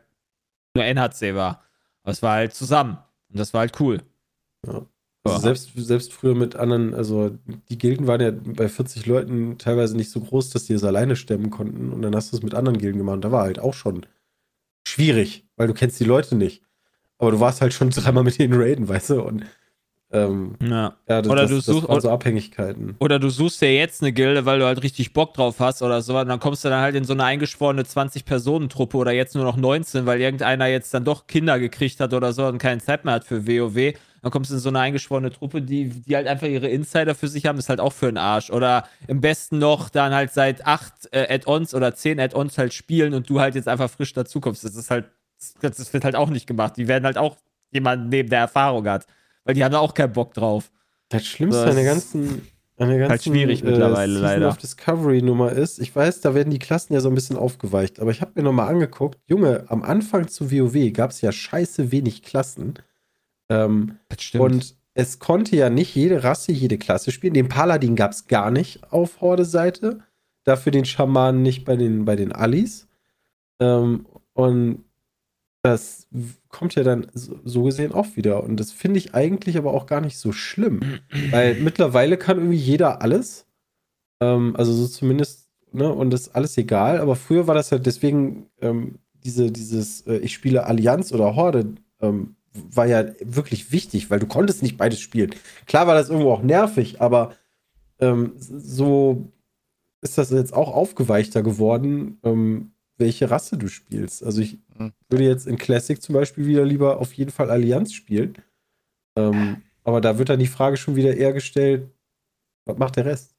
[0.75, 1.63] nur NHC war.
[2.03, 2.99] Aber es war halt zusammen.
[3.31, 4.03] Und das war halt cool.
[5.29, 7.37] Also selbst, selbst früher mit anderen, also
[7.69, 11.17] die Gilden waren ja bei 40 Leuten teilweise nicht so groß, dass die es alleine
[11.17, 11.93] stemmen konnten.
[11.93, 13.17] Und dann hast du es mit anderen Gilden gemacht.
[13.17, 14.07] Und da war halt auch schon
[14.87, 16.63] schwierig, weil du kennst die Leute nicht.
[17.19, 19.23] Aber du warst halt schon dreimal mit denen raiden, weißt du?
[19.23, 19.45] Und
[20.13, 20.95] ähm, Ja.
[21.09, 22.95] ja, das, Oder das, du suchst- waren so Abhängigkeiten.
[23.01, 26.01] Oder du suchst dir jetzt eine Gilde, weil du halt richtig Bock drauf hast oder
[26.03, 26.19] so.
[26.19, 29.57] Und dann kommst du dann halt in so eine eingeschworene 20-Personen-Truppe oder jetzt nur noch
[29.57, 33.15] 19, weil irgendeiner jetzt dann doch Kinder gekriegt hat oder so und keine Zeit mehr
[33.15, 33.95] hat für WoW.
[34.23, 37.29] Dann kommst du in so eine eingeschworene Truppe, die, die halt einfach ihre Insider für
[37.29, 38.51] sich haben, ist halt auch für den Arsch.
[38.51, 43.15] Oder im besten noch dann halt seit acht äh, Add-ons oder zehn Add-ons halt spielen
[43.15, 44.65] und du halt jetzt einfach frisch dazukommst.
[44.65, 45.05] Das ist halt,
[45.61, 46.77] das, das wird halt auch nicht gemacht.
[46.77, 47.37] Die werden halt auch
[47.71, 49.07] jemanden nehmen, der Erfahrung hat.
[49.47, 50.71] Weil die haben da auch keinen Bock drauf.
[51.09, 52.43] Das Schlimmste Das an der ganzen,
[52.77, 54.49] an der ganzen halt schwierig mittlerweile, Season leider.
[54.49, 58.01] of Discovery Nummer ist, ich weiß, da werden die Klassen ja so ein bisschen aufgeweicht,
[58.01, 61.91] aber ich habe mir nochmal angeguckt, Junge, am Anfang zu WoW gab es ja scheiße
[61.93, 62.75] wenig Klassen.
[63.49, 64.43] Ähm, Das stimmt.
[64.45, 67.35] und es konnte ja nicht jede Rasse, jede Klasse spielen.
[67.35, 70.01] Den Paladin gab es gar nicht auf Horde-Seite.
[70.45, 72.89] Dafür den Schamanen nicht bei den, bei den Allis.
[73.61, 74.86] Ähm, und
[75.67, 76.07] das
[76.49, 78.43] kommt ja dann so, gesehen auch wieder.
[78.45, 81.01] Und das finde ich eigentlich aber auch gar nicht so schlimm.
[81.31, 83.47] Weil mittlerweile kann irgendwie jeder alles.
[84.21, 87.01] Ähm, also so zumindest, ne, und das ist alles egal.
[87.01, 91.75] Aber früher war das ja deswegen ähm, diese, dieses, äh, ich spiele Allianz oder Horde,
[92.01, 95.35] ähm, war ja wirklich wichtig, weil du konntest nicht beides spielen.
[95.67, 97.35] Klar war das irgendwo auch nervig, aber
[97.99, 99.27] ähm, so
[100.01, 104.23] ist das jetzt auch aufgeweichter geworden, ähm, welche Rasse du spielst.
[104.25, 104.93] Also ich Mhm.
[105.09, 108.35] würde jetzt in Classic zum Beispiel wieder lieber auf jeden Fall Allianz spielen.
[109.17, 111.91] Ähm, aber da wird dann die Frage schon wieder eher gestellt,
[112.67, 113.35] was macht der Rest?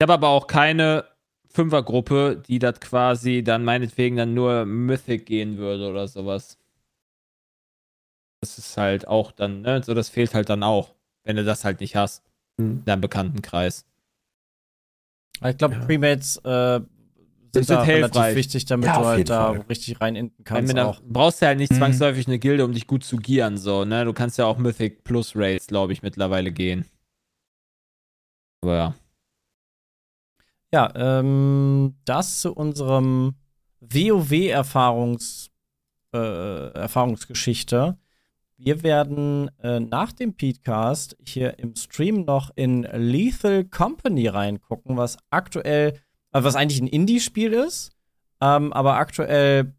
[0.00, 1.04] Ich habe aber auch keine
[1.48, 6.58] Fünfergruppe, die das quasi dann meinetwegen dann nur Mythic gehen würde oder sowas.
[8.40, 10.94] Das ist halt auch dann, ne, so das fehlt halt dann auch,
[11.24, 12.22] wenn du das halt nicht hast
[12.60, 12.78] Hm.
[12.78, 13.84] in deinem Bekanntenkreis.
[15.44, 15.84] Ich glaube, Ja.
[15.84, 16.80] Premates äh,
[17.52, 18.14] Sind sind da hilfreich.
[18.16, 19.60] relativ wichtig, damit Ja, du halt da Fall.
[19.68, 21.00] richtig rein Weil kannst auch.
[21.06, 21.76] brauchst du halt nicht Mhm.
[21.76, 24.04] zwangsläufig eine Gilde, um dich gut zu gieren, so, ne?
[24.04, 26.84] Du kannst ja auch Mythic Plus Raids, glaube ich, mittlerweile gehen.
[28.62, 28.94] Aber ja.
[30.72, 33.34] Ja, ähm, das zu unserem
[33.80, 35.50] WoW-Erfahrungs,
[36.14, 37.96] äh, Erfahrungsgeschichte.
[38.56, 45.16] Wir werden äh, nach dem Podcast hier im Stream noch in Lethal Company reingucken, was
[45.30, 45.98] aktuell,
[46.32, 47.90] was eigentlich ein Indie-Spiel ist,
[48.40, 49.74] ähm, aber aktuell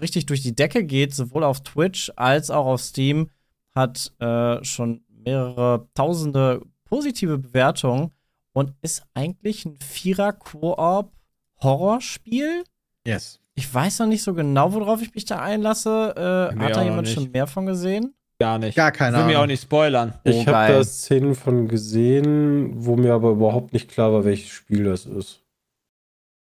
[0.00, 3.30] richtig durch die Decke geht, sowohl auf Twitch als auch auf Steam,
[3.74, 8.10] hat äh, schon mehrere tausende positive Bewertungen
[8.52, 12.64] und ist eigentlich ein Vierer-Koop-Horrorspiel.
[13.06, 13.40] Yes.
[13.56, 16.14] Ich weiß noch nicht so genau, worauf ich mich da einlasse.
[16.16, 18.14] Äh, hat da jemand schon mehr von gesehen?
[18.40, 18.74] Gar nicht.
[18.74, 20.14] Gar keine Ich will mir auch nicht spoilern.
[20.24, 20.78] Oh, ich habe geil.
[20.78, 25.43] da Szenen von gesehen, wo mir aber überhaupt nicht klar war, welches Spiel das ist.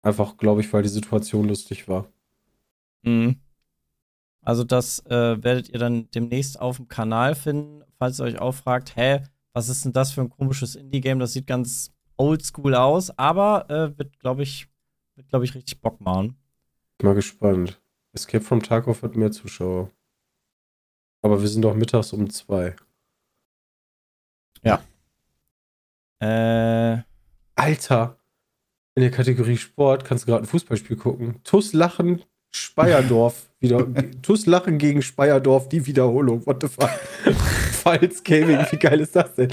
[0.09, 2.07] Einfach, glaube ich, weil die Situation lustig war.
[3.03, 3.37] Mhm.
[4.41, 8.55] Also das äh, werdet ihr dann demnächst auf dem Kanal finden, falls ihr euch auch
[8.55, 11.19] fragt, hä, was ist denn das für ein komisches Indie-Game?
[11.19, 14.69] Das sieht ganz oldschool aus, aber äh, wird, glaube ich,
[15.17, 16.39] wird, glaube ich, richtig Bock machen.
[17.03, 17.79] Mal gespannt.
[18.15, 19.91] Escape from Tarkov hat mehr Zuschauer.
[21.21, 22.75] Aber wir sind doch mittags um zwei.
[26.21, 27.03] Äh,
[27.55, 28.18] Alter!
[28.99, 31.37] In der Kategorie Sport kannst du gerade ein Fußballspiel gucken.
[31.45, 32.21] TUS Lachen,
[32.51, 33.49] Speyerdorf.
[33.61, 33.87] Wieder,
[34.23, 36.45] TUS Lachen gegen Speyerdorf, die Wiederholung.
[36.47, 36.91] What the fuck?
[37.71, 39.51] Falls Gaming, wie geil ist das denn?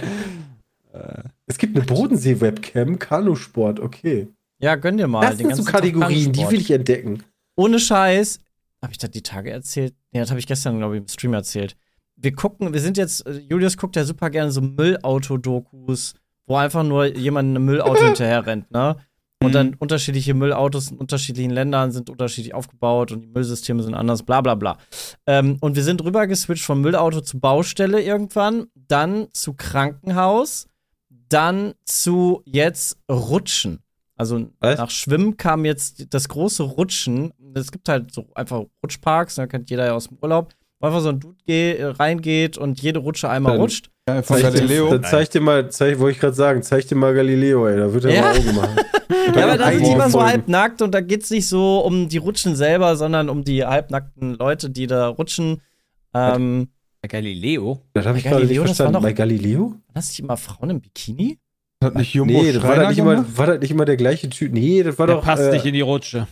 [0.92, 4.30] Äh, Es gibt eine Bodensee-Webcam, Kanusport, okay.
[4.58, 5.22] ja, gönn dir mal.
[5.22, 7.22] Das sind so Kategorien, die will ich entdecken.
[7.56, 8.40] ohne Scheiß,
[8.82, 9.94] habe ich das die Tage erzählt?
[10.12, 11.78] Nee, das habe ich gestern, glaube ich, im Stream erzählt.
[12.16, 16.16] Wir gucken, wir sind jetzt, äh, Julius guckt ja super gerne so Müllauto-Dokus,
[16.48, 18.96] wo einfach nur jemand in einem Müllauto hinterher rennt, ne?
[19.44, 24.24] Und dann unterschiedliche Müllautos in unterschiedlichen Ländern sind unterschiedlich aufgebaut und die Müllsysteme sind anders,
[24.24, 24.78] bla bla bla.
[25.28, 30.68] Ähm, und wir sind rüber geswitcht vom Müllauto zu Baustelle irgendwann, dann zu Krankenhaus,
[31.30, 33.80] dann zu jetzt Rutschen.
[34.16, 34.78] Also Was?
[34.80, 37.34] nach Schwimmen kam jetzt das große Rutschen.
[37.54, 41.02] Es gibt halt so einfach Rutschparks, da kennt jeder ja aus dem Urlaub, wo einfach
[41.02, 43.90] so ein Dude geh, reingeht und jede Rutsche einmal Dann- rutscht.
[44.08, 44.90] Ja, von Zeig dir, Galileo.
[44.92, 47.92] dann zeig dir mal, zeig, wollte ich gerade sagen, zeig dir mal Galileo, ey, da
[47.92, 48.22] wird er Ja.
[48.22, 48.76] mal Augen machen.
[49.36, 50.30] Ja, aber da sind die immer so Folgen.
[50.32, 54.36] halb nackt und da geht's nicht so um die Rutschen selber, sondern um die halbnackten
[54.36, 55.62] Leute, die da rutschen.
[56.14, 56.68] Ähm,
[57.08, 57.82] Galileo?
[57.94, 58.94] Das habe ich Bei gerade nicht war verstanden.
[58.94, 59.62] doch- Bei Galileo?
[59.72, 61.40] waren das nicht immer Frauen im Bikini?
[61.84, 64.30] Hat nicht Jumbo nee, das war, das nicht immer, war das nicht immer der gleiche
[64.30, 64.54] Typ.
[64.54, 65.24] Nee, das war Der doch.
[65.24, 66.28] passt äh, nicht in die Rutsche.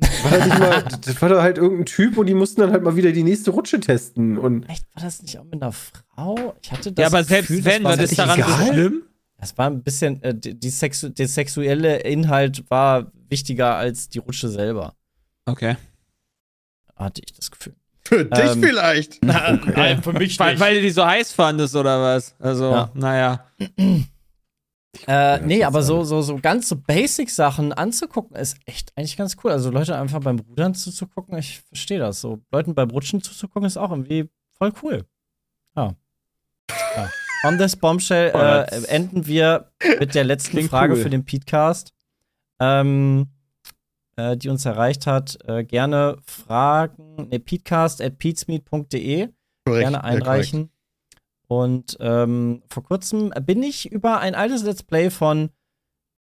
[0.00, 2.82] War das, nicht mal, das war doch halt irgendein Typ und die mussten dann halt
[2.82, 4.38] mal wieder die nächste Rutsche testen.
[4.38, 6.54] Und Echt, war das nicht auch mit einer Frau?
[6.62, 8.66] Ich hatte das Ja, aber selbst Gefühl, wenn, das war, ist daran so egal?
[8.72, 9.02] schlimm?
[9.38, 14.18] das war ein bisschen, äh, die, die Sexu der sexuelle Inhalt war wichtiger als die
[14.18, 14.94] Rutsche selber.
[15.46, 15.76] Okay.
[16.96, 17.74] Hatte ich das Gefühl.
[18.04, 19.24] Für dich Ähm, vielleicht.
[19.24, 22.34] Nein, für mich Weil, weil du die so heiß fandest oder was?
[22.38, 22.90] Also, Ja.
[22.94, 23.44] naja.
[25.06, 29.52] Äh, nee, aber so, so, so ganz so Basic-Sachen anzugucken, ist echt eigentlich ganz cool.
[29.52, 32.20] Also Leute einfach beim Rudern zuzugucken, ich verstehe das.
[32.20, 34.28] So Leuten beim Rutschen zuzugucken, ist auch irgendwie
[34.58, 35.04] voll cool.
[35.76, 35.94] Ja.
[36.96, 37.10] ja.
[37.44, 41.02] On this bombshell äh, enden wir mit der letzten klingt Frage cool.
[41.02, 41.94] für den Petecast,
[42.58, 43.28] ähm,
[44.16, 45.38] äh, die uns erreicht hat.
[45.46, 49.28] Äh, gerne fragen, ne, petecast at petesmeet.de
[49.64, 50.70] Korrekt, gerne ja, einreichen.
[51.50, 55.50] Und ähm, vor kurzem bin ich über ein altes Let's Play von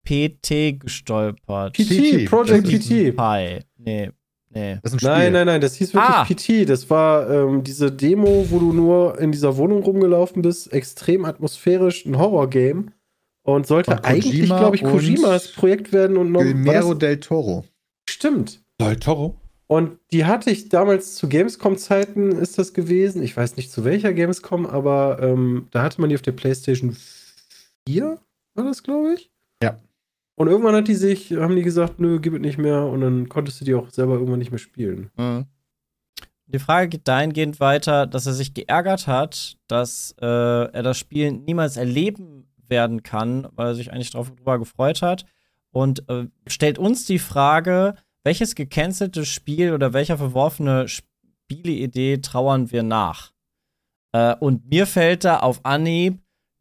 [0.05, 1.73] PT gestolpert.
[1.73, 3.13] PT, Project PT.
[3.13, 3.59] Pi.
[3.77, 4.11] Nee,
[4.51, 4.79] nee.
[4.81, 5.09] Das ist ein Spiel.
[5.09, 6.23] Nein, nein, nein, das hieß wirklich Ah.
[6.23, 6.69] PT.
[6.69, 12.05] Das war ähm, diese Demo, wo du nur in dieser Wohnung rumgelaufen bist, extrem atmosphärisch,
[12.05, 12.91] ein Horror-Game.
[13.43, 16.41] Und sollte Kojima eigentlich, glaube ich, und Kojimas Projekt werden und noch.
[16.41, 17.65] Guillermo del Toro.
[18.09, 18.61] Stimmt.
[18.79, 19.35] Lol, Toro.
[19.67, 23.21] Und die hatte ich damals zu Gamescom-Zeiten, ist das gewesen.
[23.21, 26.95] Ich weiß nicht zu welcher Gamescom, aber ähm, da hatte man die auf der PlayStation
[27.85, 28.17] 4,
[28.55, 29.29] war das, glaube ich.
[29.61, 29.77] Ja.
[30.35, 32.85] Und irgendwann hat die sich, haben die gesagt, nö, gib es nicht mehr.
[32.85, 35.09] Und dann konntest du die auch selber irgendwann nicht mehr spielen.
[35.17, 35.45] Mhm.
[36.45, 41.33] Die Frage geht dahingehend weiter, dass er sich geärgert hat, dass äh, er das Spiel
[41.33, 45.25] niemals erleben werden kann, weil er sich eigentlich darauf drüber gefreut hat.
[45.71, 47.95] Und äh, stellt uns die Frage,
[48.27, 53.31] welches gecancelte Spiel oder welcher verworfene Spieleidee trauern wir nach?
[54.11, 56.19] Äh, und mir fällt da auf Anhieb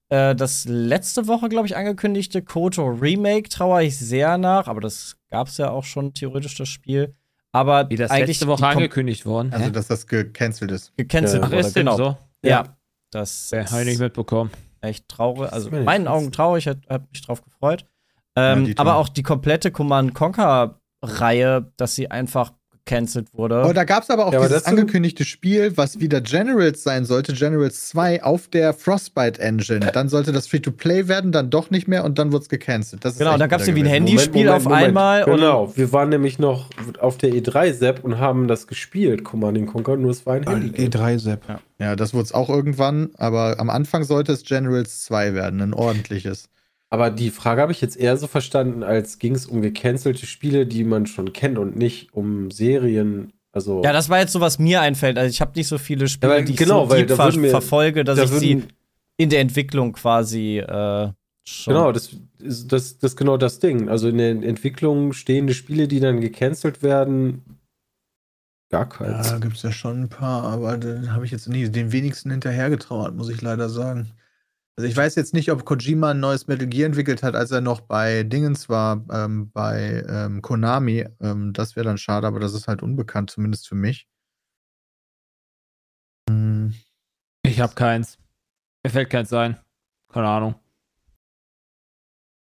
[0.08, 5.16] äh, das letzte Woche, glaube ich, angekündigte Koto Remake trauere ich sehr nach, aber das
[5.28, 7.16] gab es ja auch schon theoretisch, das Spiel.
[7.50, 9.52] Aber Wie das eigentlich letzte Woche angekündigt worden.
[9.52, 10.96] Also, dass das gecancelt ist.
[10.96, 11.66] gecancelt Ja, Ach, wurde.
[11.66, 11.96] ist genau.
[11.96, 12.16] so?
[12.44, 12.76] Ja.
[13.10, 14.52] Das Ja, habe ich nicht mitbekommen.
[14.82, 15.52] echt traurig.
[15.52, 16.06] Also in meinen.
[16.06, 17.86] Augen traurig, hat, hat mich drauf gefreut.
[18.36, 22.52] Ähm, die aber auch die komplette Command Conquer Reihe, dass sie einfach
[22.84, 23.64] gecancelt wurde.
[23.68, 27.04] Oh, da gab es aber auch Ja, aber dieses angekündigte Spiel, was wieder Generals sein
[27.04, 29.90] sollte, Generals 2 auf der Frostbite Engine.
[29.92, 33.04] Dann sollte das Free-to-Play werden, dann doch nicht mehr und dann wurde es gecancelt.
[33.04, 33.92] Das ist Genau, da gab's bitter irgendwie ein.
[34.06, 36.70] Handyspiel auf einmal und- Genau, wir waren nämlich noch
[37.00, 40.86] auf der E3-Sepp und haben das gespielt, Command Conquer, nur es war ein Handy.
[40.86, 41.40] E3-Sepp.
[41.80, 45.74] Ja, das wurde es auch irgendwann, aber am Anfang sollte es Generals 2 werden, ein
[45.74, 46.48] ordentliches.
[46.88, 50.66] Aber die Frage habe ich jetzt eher so verstanden, als ging es um gecancelte Spiele,
[50.66, 53.32] die man schon kennt und nicht um Serien.
[53.52, 55.18] Also, ja, das war jetzt so, was mir einfällt.
[55.18, 57.16] Also ich habe nicht so viele Spiele, Ja, weil- die ich genau, so weil da
[57.16, 58.62] ver wir- verfolge, dass da ich sie
[59.16, 61.10] in der Entwicklung quasi äh,
[61.42, 61.74] schon.
[61.74, 63.88] Genau, das ist das, das ist genau das Ding.
[63.88, 67.42] Also in der Entwicklung stehende Spiele, die dann gecancelt werden,
[68.70, 69.30] gar keins.
[69.30, 72.30] Ja, gibt es ja schon ein paar, aber da habe ich jetzt nie den wenigsten
[72.30, 74.10] hinterhergetrauert, muss ich leider sagen.
[74.78, 77.62] Also ich weiß jetzt nicht, ob Kojima ein neues Metal Gear entwickelt hat, als er
[77.62, 81.06] noch bei Dingens war, ähm, bei ähm, Konami.
[81.20, 84.06] Ähm, das wäre dann schade, aber das ist halt unbekannt, zumindest für mich.
[86.28, 86.74] Hm,
[87.46, 88.18] Ich habe keins.
[88.84, 89.58] Mir fällt keins ein.
[90.12, 90.54] Keine Ahnung.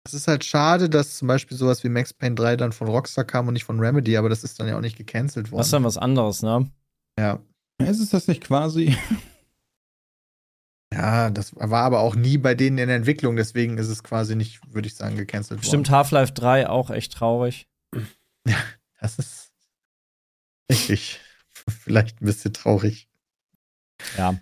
[0.07, 3.25] Es ist halt schade, dass zum Beispiel sowas wie Max Payne 3 dann von Rockstar
[3.25, 5.59] kam und nicht von Remedy, aber das ist dann ja auch nicht gecancelt worden.
[5.59, 6.71] Das ist dann was anderes, ne?
[7.19, 7.39] ja.
[7.77, 8.95] Ist es das nicht quasi?
[10.93, 14.35] ja, das war aber auch nie bei denen in der Entwicklung, deswegen ist es quasi
[14.35, 15.97] nicht, würde ich sagen, gecancelt Stimmt worden.
[15.97, 17.67] Half-Life 3 auch echt traurig.
[18.99, 19.51] Das ist
[20.69, 21.19] richtig.
[21.83, 23.07] Vielleicht ein bisschen traurig.
[24.17, 24.35] Ja.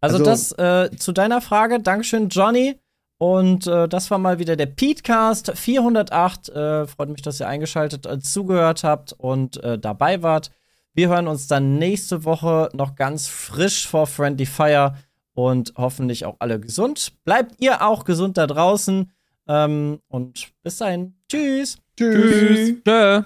[0.00, 1.80] Also, Also- das äh, zu deiner Frage.
[1.80, 2.78] Dankeschön, Johnny.
[3.20, 6.50] Und äh, das war mal wieder der Petecast 408.
[6.50, 10.52] Äh, freut mich, dass ihr eingeschaltet, äh, zugehört habt und äh, dabei wart.
[10.94, 14.94] Wir hören uns dann nächste Woche noch ganz frisch vor Friendly Fire
[15.38, 17.12] und hoffentlich auch alle gesund.
[17.24, 19.12] Bleibt ihr auch gesund da draußen.
[19.46, 21.14] Ähm, und bis dahin.
[21.28, 21.78] Tschüss.
[21.96, 22.74] Tschüss.
[22.84, 23.22] Tschö.